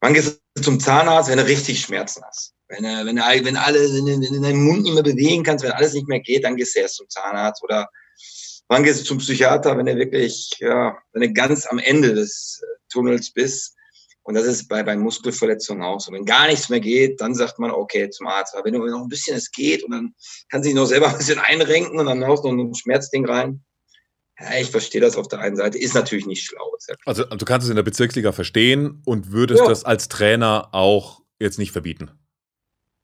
wann 0.00 0.14
gehst 0.14 0.40
du 0.54 0.62
zum 0.62 0.80
Zahnarzt, 0.80 1.30
wenn 1.30 1.38
du 1.38 1.46
richtig 1.46 1.80
Schmerzen 1.80 2.24
hast? 2.24 2.54
Wenn, 2.72 2.84
wenn, 2.84 3.16
wenn 3.16 3.56
alle, 3.56 3.80
wenn 3.80 4.20
du 4.20 4.40
deinen 4.40 4.64
Mund 4.64 4.82
nicht 4.82 4.94
mehr 4.94 5.02
bewegen 5.02 5.42
kannst, 5.42 5.62
wenn 5.62 5.72
alles 5.72 5.92
nicht 5.92 6.08
mehr 6.08 6.20
geht, 6.20 6.44
dann 6.44 6.56
gehst 6.56 6.74
du 6.74 6.80
erst 6.80 6.96
zum 6.96 7.08
Zahnarzt 7.08 7.62
oder 7.62 7.86
wann 8.68 8.82
gehst 8.82 9.00
du 9.00 9.04
zum 9.04 9.18
Psychiater, 9.18 9.76
wenn 9.76 9.84
du 9.84 9.94
wirklich, 9.96 10.56
ja, 10.58 10.96
wenn 11.12 11.22
du 11.22 11.32
ganz 11.34 11.66
am 11.66 11.78
Ende 11.78 12.14
des 12.14 12.62
äh, 12.62 12.66
Tunnels 12.90 13.30
bist. 13.30 13.76
Und 14.22 14.34
das 14.34 14.46
ist 14.46 14.68
bei, 14.68 14.82
bei 14.82 14.96
Muskelverletzungen 14.96 15.82
auch 15.82 16.00
so. 16.00 16.12
Wenn 16.12 16.24
gar 16.24 16.46
nichts 16.46 16.70
mehr 16.70 16.80
geht, 16.80 17.20
dann 17.20 17.34
sagt 17.34 17.58
man, 17.58 17.72
okay, 17.72 18.08
zum 18.08 18.28
Arzt. 18.28 18.54
Aber 18.54 18.64
wenn 18.64 18.72
du 18.72 18.86
noch 18.86 19.02
ein 19.02 19.08
bisschen 19.08 19.36
es 19.36 19.50
geht 19.50 19.82
und 19.84 19.90
dann 19.90 20.14
kann 20.48 20.62
sich 20.62 20.72
noch 20.72 20.86
selber 20.86 21.08
ein 21.10 21.18
bisschen 21.18 21.40
einrenken 21.40 21.98
und 21.98 22.06
dann 22.06 22.24
haust 22.24 22.44
du 22.44 22.52
noch 22.52 22.64
ein 22.64 22.74
Schmerzding 22.74 23.26
rein. 23.26 23.62
Ja, 24.40 24.58
ich 24.58 24.70
verstehe 24.70 25.02
das 25.02 25.16
auf 25.16 25.28
der 25.28 25.40
einen 25.40 25.56
Seite, 25.56 25.76
ist 25.76 25.94
natürlich 25.94 26.24
nicht 26.24 26.42
schlau. 26.42 26.74
Also 27.04 27.24
du 27.24 27.44
kannst 27.44 27.66
es 27.66 27.70
in 27.70 27.76
der 27.76 27.82
Bezirksliga 27.82 28.32
verstehen 28.32 29.02
und 29.04 29.30
würdest 29.30 29.60
ja. 29.60 29.68
das 29.68 29.84
als 29.84 30.08
Trainer 30.08 30.70
auch 30.72 31.20
jetzt 31.38 31.58
nicht 31.58 31.72
verbieten. 31.72 32.10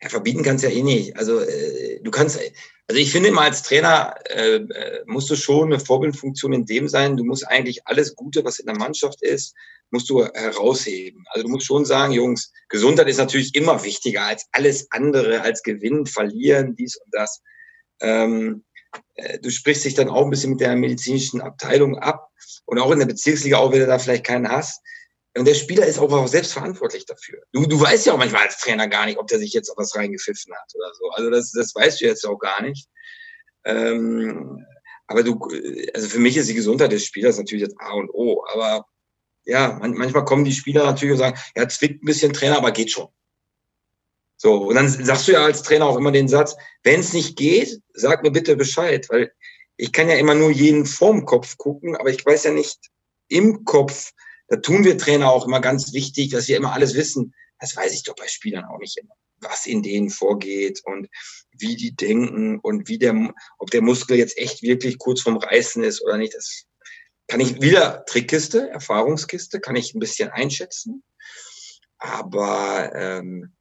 Ja, 0.02 0.08
verbieten 0.08 0.42
kannst 0.42 0.62
ja 0.62 0.70
eh 0.70 0.82
nicht. 0.82 1.16
Also 1.16 1.40
äh, 1.40 2.00
du 2.00 2.10
kannst, 2.10 2.38
also 2.86 3.00
ich 3.00 3.10
finde 3.10 3.30
immer 3.30 3.42
als 3.42 3.62
Trainer 3.62 4.14
äh, 4.30 4.56
äh, 4.56 5.02
musst 5.06 5.28
du 5.28 5.34
schon 5.34 5.72
eine 5.72 5.80
Vorbildfunktion 5.80 6.52
in 6.52 6.66
dem 6.66 6.88
sein. 6.88 7.16
Du 7.16 7.24
musst 7.24 7.46
eigentlich 7.48 7.86
alles 7.86 8.14
Gute, 8.14 8.44
was 8.44 8.60
in 8.60 8.66
der 8.66 8.76
Mannschaft 8.76 9.22
ist, 9.22 9.54
musst 9.90 10.08
du 10.08 10.24
herausheben. 10.24 11.24
Also 11.30 11.46
du 11.46 11.52
musst 11.52 11.66
schon 11.66 11.84
sagen, 11.84 12.12
Jungs, 12.12 12.52
Gesundheit 12.68 13.08
ist 13.08 13.18
natürlich 13.18 13.54
immer 13.54 13.82
wichtiger 13.82 14.22
als 14.22 14.46
alles 14.52 14.86
andere, 14.90 15.40
als 15.40 15.62
Gewinnen, 15.62 16.06
Verlieren, 16.06 16.76
dies 16.76 16.96
und 16.96 17.12
das. 17.12 17.42
Ähm, 18.00 18.64
äh, 19.14 19.38
du 19.40 19.50
sprichst 19.50 19.84
dich 19.84 19.94
dann 19.94 20.08
auch 20.08 20.24
ein 20.24 20.30
bisschen 20.30 20.50
mit 20.50 20.60
der 20.60 20.76
medizinischen 20.76 21.40
Abteilung 21.40 21.98
ab 21.98 22.30
und 22.66 22.78
auch 22.78 22.92
in 22.92 23.00
der 23.00 23.06
Bezirksliga, 23.06 23.58
auch 23.58 23.72
wenn 23.72 23.80
du 23.80 23.86
da 23.86 23.98
vielleicht 23.98 24.24
keinen 24.24 24.48
hast. 24.48 24.80
Und 25.38 25.46
der 25.46 25.54
Spieler 25.54 25.86
ist 25.86 25.98
auch 25.98 26.26
selbst 26.26 26.52
verantwortlich 26.52 27.06
dafür. 27.06 27.40
Du, 27.52 27.66
du 27.66 27.80
weißt 27.80 28.06
ja 28.06 28.12
auch 28.12 28.18
manchmal 28.18 28.42
als 28.42 28.58
Trainer 28.58 28.88
gar 28.88 29.06
nicht, 29.06 29.18
ob 29.18 29.26
der 29.28 29.38
sich 29.38 29.52
jetzt 29.52 29.72
was 29.76 29.94
reingepfiffen 29.94 30.52
hat 30.52 30.74
oder 30.74 30.92
so. 30.94 31.08
Also 31.10 31.30
das, 31.30 31.52
das 31.52 31.74
weißt 31.74 32.00
du 32.00 32.06
jetzt 32.06 32.26
auch 32.26 32.38
gar 32.38 32.62
nicht. 32.62 32.88
Ähm, 33.64 34.64
aber 35.06 35.22
du, 35.22 35.38
also 35.94 36.08
für 36.08 36.18
mich 36.18 36.36
ist 36.36 36.48
die 36.48 36.54
Gesundheit 36.54 36.92
des 36.92 37.04
Spielers 37.04 37.38
natürlich 37.38 37.64
das 37.64 37.78
A 37.78 37.92
und 37.92 38.10
O. 38.10 38.44
Aber 38.52 38.86
ja, 39.44 39.78
man, 39.80 39.94
manchmal 39.94 40.24
kommen 40.24 40.44
die 40.44 40.52
Spieler 40.52 40.84
natürlich 40.84 41.12
und 41.12 41.18
sagen, 41.18 41.38
ja, 41.56 41.68
zwickt 41.68 42.02
ein 42.02 42.06
bisschen 42.06 42.32
Trainer, 42.32 42.58
aber 42.58 42.72
geht 42.72 42.90
schon. 42.90 43.08
So, 44.36 44.68
und 44.68 44.74
dann 44.76 44.88
sagst 44.88 45.26
du 45.26 45.32
ja 45.32 45.44
als 45.44 45.62
Trainer 45.62 45.86
auch 45.86 45.96
immer 45.96 46.12
den 46.12 46.28
Satz, 46.28 46.56
wenn 46.82 47.00
es 47.00 47.12
nicht 47.12 47.36
geht, 47.36 47.80
sag 47.92 48.22
mir 48.22 48.30
bitte 48.30 48.54
Bescheid, 48.56 49.08
weil 49.10 49.32
ich 49.76 49.92
kann 49.92 50.08
ja 50.08 50.16
immer 50.16 50.34
nur 50.34 50.50
jeden 50.50 50.86
vorm 50.86 51.24
Kopf 51.24 51.56
gucken, 51.56 51.96
aber 51.96 52.10
ich 52.10 52.24
weiß 52.24 52.44
ja 52.44 52.52
nicht 52.52 52.78
im 53.28 53.64
Kopf, 53.64 54.12
da 54.48 54.56
tun 54.56 54.84
wir 54.84 54.98
Trainer 54.98 55.30
auch 55.30 55.46
immer 55.46 55.60
ganz 55.60 55.92
wichtig, 55.92 56.30
dass 56.30 56.48
wir 56.48 56.56
immer 56.56 56.72
alles 56.72 56.94
wissen. 56.94 57.34
Das 57.60 57.76
weiß 57.76 57.92
ich 57.92 58.02
doch 58.02 58.14
bei 58.14 58.26
Spielern 58.26 58.64
auch 58.64 58.78
nicht 58.78 58.96
immer, 58.98 59.14
was 59.40 59.66
in 59.66 59.82
denen 59.82 60.10
vorgeht 60.10 60.80
und 60.84 61.08
wie 61.52 61.76
die 61.76 61.94
denken 61.94 62.58
und 62.60 62.88
wie 62.88 62.98
der, 62.98 63.34
ob 63.58 63.70
der 63.70 63.82
Muskel 63.82 64.16
jetzt 64.16 64.38
echt 64.38 64.62
wirklich 64.62 64.98
kurz 64.98 65.20
vorm 65.20 65.36
Reißen 65.36 65.82
ist 65.84 66.02
oder 66.02 66.16
nicht. 66.16 66.34
Das 66.34 66.64
kann 67.26 67.40
ich 67.40 67.60
wieder 67.60 68.04
Trickkiste, 68.06 68.70
Erfahrungskiste, 68.70 69.60
kann 69.60 69.76
ich 69.76 69.94
ein 69.94 70.00
bisschen 70.00 70.30
einschätzen. 70.30 71.02
Aber 71.98 72.92
ähm, 72.94 73.54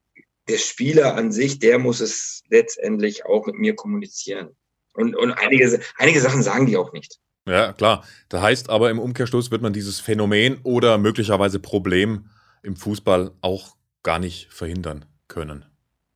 der 0.48 0.58
Spieler 0.58 1.14
an 1.14 1.32
sich, 1.32 1.58
der 1.58 1.78
muss 1.78 2.00
es 2.00 2.42
letztendlich 2.48 3.26
auch 3.26 3.46
mit 3.46 3.56
mir 3.56 3.74
kommunizieren. 3.74 4.56
Und, 4.94 5.14
und 5.14 5.32
einige, 5.32 5.80
einige 5.96 6.20
Sachen 6.20 6.42
sagen 6.42 6.66
die 6.66 6.76
auch 6.76 6.92
nicht. 6.92 7.18
Ja, 7.48 7.72
klar. 7.72 8.04
Das 8.28 8.42
heißt 8.42 8.70
aber 8.70 8.90
im 8.90 8.98
Umkehrschluss 8.98 9.50
wird 9.50 9.62
man 9.62 9.72
dieses 9.72 10.00
Phänomen 10.00 10.58
oder 10.62 10.98
möglicherweise 10.98 11.58
Problem 11.60 12.26
im 12.62 12.76
Fußball 12.76 13.32
auch 13.40 13.76
gar 14.02 14.18
nicht 14.18 14.48
verhindern 14.50 15.04
können. 15.28 15.64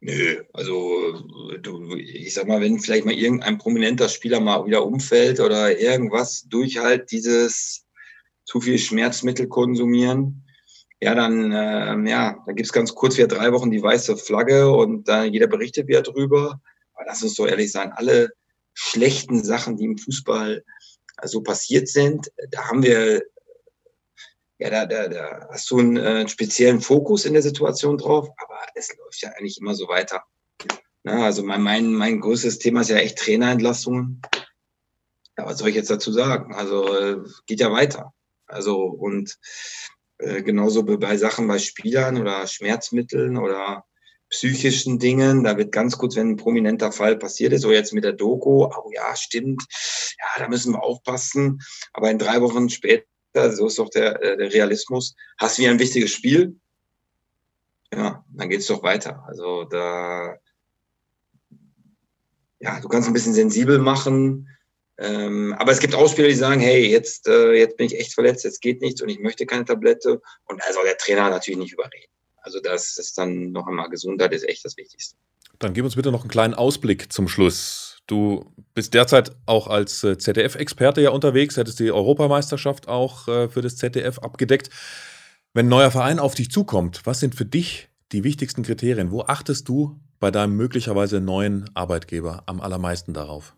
Nö, 0.01 0.42
also 0.53 1.23
du, 1.62 1.97
ich 1.97 2.35
sag 2.35 2.49
mal, 2.49 2.61
wenn 2.61 2.81
vielleicht 2.81 3.05
mal 3.05 3.14
irgendein 3.14 3.59
prominenter 3.59 4.09
Spieler 4.09 4.40
mal 4.40 4.66
wieder 4.66 4.85
umfällt 4.85 5.38
oder 5.38 5.79
irgendwas 5.79 6.45
durch 6.49 6.79
halt 6.79 7.12
dieses 7.12 7.87
zu 8.45 8.61
viel 8.61 8.79
Schmerzmittel 8.79 9.47
konsumieren, 9.47 10.45
ja, 11.01 11.14
dann, 11.14 11.53
äh, 11.53 12.11
ja, 12.11 12.37
da 12.47 12.53
gibt's 12.53 12.73
ganz 12.73 12.95
kurz 12.95 13.16
wieder 13.16 13.29
drei 13.29 13.53
Wochen 13.53 13.71
die 13.71 13.83
weiße 13.83 14.16
Flagge 14.16 14.71
und 14.71 15.09
dann 15.09 15.33
jeder 15.33 15.47
berichtet 15.47 15.88
wieder 15.88 16.03
drüber. 16.03 16.61
Aber 16.95 17.05
lass 17.07 17.23
uns 17.23 17.35
doch 17.35 17.47
ehrlich 17.47 17.73
sein, 17.73 17.92
alle 17.92 18.31
schlechten 18.75 19.42
Sachen, 19.42 19.77
die 19.77 19.85
im 19.85 19.99
Fußball 19.99 20.64
so 21.25 21.43
passiert 21.43 21.89
sind, 21.89 22.31
da 22.51 22.69
haben 22.69 22.83
wir, 22.83 23.23
ja, 24.59 24.71
da, 24.71 24.87
da, 24.87 25.09
da 25.09 25.49
hast 25.51 25.71
du 25.71 25.79
einen 25.79 25.97
äh, 25.97 26.29
speziellen 26.29 26.81
Fokus 26.81 27.25
in 27.25 27.33
der 27.33 27.43
Situation 27.43 27.99
drauf, 27.99 28.29
aber 28.37 28.59
es 28.75 28.97
läuft 28.97 29.23
ja 29.23 29.31
eigentlich 29.31 29.59
immer 29.61 29.75
so 29.75 29.89
weiter. 29.89 30.23
Na, 31.05 31.25
also 31.25 31.43
mein, 31.43 31.63
mein, 31.63 31.93
mein 31.93 32.21
größtes 32.21 32.59
Thema 32.59 32.83
ist 32.83 32.91
ja 32.91 32.97
echt 32.97 33.19
Trainerentlassungen. 33.19 34.23
Ja, 35.37 35.47
was 35.47 35.59
soll 35.59 35.69
ich 35.69 35.75
jetzt 35.75 35.91
dazu 35.91 36.13
sagen? 36.13 36.55
Also 36.55 36.97
äh, 36.97 37.19
geht 37.47 37.61
ja 37.61 37.73
weiter. 37.73 38.13
Also 38.47 38.85
und 38.85 39.39
äh, 40.19 40.43
genauso 40.43 40.85
bei 40.85 41.17
Sachen 41.17 41.49
bei 41.49 41.59
Spielern 41.59 42.19
oder 42.19 42.47
Schmerzmitteln 42.47 43.37
oder 43.37 43.85
psychischen 44.33 44.99
Dingen. 44.99 45.45
Da 45.45 45.57
wird 45.57 45.73
ganz 45.73 45.97
kurz, 45.97 46.16
wenn 46.16 46.31
ein 46.31 46.37
prominenter 46.37 46.90
Fall 46.90 47.16
passiert 47.16 47.53
ist, 47.53 47.62
so 47.62 47.71
jetzt 47.71 47.92
mit 47.92 48.03
der 48.03 48.14
Doku, 48.14 48.64
oh 48.64 48.90
ja, 48.92 49.14
stimmt, 49.14 49.62
ja, 50.18 50.42
da 50.42 50.49
müssen 50.49 50.73
wir 50.73 50.83
aufpassen. 50.83 51.61
Aber 51.92 52.11
in 52.11 52.18
drei 52.18 52.40
Wochen 52.40 52.68
später, 52.68 53.05
so 53.53 53.66
ist 53.66 53.79
doch 53.79 53.90
der, 53.90 54.21
äh, 54.23 54.37
der 54.37 54.53
Realismus, 54.53 55.14
hast 55.38 55.57
du 55.57 55.62
wieder 55.62 55.71
ein 55.71 55.79
wichtiges 55.79 56.11
Spiel. 56.11 56.57
Ja, 57.95 58.25
dann 58.31 58.49
geht 58.49 58.61
es 58.61 58.66
doch 58.66 58.83
weiter. 58.83 59.23
Also 59.29 59.64
da, 59.64 60.37
ja, 62.59 62.81
du 62.81 62.88
kannst 62.88 63.09
ein 63.09 63.14
bisschen 63.14 63.35
sensibel 63.35 63.79
machen. 63.79 64.49
Ähm, 64.99 65.55
aber 65.59 65.73
es 65.73 65.81
gibt 65.81 65.95
auch 65.95 66.11
Spieler, 66.11 66.29
die 66.29 66.35
sagen, 66.35 66.61
hey, 66.61 66.87
jetzt, 66.87 67.29
äh, 67.29 67.53
jetzt 67.53 67.77
bin 67.77 67.87
ich 67.87 67.99
echt 67.99 68.14
verletzt, 68.14 68.45
jetzt 68.45 68.62
geht 68.62 68.81
nichts 68.81 69.03
und 69.03 69.09
ich 69.09 69.18
möchte 69.18 69.45
keine 69.45 69.64
Tablette. 69.64 70.23
Und 70.45 70.62
soll 70.73 70.85
der 70.85 70.97
Trainer 70.97 71.29
natürlich 71.29 71.59
nicht 71.59 71.73
überreden. 71.73 72.12
Also 72.43 72.61
das 72.61 72.99
ist 72.99 73.17
dann 73.19 73.53
noch 73.53 73.67
einmal 73.67 73.89
Gesundheit 73.89 74.33
ist 74.33 74.49
echt 74.49 74.65
das 74.65 74.77
Wichtigste. 74.77 75.17
Dann 75.59 75.75
gib 75.75 75.85
uns 75.85 75.97
bitte 75.97 76.11
noch 76.11 76.23
einen 76.23 76.31
kleinen 76.31 76.55
Ausblick 76.55 77.13
zum 77.13 77.29
Schluss. 77.29 78.01
Du 78.07 78.53
bist 78.75 78.95
derzeit 78.95 79.31
auch 79.47 79.69
als 79.69 80.03
äh, 80.03 80.19
ZDF-Experte 80.19 81.01
ja 81.01 81.11
unterwegs, 81.11 81.57
hättest 81.57 81.79
die 81.79 81.93
Europameisterschaft 81.93 82.89
auch 82.89 83.29
äh, 83.29 83.49
für 83.49 83.63
das 83.63 83.77
ZDF 83.77 84.19
abgedeckt. 84.19 84.71
Wenn 85.55 85.67
ein 85.67 85.71
neuer 85.71 85.91
Verein 85.91 86.19
auf 86.19 86.35
dich 86.35 86.51
zukommt, 86.51 87.03
was 87.05 87.21
sind 87.21 87.35
für 87.35 87.45
dich 87.45 87.89
die 88.11 88.25
wichtigsten 88.25 88.63
Kriterien? 88.65 89.13
Wo 89.13 89.23
achtest 89.23 89.69
du 89.69 90.01
bei 90.19 90.31
deinem 90.31 90.57
möglicherweise 90.57 91.21
neuen 91.21 91.71
Arbeitgeber 91.75 92.43
am 92.47 92.61
allermeisten 92.61 93.15
darauf? 93.15 93.55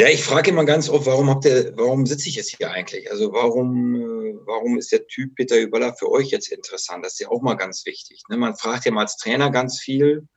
Ja, 0.00 0.06
ich 0.08 0.22
frage 0.22 0.50
immer 0.50 0.64
ganz 0.64 0.88
oft, 0.88 1.06
warum 1.06 1.28
habt 1.28 1.44
ihr, 1.44 1.72
warum 1.76 2.06
sitze 2.06 2.28
ich 2.28 2.36
jetzt 2.36 2.54
hier 2.56 2.70
eigentlich? 2.70 3.10
Also 3.10 3.32
warum, 3.32 3.96
äh, 3.96 4.38
warum 4.46 4.78
ist 4.78 4.92
der 4.92 5.04
Typ 5.08 5.34
Peter 5.34 5.58
Überler 5.58 5.92
für 5.92 6.08
euch 6.08 6.28
jetzt 6.28 6.52
interessant? 6.52 7.04
Das 7.04 7.14
ist 7.14 7.18
ja 7.18 7.30
auch 7.30 7.42
mal 7.42 7.56
ganz 7.56 7.84
wichtig. 7.84 8.22
Ne? 8.28 8.36
Man 8.36 8.54
fragt 8.54 8.84
ja 8.84 8.92
mal 8.92 9.00
als 9.00 9.16
Trainer 9.16 9.50
ganz 9.50 9.80
viel 9.80 10.28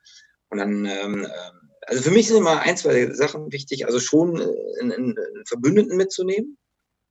und 0.50 0.58
dann, 0.58 0.84
ähm, 0.84 1.24
ähm 1.24 1.70
also 1.82 2.02
für 2.02 2.10
mich 2.10 2.26
sind 2.26 2.38
immer 2.38 2.60
ein, 2.60 2.76
zwei 2.76 3.12
Sachen 3.12 3.52
wichtig. 3.52 3.86
Also 3.86 4.00
schon 4.00 4.40
äh, 4.40 4.80
einen, 4.80 4.92
einen 4.92 5.46
Verbündeten 5.46 5.96
mitzunehmen, 5.96 6.58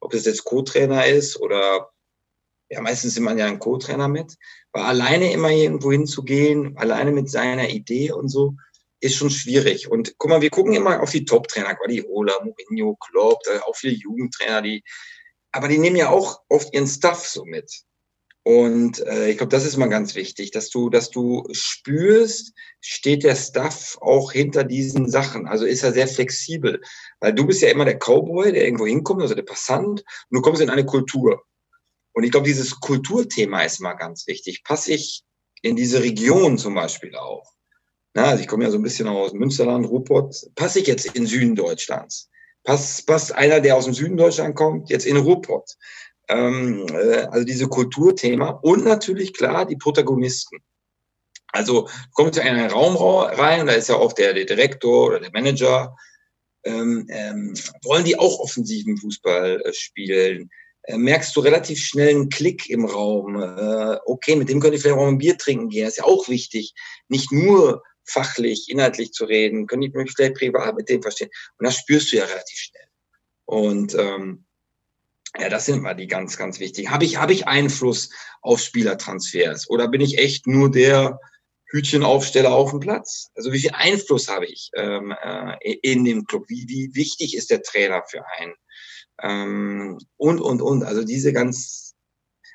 ob 0.02 0.12
das 0.12 0.26
jetzt 0.26 0.44
Co-Trainer 0.44 1.06
ist 1.06 1.40
oder 1.40 1.90
ja, 2.70 2.82
meistens 2.82 3.16
nimmt 3.16 3.26
man 3.26 3.38
ja 3.38 3.46
einen 3.46 3.60
Co-Trainer 3.60 4.10
mit. 4.10 4.36
Weil 4.74 4.84
alleine 4.84 5.32
immer 5.32 5.52
irgendwo 5.52 5.90
hinzugehen, 5.94 6.76
alleine 6.78 7.14
mit 7.14 7.30
seiner 7.30 7.70
Idee 7.70 8.12
und 8.12 8.28
so, 8.28 8.56
ist 9.02 9.16
schon 9.16 9.30
schwierig. 9.30 9.90
Und 9.90 10.16
guck 10.18 10.30
mal, 10.30 10.42
wir 10.42 10.50
gucken 10.50 10.74
immer 10.74 11.02
auf 11.02 11.12
die 11.12 11.26
Top-Trainer, 11.26 11.76
Guardiola, 11.76 12.34
Mourinho, 12.44 12.96
Klopp, 12.96 13.40
auch 13.66 13.76
viele 13.76 13.96
Jugendtrainer, 13.96 14.62
die, 14.62 14.84
aber 15.52 15.68
die 15.68 15.80
nehmen 15.80 15.98
ja 15.98 16.10
auch 16.10 16.42
oft 16.48 16.74
ihren 16.74 16.88
Stuff 16.88 17.28
so 17.28 17.44
mit. 17.44 17.84
Und 18.44 19.06
äh, 19.06 19.30
ich 19.30 19.38
glaube, 19.38 19.52
das 19.52 19.66
ist 19.66 19.78
mal 19.78 19.90
ganz 19.90 20.16
wichtig, 20.16 20.50
dass 20.50 20.70
du, 20.70 20.90
dass 20.90 21.12
du 21.12 21.48
spürst, 21.52 22.54
steht 22.80 23.24
der 23.24 23.36
Stuff 23.36 24.00
auch 24.02 24.32
hinter 24.32 24.64
diesen 24.64 25.10
Sachen. 25.10 25.48
Also 25.48 25.66
ist 25.66 25.84
er 25.84 25.94
sehr 25.94 26.08
flexibel, 26.08 26.82
weil 27.20 27.34
du 27.34 27.46
bist 27.46 27.62
ja 27.62 27.70
immer 27.70 27.86
der 27.86 28.00
Cowboy, 28.00 28.52
der 28.52 28.64
irgendwo 28.66 28.88
hinkommt, 28.88 29.22
also 29.22 29.36
der 29.36 29.44
Passant, 29.44 30.02
und 30.02 30.06
du 30.32 30.42
kommst 30.42 30.62
in 30.62 30.72
eine 30.72 30.86
Kultur. 30.86 31.44
Und 32.14 32.24
ich 32.24 32.32
glaube, 32.32 32.48
dieses 32.48 32.80
Kulturthema 32.80 33.62
ist 33.62 33.80
mal 33.80 33.94
ganz 33.94 34.26
wichtig. 34.26 34.64
Passe 34.64 34.94
ich 34.94 35.24
in 35.62 35.76
diese 35.76 36.02
Region 36.02 36.58
zum 36.58 36.74
Beispiel 36.74 37.16
auch? 37.16 37.54
Na, 38.13 38.26
also 38.26 38.41
ich 38.41 38.47
komme 38.47 38.65
ja 38.65 38.71
so 38.71 38.78
ein 38.78 38.84
bisschen 38.84 39.08
aus 39.08 39.34
Münsterland, 39.34 39.88
Ruhrpott. 39.88 40.36
Passe 40.56 40.80
ich 40.80 40.88
jetzt 40.88 41.06
in 41.15 41.26
Süden 41.26 41.56
Deutschlands? 41.56 42.30
Passt, 42.63 43.08
passt 43.08 43.34
einer, 43.34 43.60
der 43.60 43.76
aus 43.76 43.86
dem 43.86 43.93
Süden 43.93 44.17
Deutschland 44.17 44.56
kommt, 44.56 44.89
jetzt 44.89 45.06
in 45.06 45.17
Ruhrpott? 45.17 45.78
Ähm, 46.28 46.86
äh, 46.93 47.24
also 47.32 47.45
diese 47.45 47.67
Kulturthema 47.67 48.50
und 48.62 48.84
natürlich 48.84 49.34
klar 49.34 49.65
die 49.65 49.78
Protagonisten. 49.78 50.60
Also 51.54 51.89
kommt 52.13 52.38
in 52.38 52.43
einen 52.43 52.69
Raum 52.69 52.95
rein, 52.95 53.67
da 53.67 53.74
ist 53.74 53.89
ja 53.89 53.95
auch 53.95 54.13
der, 54.13 54.34
der 54.34 54.45
Direktor 54.45 55.08
oder 55.08 55.19
der 55.19 55.32
Manager. 55.32 55.95
Ähm, 56.63 57.08
ähm, 57.10 57.54
wollen 57.84 58.06
die 58.06 58.17
auch 58.17 58.39
offensiven 58.39 58.97
Fußball 58.97 59.62
äh, 59.62 59.74
spielen? 59.74 60.50
Äh, 60.84 60.97
merkst 60.97 61.36
du 61.36 61.41
relativ 61.41 61.80
schnell 61.80 62.10
einen 62.10 62.30
Klick 62.30 62.69
im 62.69 62.86
Raum. 62.86 63.41
Äh, 63.41 63.97
okay, 64.06 64.36
mit 64.36 64.50
dem 64.50 64.60
könnte 64.60 64.76
ich 64.76 64.82
vielleicht 64.82 64.97
auch 64.97 65.08
ein 65.08 65.17
Bier 65.17 65.38
trinken 65.38 65.69
gehen. 65.69 65.86
Das 65.86 65.93
ist 65.93 66.00
ja 66.00 66.06
auch 66.06 66.30
wichtig. 66.30 66.74
Nicht 67.08 67.32
nur 67.32 67.84
fachlich, 68.12 68.69
inhaltlich 68.69 69.12
zu 69.12 69.26
reden, 69.26 69.67
könnte 69.67 69.88
ich 69.88 69.93
mich 69.93 70.12
vielleicht 70.15 70.36
privat 70.36 70.76
mit 70.76 70.89
dem 70.89 71.02
verstehen. 71.02 71.30
Und 71.58 71.65
das 71.65 71.78
spürst 71.78 72.12
du 72.12 72.17
ja 72.17 72.26
relativ 72.26 72.58
schnell. 72.58 72.88
Und 73.45 73.95
ähm, 73.95 74.45
ja, 75.39 75.50
das 75.50 75.65
sind 75.65 75.82
mal 75.82 75.93
die 75.93 76.08
ganz, 76.08 76.38
ganz 76.38 76.60
wichtig. 76.60 76.89
Habe 76.89 77.06
ich, 77.06 77.17
habe 77.17 77.34
ich 77.34 77.47
Einfluss 77.47 78.10
auf 78.41 78.60
Spielertransfers 78.60 79.69
oder 79.69 79.88
bin 79.88 80.02
ich 80.02 80.17
echt 80.17 80.45
nur 80.45 80.69
der 80.69 81.19
Hütchenaufsteller 81.71 82.52
auf 82.54 82.71
dem 82.71 82.82
Platz? 82.82 83.30
Also 83.36 83.54
wie 83.54 83.60
viel 83.60 83.71
Einfluss 83.74 84.28
habe 84.28 84.45
ich 84.45 84.69
ähm, 84.76 85.13
äh, 85.21 85.78
in 85.82 86.04
dem 86.04 86.26
Club? 86.26 86.45
Wie, 86.50 86.67
wie 86.67 86.93
wichtig 86.93 87.36
ist 87.36 87.50
der 87.50 87.63
Trainer 87.63 88.04
für 88.10 88.24
einen? 88.38 88.54
Ähm, 89.21 90.00
und, 90.17 90.41
und, 90.41 90.62
und. 90.62 90.84
Also 90.84 91.04
diese 91.04 91.32
ganz, 91.32 91.95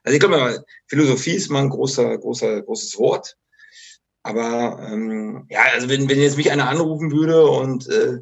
also 0.03 0.15
ich 0.15 0.21
glaube, 0.21 0.65
Philosophie 0.87 1.33
ist 1.33 1.49
mal 1.49 1.63
ein 1.63 1.71
großer, 1.71 2.19
großer, 2.19 2.63
großes 2.63 2.99
Wort. 2.99 3.37
Aber 4.27 4.85
ähm, 4.91 5.47
ja, 5.49 5.61
also 5.73 5.89
wenn, 5.89 6.09
wenn 6.09 6.21
jetzt 6.21 6.37
mich 6.37 6.51
einer 6.51 6.69
anrufen 6.69 7.13
würde 7.13 7.47
und 7.47 7.89
äh, 7.89 8.19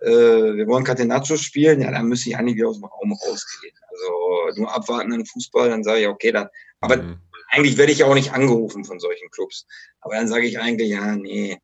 äh, 0.00 0.56
wir 0.56 0.66
wollen 0.66 0.82
Catenaccio 0.82 1.36
spielen, 1.36 1.80
ja, 1.80 1.92
dann 1.92 2.06
müsste 2.06 2.30
ich 2.30 2.36
eigentlich 2.36 2.56
wieder 2.56 2.68
aus 2.68 2.80
dem 2.80 2.86
Raum 2.86 3.12
rausgehen. 3.12 3.74
Also 3.90 4.60
nur 4.60 4.74
abwarten 4.74 5.12
an 5.12 5.24
Fußball, 5.24 5.70
dann 5.70 5.84
sage 5.84 6.00
ich, 6.00 6.08
okay, 6.08 6.32
dann. 6.32 6.48
Aber 6.80 6.96
mhm. 6.96 7.20
eigentlich 7.48 7.76
werde 7.76 7.92
ich 7.92 8.02
auch 8.02 8.14
nicht 8.14 8.32
angerufen 8.32 8.84
von 8.84 8.98
solchen 8.98 9.30
Clubs. 9.30 9.68
Aber 10.00 10.16
dann 10.16 10.26
sage 10.26 10.46
ich 10.46 10.58
eigentlich, 10.58 10.90
ja, 10.90 11.14
nee, 11.14 11.60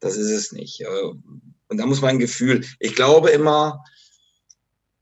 das 0.00 0.16
ist 0.16 0.30
es 0.30 0.52
nicht. 0.52 0.80
Äh, 0.80 1.12
und 1.68 1.76
da 1.76 1.84
muss 1.84 2.00
man 2.00 2.12
ein 2.12 2.20
Gefühl. 2.20 2.64
Ich 2.78 2.94
glaube 2.94 3.28
immer, 3.28 3.84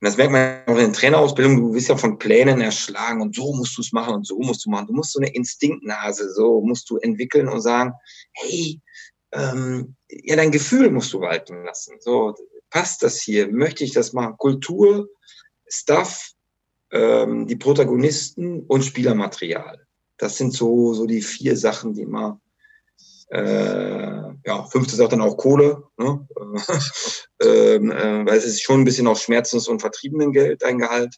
und 0.00 0.06
das 0.06 0.16
merkt 0.16 0.32
man 0.32 0.62
auch 0.74 0.80
in 0.80 0.86
der 0.86 0.92
Trainerausbildung, 0.94 1.56
du 1.56 1.72
bist 1.72 1.90
ja 1.90 1.96
von 1.96 2.18
Plänen 2.18 2.62
erschlagen 2.62 3.20
und 3.20 3.34
so 3.34 3.52
musst 3.52 3.76
du 3.76 3.82
es 3.82 3.92
machen 3.92 4.14
und 4.14 4.26
so 4.26 4.38
musst 4.38 4.64
du 4.64 4.70
machen. 4.70 4.86
Du 4.86 4.94
musst 4.94 5.12
so 5.12 5.20
eine 5.20 5.28
Instinktnase, 5.34 6.32
so 6.32 6.62
musst 6.62 6.88
du 6.88 6.96
entwickeln 6.96 7.48
und 7.48 7.60
sagen, 7.60 7.92
hey, 8.32 8.80
ähm, 9.32 9.94
ja, 10.08 10.36
dein 10.36 10.52
Gefühl 10.52 10.90
musst 10.90 11.12
du 11.12 11.20
walten 11.20 11.64
lassen. 11.64 11.96
So, 12.00 12.34
passt 12.70 13.02
das 13.02 13.20
hier? 13.20 13.48
Möchte 13.48 13.84
ich 13.84 13.92
das 13.92 14.14
machen? 14.14 14.38
Kultur, 14.38 15.10
Stuff, 15.68 16.30
ähm, 16.92 17.46
die 17.46 17.56
Protagonisten 17.56 18.62
und 18.62 18.82
Spielermaterial. 18.82 19.86
Das 20.16 20.38
sind 20.38 20.54
so, 20.54 20.94
so 20.94 21.04
die 21.04 21.20
vier 21.20 21.58
Sachen, 21.58 21.92
die 21.92 22.06
man 22.06 22.40
äh, 23.30 24.30
ja, 24.44 24.64
fünfte 24.70 24.96
sagt 24.96 25.12
dann 25.12 25.20
auch 25.20 25.36
Kohle, 25.36 25.84
ne? 25.96 26.26
ähm, 27.42 27.92
äh, 27.92 28.26
weil 28.26 28.38
es 28.38 28.44
ist 28.44 28.62
schon 28.62 28.80
ein 28.80 28.84
bisschen 28.84 29.06
auch 29.06 29.16
Schmerzens- 29.16 29.68
und 29.68 29.80
Vertriebenengeld, 29.80 30.62
dein 30.62 30.78
Gehalt. 30.78 31.14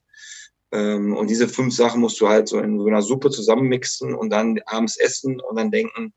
Ähm, 0.72 1.16
und 1.16 1.29
diese 1.29 1.48
fünf 1.48 1.75
Sachen 1.75 2.01
musst 2.01 2.20
du 2.20 2.29
halt 2.29 2.48
so 2.48 2.59
in 2.59 2.79
so 2.79 2.87
einer 2.87 3.03
Suppe 3.03 3.31
zusammenmixen 3.31 4.14
und 4.14 4.31
dann 4.31 4.59
abends 4.66 4.98
essen 4.98 5.40
und 5.40 5.57
dann 5.57 5.70
denken, 5.70 6.12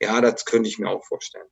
ja, 0.00 0.20
das 0.20 0.44
könnte 0.44 0.68
ich 0.68 0.78
mir 0.78 0.90
auch 0.90 1.04
vorstellen. 1.04 1.48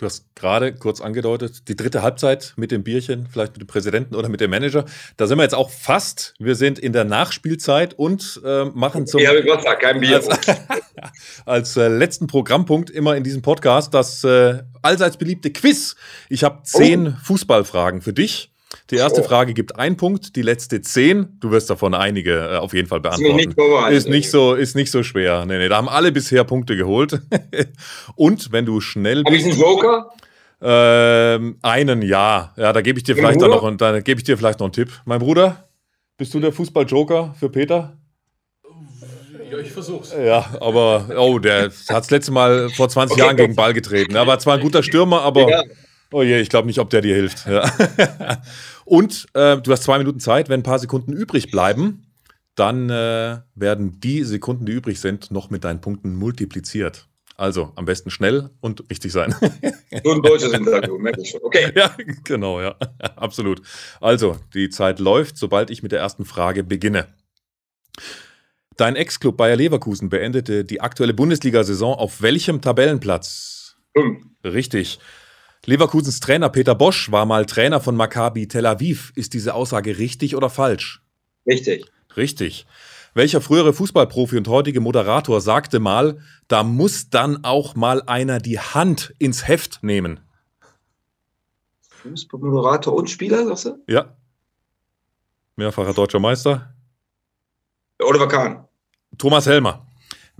Du 0.00 0.06
hast 0.06 0.34
gerade 0.34 0.74
kurz 0.74 1.02
angedeutet, 1.02 1.68
die 1.68 1.76
dritte 1.76 2.00
Halbzeit 2.00 2.54
mit 2.56 2.70
dem 2.70 2.82
Bierchen, 2.82 3.26
vielleicht 3.30 3.52
mit 3.52 3.60
dem 3.60 3.66
Präsidenten 3.66 4.14
oder 4.14 4.30
mit 4.30 4.40
dem 4.40 4.50
Manager. 4.50 4.86
Da 5.18 5.26
sind 5.26 5.36
wir 5.36 5.42
jetzt 5.42 5.54
auch 5.54 5.68
fast. 5.68 6.32
Wir 6.38 6.54
sind 6.54 6.78
in 6.78 6.94
der 6.94 7.04
Nachspielzeit 7.04 7.92
und 7.92 8.40
äh, 8.42 8.64
machen 8.64 9.06
zum. 9.06 9.20
Ja, 9.20 9.38
Gott 9.42 9.62
kein 9.78 10.00
Bier. 10.00 10.16
Als, 10.16 10.28
als 11.44 11.76
äh, 11.76 11.88
letzten 11.88 12.28
Programmpunkt 12.28 12.88
immer 12.88 13.14
in 13.14 13.24
diesem 13.24 13.42
Podcast 13.42 13.92
das 13.92 14.24
äh, 14.24 14.62
allseits 14.80 15.18
beliebte 15.18 15.52
Quiz. 15.52 15.96
Ich 16.30 16.44
habe 16.44 16.62
zehn 16.62 17.08
oh. 17.08 17.12
Fußballfragen 17.22 18.00
für 18.00 18.14
dich. 18.14 18.50
Die 18.90 18.96
erste 18.96 19.20
oh. 19.20 19.24
Frage 19.24 19.54
gibt 19.54 19.76
einen 19.76 19.96
Punkt, 19.96 20.34
die 20.36 20.42
letzte 20.42 20.80
zehn. 20.80 21.36
Du 21.40 21.50
wirst 21.50 21.70
davon 21.70 21.94
einige 21.94 22.54
äh, 22.54 22.56
auf 22.56 22.74
jeden 22.74 22.88
Fall 22.88 23.00
beantworten. 23.00 23.38
Ist 23.38 23.56
nicht, 23.56 23.92
ist 23.92 24.08
nicht 24.08 24.30
so, 24.30 24.54
ist 24.54 24.76
nicht 24.76 24.90
so 24.90 25.02
schwer. 25.02 25.46
Nee, 25.46 25.58
nee, 25.58 25.68
da 25.68 25.76
haben 25.76 25.88
alle 25.88 26.12
bisher 26.12 26.44
Punkte 26.44 26.76
geholt. 26.76 27.20
Und 28.16 28.52
wenn 28.52 28.66
du 28.66 28.80
schnell 28.80 29.24
Habe 29.24 29.36
ich 29.36 29.44
einen 29.44 29.58
Joker? 29.58 30.10
Ähm, 30.62 31.58
einen 31.62 32.02
ja. 32.02 32.52
Ja, 32.56 32.72
da 32.72 32.80
gebe 32.80 32.98
ich 32.98 33.04
dir 33.04 33.16
vielleicht 33.16 33.40
dann 33.40 33.50
noch 33.50 33.62
und 33.62 33.80
da 33.80 34.00
gebe 34.00 34.20
ich 34.20 34.24
dir 34.24 34.36
vielleicht 34.36 34.60
noch 34.60 34.66
einen 34.66 34.74
Tipp. 34.74 34.90
Mein 35.06 35.18
Bruder, 35.18 35.70
bist 36.18 36.34
du 36.34 36.40
der 36.40 36.52
Fußball-Joker 36.52 37.34
für 37.38 37.48
Peter? 37.48 37.96
Ja, 39.50 39.58
ich 39.58 39.72
versuch's. 39.72 40.12
Ja, 40.12 40.44
aber 40.60 41.06
oh, 41.16 41.38
der 41.38 41.64
hat 41.64 41.72
das 41.88 42.10
letzte 42.10 42.30
Mal 42.32 42.68
vor 42.70 42.88
20 42.88 43.14
okay, 43.14 43.22
Jahren 43.22 43.36
gegen 43.36 43.56
Ball 43.56 43.72
getreten. 43.72 44.14
Er 44.14 44.26
war 44.26 44.38
zwar 44.38 44.56
ein 44.56 44.60
guter 44.60 44.82
Stürmer, 44.82 45.22
aber 45.22 45.48
ja. 45.48 45.62
oh 46.12 46.22
je, 46.22 46.40
ich 46.40 46.50
glaube 46.50 46.66
nicht, 46.66 46.78
ob 46.78 46.90
der 46.90 47.00
dir 47.00 47.14
hilft. 47.14 47.46
Ja. 47.46 47.64
Und 48.90 49.28
äh, 49.34 49.56
du 49.56 49.70
hast 49.70 49.84
zwei 49.84 49.98
Minuten 49.98 50.18
Zeit. 50.18 50.48
Wenn 50.48 50.60
ein 50.60 50.64
paar 50.64 50.80
Sekunden 50.80 51.12
übrig 51.12 51.52
bleiben, 51.52 52.06
dann 52.56 52.90
äh, 52.90 53.38
werden 53.54 54.00
die 54.00 54.24
Sekunden, 54.24 54.66
die 54.66 54.72
übrig 54.72 54.98
sind, 54.98 55.30
noch 55.30 55.48
mit 55.48 55.62
deinen 55.62 55.80
Punkten 55.80 56.16
multipliziert. 56.16 57.06
Also 57.36 57.72
am 57.76 57.84
besten 57.84 58.10
schnell 58.10 58.50
und 58.60 58.90
richtig 58.90 59.12
sein. 59.12 59.32
Nur 60.04 60.16
ein 60.16 60.22
deutsches 60.22 60.52
Interview, 60.52 60.98
merke 60.98 61.20
ich 61.20 61.30
schon. 61.30 61.40
Okay. 61.40 61.70
Ja, 61.76 61.94
genau, 62.24 62.60
ja. 62.60 62.74
Absolut. 63.14 63.62
Also, 64.00 64.36
die 64.54 64.70
Zeit 64.70 64.98
läuft, 64.98 65.36
sobald 65.36 65.70
ich 65.70 65.84
mit 65.84 65.92
der 65.92 66.00
ersten 66.00 66.24
Frage 66.24 66.64
beginne. 66.64 67.06
Dein 68.76 68.96
Ex-Club 68.96 69.36
Bayer 69.36 69.54
Leverkusen 69.54 70.08
beendete 70.08 70.64
die 70.64 70.80
aktuelle 70.80 71.14
Bundesliga-Saison 71.14 71.94
auf 71.94 72.22
welchem 72.22 72.60
Tabellenplatz? 72.60 73.76
Fünf. 73.96 74.24
Richtig. 74.42 74.98
Leverkusens 75.70 76.18
Trainer 76.18 76.48
Peter 76.48 76.74
Bosch 76.74 77.12
war 77.12 77.26
mal 77.26 77.46
Trainer 77.46 77.78
von 77.78 77.94
Maccabi 77.94 78.48
Tel 78.48 78.66
Aviv. 78.66 79.12
Ist 79.14 79.34
diese 79.34 79.54
Aussage 79.54 79.98
richtig 79.98 80.34
oder 80.34 80.50
falsch? 80.50 81.00
Richtig. 81.46 81.86
Richtig. 82.16 82.66
Welcher 83.14 83.40
frühere 83.40 83.72
Fußballprofi 83.72 84.36
und 84.36 84.48
heutige 84.48 84.80
Moderator 84.80 85.40
sagte 85.40 85.78
mal, 85.78 86.18
da 86.48 86.64
muss 86.64 87.10
dann 87.10 87.44
auch 87.44 87.76
mal 87.76 88.02
einer 88.02 88.40
die 88.40 88.58
Hand 88.58 89.14
ins 89.20 89.46
Heft 89.46 89.84
nehmen? 89.84 90.18
Fußballmoderator 92.02 92.92
und 92.92 93.08
Spieler, 93.08 93.46
sagst 93.46 93.66
du? 93.66 93.78
Ja. 93.86 94.16
Mehrfacher 95.54 95.94
deutscher 95.94 96.18
Meister. 96.18 96.74
Oliver 98.02 98.26
Kahn. 98.26 98.66
Thomas 99.18 99.46
Helmer. 99.46 99.86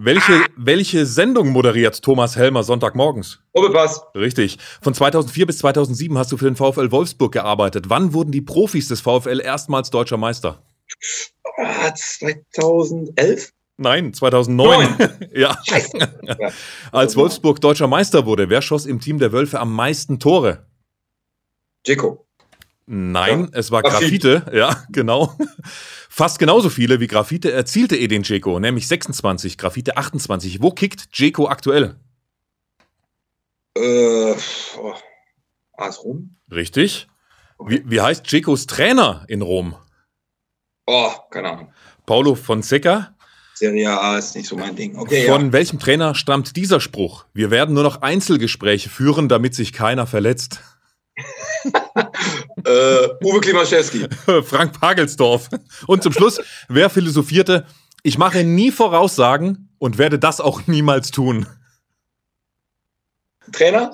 Welche, 0.03 0.33
ah. 0.33 0.47
welche 0.57 1.05
Sendung 1.05 1.51
moderiert 1.51 2.01
Thomas 2.01 2.35
Helmer 2.35 2.63
Sonntagmorgens? 2.63 3.39
Doppelpass. 3.53 4.01
Richtig. 4.15 4.57
Von 4.81 4.95
2004 4.95 5.45
bis 5.45 5.59
2007 5.59 6.17
hast 6.17 6.33
du 6.33 6.39
für 6.39 6.47
den 6.47 6.57
VfL 6.57 6.91
Wolfsburg 6.91 7.33
gearbeitet. 7.33 7.91
Wann 7.91 8.15
wurden 8.15 8.33
die 8.33 8.41
Profis 8.41 8.89
des 8.89 9.03
VfL 9.03 9.43
erstmals 9.43 9.91
deutscher 9.91 10.17
Meister? 10.17 10.65
2011? 11.95 13.53
Nein, 13.77 14.15
2009. 14.15 15.29
ja. 15.35 15.59
Scheiße. 15.69 15.99
Als 16.93 17.15
Wolfsburg 17.17 17.61
deutscher 17.61 17.87
Meister 17.87 18.25
wurde, 18.25 18.49
wer 18.49 18.63
schoss 18.63 18.87
im 18.87 19.01
Team 19.01 19.19
der 19.19 19.33
Wölfe 19.33 19.61
am 19.61 19.75
meisten 19.75 20.19
Tore? 20.19 20.65
Jeko. 21.87 22.27
Nein, 22.93 23.43
ja. 23.53 23.59
es 23.61 23.71
war 23.71 23.83
Graffite. 23.83 24.41
Graffite. 24.41 24.57
Ja, 24.57 24.85
genau. 24.91 25.37
Fast 26.09 26.41
genauso 26.41 26.71
viele 26.71 26.99
wie 26.99 27.07
Graffite 27.07 27.53
erzielte 27.53 27.97
Edin 27.97 28.25
Dzeko, 28.25 28.59
nämlich 28.59 28.89
26, 28.89 29.57
Graffite 29.57 29.97
28. 29.97 30.61
Wo 30.61 30.73
kickt 30.73 31.15
Dzeko 31.15 31.47
aktuell? 31.47 31.95
Äh, 33.77 34.35
oh, 34.77 34.95
AS 35.75 36.03
Rom. 36.03 36.35
Richtig. 36.51 37.07
Wie, 37.65 37.89
wie 37.89 38.01
heißt 38.01 38.27
Dzekos 38.27 38.67
Trainer 38.67 39.25
in 39.29 39.43
Rom? 39.43 39.77
Oh, 40.87 41.13
keine 41.31 41.51
Ahnung. 41.51 41.73
Paulo 42.07 42.35
Fonseca. 42.35 43.15
Serie 43.55 44.01
A 44.01 44.19
ist 44.19 44.35
nicht 44.35 44.49
so 44.49 44.57
mein 44.57 44.75
Ding. 44.75 44.99
Okay, 44.99 45.29
Von 45.29 45.47
ja. 45.47 45.53
welchem 45.53 45.79
Trainer 45.79 46.17
stammt 46.17 46.57
dieser 46.57 46.81
Spruch? 46.81 47.27
Wir 47.35 47.53
werden 47.53 47.73
nur 47.73 47.85
noch 47.85 48.03
Einzelgespräche 48.03 48.89
führen, 48.89 49.29
damit 49.29 49.55
sich 49.55 49.73
keiner 49.73 50.09
verletzt. 50.09 50.59
äh, 52.65 53.09
Uwe 53.25 53.41
Klimaschewski. 53.41 54.07
Frank 54.43 54.79
Pagelsdorf. 54.79 55.49
Und 55.87 56.03
zum 56.03 56.13
Schluss, 56.13 56.41
wer 56.69 56.91
philosophierte, 56.91 57.67
ich 58.03 58.19
mache 58.19 58.45
nie 58.45 58.71
Voraussagen 58.71 59.71
und 59.79 59.99
werde 59.99 60.19
das 60.19 60.41
auch 60.41 60.67
niemals 60.67 61.11
tun. 61.11 61.47
Trainer? 63.53 63.93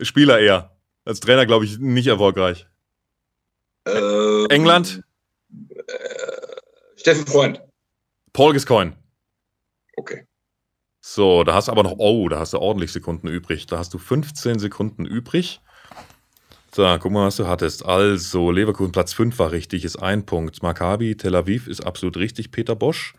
Spieler 0.00 0.40
eher. 0.40 0.76
Als 1.04 1.20
Trainer, 1.20 1.46
glaube 1.46 1.64
ich, 1.64 1.78
nicht 1.78 2.06
erfolgreich. 2.06 2.66
Ähm, 3.86 4.46
England? 4.50 5.02
Äh, 5.50 5.94
Steffen 6.96 7.26
Freund. 7.26 7.62
Paul 8.32 8.52
Gascoigne. 8.52 8.96
Okay. 9.96 10.26
So, 11.00 11.42
da 11.42 11.54
hast 11.54 11.66
du 11.66 11.72
aber 11.72 11.82
noch, 11.82 11.96
oh, 11.98 12.28
da 12.28 12.38
hast 12.38 12.52
du 12.52 12.58
ordentlich 12.58 12.92
Sekunden 12.92 13.26
übrig. 13.26 13.66
Da 13.66 13.78
hast 13.78 13.92
du 13.92 13.98
15 13.98 14.60
Sekunden 14.60 15.04
übrig. 15.04 15.60
So, 16.74 16.84
guck 16.98 17.12
mal, 17.12 17.26
was 17.26 17.36
du 17.36 17.46
hattest. 17.46 17.84
Also, 17.84 18.50
Leverkusen 18.50 18.92
Platz 18.92 19.12
5 19.12 19.38
war 19.38 19.52
richtig, 19.52 19.84
ist 19.84 19.96
ein 19.96 20.24
Punkt. 20.24 20.62
Maccabi, 20.62 21.16
Tel 21.16 21.34
Aviv 21.34 21.68
ist 21.68 21.84
absolut 21.84 22.16
richtig, 22.16 22.50
Peter 22.50 22.74
Bosch. 22.74 23.14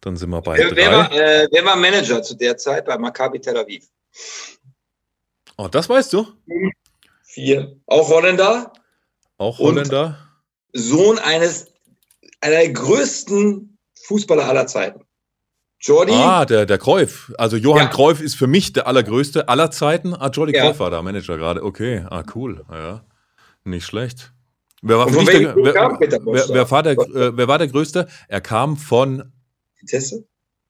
Dann 0.00 0.16
sind 0.16 0.30
wir 0.30 0.40
bei 0.40 0.56
wer, 0.56 0.76
wer, 0.76 0.92
war, 0.92 1.12
äh, 1.12 1.48
wer 1.50 1.64
war 1.64 1.76
Manager 1.76 2.22
zu 2.22 2.36
der 2.36 2.56
Zeit 2.56 2.84
bei 2.84 2.96
Maccabi 2.96 3.40
Tel 3.40 3.56
Aviv? 3.56 3.88
Oh, 5.56 5.68
das 5.68 5.88
weißt 5.88 6.12
du? 6.12 6.26
Vier. 7.24 7.76
Auch 7.86 8.08
Holländer? 8.08 8.72
Auch 9.36 9.58
Holländer. 9.58 10.18
Sohn 10.72 11.18
eines 11.18 11.72
einer 12.40 12.56
der 12.56 12.72
größten 12.72 13.78
Fußballer 14.04 14.44
aller 14.44 14.66
Zeiten. 14.66 15.04
Jordi. 15.82 16.12
Ah, 16.12 16.44
der, 16.44 16.64
der 16.64 16.78
Cruyff. 16.78 17.32
Also 17.38 17.56
Johann 17.56 17.86
ja. 17.86 17.88
Cruyff 17.88 18.20
ist 18.20 18.36
für 18.36 18.46
mich 18.46 18.72
der 18.72 18.86
allergrößte 18.86 19.48
aller 19.48 19.72
Zeiten. 19.72 20.14
Ah, 20.14 20.28
Jordi 20.28 20.54
ja. 20.54 20.62
Cruyff 20.62 20.78
war 20.78 20.90
da 20.90 21.02
Manager 21.02 21.36
gerade. 21.36 21.64
Okay, 21.64 22.04
ah, 22.08 22.22
cool. 22.34 22.64
Ja, 22.70 23.02
nicht 23.64 23.84
schlecht. 23.84 24.32
Wer 24.80 24.98
war, 24.98 25.06
der, 25.06 25.16
wer, 25.16 25.54
wer, 25.54 26.48
wer, 26.48 26.70
war 26.70 26.82
der, 26.82 26.92
äh, 26.92 27.36
wer 27.36 27.48
war 27.48 27.58
der 27.58 27.68
Größte? 27.68 28.08
Er 28.28 28.40
kam 28.40 28.76
von. 28.76 29.32
Vitesse? 29.80 30.24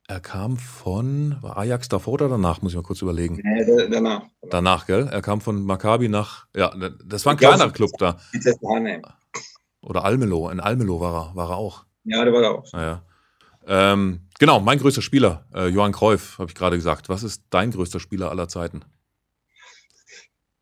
Er 0.09 0.21
kam 0.21 0.57
von. 0.57 1.37
War 1.41 1.59
Ajax 1.59 1.89
davor 1.89 2.15
oder 2.15 2.29
danach? 2.29 2.63
Muss 2.63 2.73
ich 2.73 2.77
mal 2.77 2.83
kurz 2.83 3.03
überlegen. 3.03 3.41
Nee, 3.43 3.89
danach. 3.91 4.23
Danach, 4.51 4.87
gell? 4.87 5.09
Er 5.11 5.23
kam 5.23 5.41
von 5.41 5.63
Maccabi 5.63 6.09
nach. 6.09 6.47
Ja, 6.57 6.75
das 7.05 7.25
war 7.25 7.33
ein 7.33 7.39
kleiner 7.39 7.71
Club 7.71 7.91
da. 7.99 8.19
Vitesse 8.33 8.59
Oder 9.83 10.05
Almelo. 10.05 10.49
In 10.51 10.61
Almelo 10.61 11.01
war 11.01 11.15
er, 11.15 11.37
war 11.37 11.51
er 11.51 11.57
auch. 11.57 11.85
Ja, 12.05 12.25
der 12.25 12.33
war 12.33 12.43
da 12.43 12.51
auch. 12.51 12.73
Naja. 12.73 13.03
Ähm, 13.67 14.21
genau, 14.39 14.61
mein 14.61 14.79
größter 14.79 15.03
Spieler, 15.03 15.47
äh, 15.55 15.69
Johann 15.69 15.93
Cruyff, 15.93 16.39
habe 16.39 16.51
ich 16.51 16.55
gerade 16.55 16.77
gesagt. 16.77 17.09
Was 17.09 17.23
ist 17.23 17.43
dein 17.51 17.71
größter 17.71 18.01
Spieler 18.01 18.31
aller 18.31 18.49
Zeiten? 18.49 18.85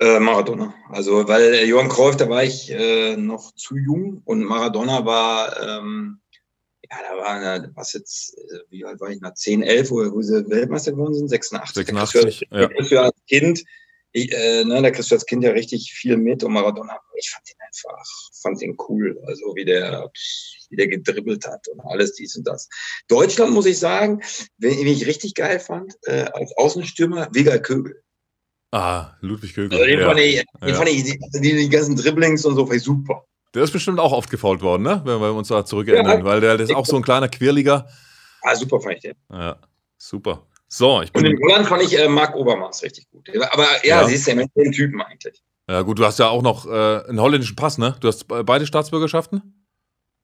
Äh, 0.01 0.19
Maradona. 0.19 0.75
Also, 0.89 1.29
weil 1.29 1.55
äh, 1.55 1.67
Johann 1.67 1.91
Cruyff, 1.91 2.17
da 2.17 2.29
war 2.29 2.43
ich 2.43 2.71
äh, 2.71 3.17
noch 3.17 3.55
zu 3.55 3.77
jung 3.77 4.23
und 4.25 4.45
Maradona 4.45 5.05
war, 5.05 5.61
ähm, 5.61 6.21
ja, 6.91 6.97
da 7.09 7.23
war, 7.23 7.69
was 7.75 7.93
jetzt, 7.93 8.37
äh, 8.39 8.61
wie 8.71 8.85
alt 8.85 8.99
war 9.01 9.11
ich, 9.11 9.21
nach 9.21 9.35
10, 9.35 9.63
11, 9.63 9.91
wo, 9.91 9.97
wo 10.13 10.23
sie 10.23 10.49
Weltmeister 10.49 10.93
geworden 10.93 11.15
sind? 11.15 11.29
86. 11.29 11.75
86, 11.75 12.49
da 12.51 12.69
kriegst 12.69 12.91
du, 12.91 12.95
ja. 12.95 13.03
als 13.03 13.17
Kind, 13.29 13.63
ich, 14.13 14.33
äh, 14.33 14.65
ne, 14.65 14.83
da 14.83 14.91
kriegst 14.91 15.11
du 15.11 15.15
als 15.15 15.27
Kind 15.27 15.45
ja 15.45 15.51
richtig 15.51 15.93
viel 15.93 16.17
mit 16.17 16.43
und 16.43 16.53
Maradona, 16.53 16.99
ich 17.15 17.31
fand 17.31 17.49
ihn 17.49 17.57
einfach, 17.61 18.05
fand 18.43 18.63
ihn 18.63 18.77
cool. 18.89 19.21
Also, 19.27 19.55
wie 19.55 19.65
der, 19.65 20.11
wie 20.69 20.77
der 20.77 20.89
gedribbelt 20.89 21.47
hat 21.47 21.69
und 21.69 21.81
alles 21.81 22.15
dies 22.15 22.37
und 22.37 22.47
das. 22.47 22.69
Deutschland, 23.09 23.53
muss 23.53 23.67
ich 23.67 23.79
sagen, 23.79 24.23
wenn, 24.59 24.87
ich 24.87 25.07
richtig 25.07 25.35
geil 25.35 25.61
fand, 25.61 25.95
äh, 26.05 26.25
als 26.33 26.57
Außenstürmer, 26.57 27.29
Wiegald 27.33 27.63
Kögel. 27.63 28.03
Ah, 28.73 29.17
Ludwig 29.21 29.55
Kögel. 29.55 29.79
Also 29.79 29.87
den 29.87 30.01
ja. 30.01 30.07
fand 30.07 30.21
ich, 30.21 30.45
den 30.61 30.69
ja. 30.69 30.75
fand 30.75 30.89
ich 30.89 31.05
die, 31.05 31.19
die, 31.41 31.57
die, 31.57 31.69
ganzen 31.69 31.97
Dribblings 31.97 32.45
und 32.45 32.57
so, 32.57 32.67
fand 32.67 32.79
ich 32.79 32.85
super. 32.85 33.25
Der 33.55 33.65
ist 33.65 33.73
bestimmt 33.73 33.99
auch 33.99 34.13
oft 34.13 34.31
gefault 34.31 34.63
worden, 34.63 34.83
ne? 34.83 35.03
wenn 35.05 35.21
wir 35.21 35.35
uns 35.35 35.49
da 35.49 35.65
zurückerinnern, 35.65 36.21
ja, 36.21 36.25
weil 36.25 36.41
der, 36.41 36.57
der 36.57 36.65
ist 36.65 36.75
auch 36.75 36.87
so 36.87 36.97
ein 36.97 37.03
kleiner 37.03 37.29
Quirliger. 37.29 37.89
Ah, 38.43 38.55
super 38.55 38.81
fand 38.81 38.97
ich 38.97 39.03
den. 39.03 39.15
Ja, 39.31 39.61
super. 39.99 40.47
So, 40.73 41.03
ich 41.03 41.13
bin. 41.13 41.27
Und 41.27 41.33
in 41.33 41.43
Holland 41.43 41.67
fand 41.67 41.83
ich 41.83 41.99
äh, 41.99 42.09
Marc 42.09 42.37
Obermaß 42.37 42.85
richtig 42.85 43.11
gut. 43.11 43.29
Aber 43.51 43.65
ja, 43.83 44.03
ja. 44.03 44.05
siehst 44.07 44.29
du, 44.29 44.37
den 44.37 44.73
Typen 44.73 45.03
eigentlich. 45.03 45.43
Ja, 45.69 45.83
gut, 45.83 45.99
du 45.99 46.05
hast 46.05 46.19
ja 46.21 46.29
auch 46.29 46.43
noch 46.43 46.67
äh, 46.67 46.71
einen 47.09 47.21
holländischen 47.21 47.57
Pass, 47.57 47.77
ne? 47.77 47.97
Du 48.01 48.09
hast 48.09 48.27
beide 48.29 48.67
Staatsbürgerschaften? 48.67 49.67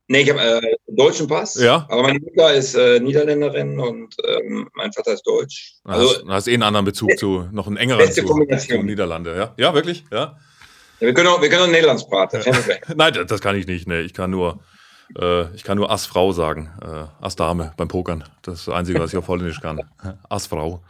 Nee, 0.09 0.21
ich 0.21 0.31
habe 0.31 0.41
äh, 0.41 0.59
einen 0.59 0.97
deutschen 0.97 1.27
Pass. 1.27 1.57
Ja. 1.57 1.87
Aber 1.89 2.03
meine 2.03 2.21
Mutter 2.21 2.55
ist 2.55 2.77
äh, 2.77 3.01
Niederländerin 3.01 3.81
und 3.81 4.15
ähm, 4.25 4.69
mein 4.75 4.93
Vater 4.93 5.15
ist 5.15 5.27
deutsch. 5.27 5.75
Also, 5.83 6.23
du 6.23 6.31
hast 6.31 6.47
eh 6.47 6.55
einen 6.55 6.63
anderen 6.63 6.85
Bezug 6.85 7.19
zu, 7.19 7.49
noch 7.51 7.67
einen 7.67 7.77
engeren 7.77 8.07
Bezug 8.07 8.29
zu 8.61 8.83
Niederlande. 8.83 9.37
Ja, 9.37 9.55
ja 9.57 9.75
wirklich? 9.75 10.05
Ja. 10.13 10.39
ja 11.01 11.07
wir 11.07 11.15
können 11.15 11.27
auch, 11.29 11.43
wir 11.43 11.49
können 11.49 11.63
auch 11.63 11.73
Nederlands 11.73 12.09
praten. 12.09 12.41
Nein, 12.95 13.27
das 13.27 13.41
kann 13.41 13.57
ich 13.57 13.67
nicht. 13.67 13.89
Nee, 13.89 14.03
ich 14.03 14.15
kann 14.15 14.31
nur, 14.31 14.61
äh, 15.19 15.55
ich 15.55 15.65
kann 15.65 15.79
nur 15.79 15.91
Assfrau 15.91 16.33
sagen. 16.33 16.71
Äh, 16.83 17.25
Assdame 17.25 17.73
beim 17.77 17.89
Pokern. 17.89 18.25
Das 18.43 18.61
ist 18.61 18.69
das 18.69 18.75
Einzige, 18.75 19.01
was 19.01 19.13
ich 19.13 19.19
auf 19.19 19.29
Holländisch 19.29 19.61
kann. 19.61 19.81
Assfrau. 20.29 20.83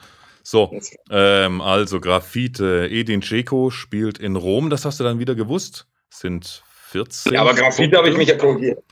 So, 0.42 0.72
ähm, 1.10 1.60
also 1.60 2.00
Graffite. 2.00 2.88
Edin 2.88 3.20
Dzeko 3.20 3.70
spielt 3.70 4.18
in 4.18 4.36
Rom. 4.36 4.70
Das 4.70 4.84
hast 4.84 5.00
du 5.00 5.04
dann 5.04 5.18
wieder 5.18 5.34
gewusst. 5.34 5.86
Sind 6.08 6.62
14. 6.90 7.32
Ja, 7.32 7.40
aber 7.40 7.54
Graffite 7.54 7.96
habe 7.96 8.08
ich 8.08 8.16
mich 8.16 8.28
ja 8.28 8.36
korrigiert. 8.36 8.82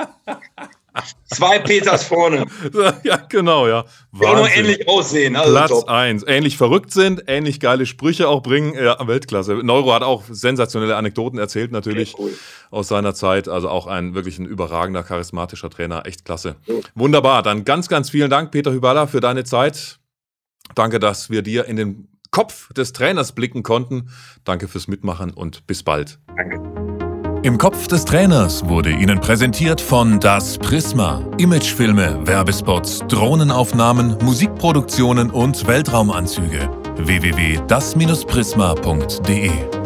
Zwei 1.26 1.60
Peters 1.60 2.04
vorne. 2.04 2.46
Ja, 3.04 3.18
genau, 3.30 3.68
ja. 3.68 3.86
Wahnsinn. 4.12 4.38
nur 4.38 4.50
ähnlich 4.50 4.88
aussehen. 4.88 5.36
Also 5.36 5.52
Platz 5.52 5.70
top. 5.70 5.90
1. 5.90 6.24
Ähnlich 6.28 6.58
verrückt 6.58 6.92
sind, 6.92 7.24
ähnlich 7.28 7.60
geile 7.60 7.86
Sprüche 7.86 8.28
auch 8.28 8.42
bringen. 8.42 8.74
Ja, 8.76 9.06
Weltklasse. 9.08 9.56
Neuro 9.56 9.94
hat 9.94 10.04
auch 10.04 10.24
sensationelle 10.30 10.96
Anekdoten 10.96 11.40
erzählt, 11.40 11.72
natürlich 11.72 12.16
cool. 12.20 12.32
aus 12.72 12.88
seiner 12.88 13.14
Zeit. 13.14 13.48
Also 13.48 13.70
auch 13.70 13.88
ein 13.88 14.14
wirklich 14.16 14.40
ein 14.40 14.46
überragender, 14.46 15.04
charismatischer 15.04 15.70
Trainer. 15.70 16.06
Echt 16.06 16.26
klasse. 16.26 16.56
Ja. 16.66 16.76
Wunderbar. 16.96 17.42
Dann 17.44 17.66
ganz, 17.66 17.90
ganz 17.90 18.10
vielen 18.10 18.30
Dank, 18.30 18.52
Peter 18.52 18.72
Hüballa, 18.72 19.08
für 19.08 19.20
deine 19.20 19.44
Zeit. 19.44 20.00
Danke, 20.76 21.00
dass 21.00 21.30
wir 21.30 21.42
dir 21.42 21.66
in 21.66 21.76
den 21.76 22.08
Kopf 22.32 22.72
des 22.74 22.94
Trainers 22.94 23.34
blicken 23.34 23.64
konnten. 23.64 24.10
Danke 24.44 24.68
fürs 24.68 24.88
Mitmachen 24.88 25.32
und 25.32 25.68
bis 25.68 25.84
bald. 25.84 26.20
Danke. 26.36 26.83
Im 27.44 27.58
Kopf 27.58 27.88
des 27.88 28.06
Trainers 28.06 28.70
wurde 28.70 28.90
Ihnen 28.90 29.20
präsentiert 29.20 29.82
von 29.82 30.22
Das 30.22 30.58
Prisma. 30.58 31.22
Imagefilme, 31.38 32.26
Werbespots, 32.26 33.00
Drohnenaufnahmen, 33.10 34.16
Musikproduktionen 34.24 35.30
und 35.30 35.68
Weltraumanzüge. 35.68 36.70
www.das-prisma.de 36.96 39.83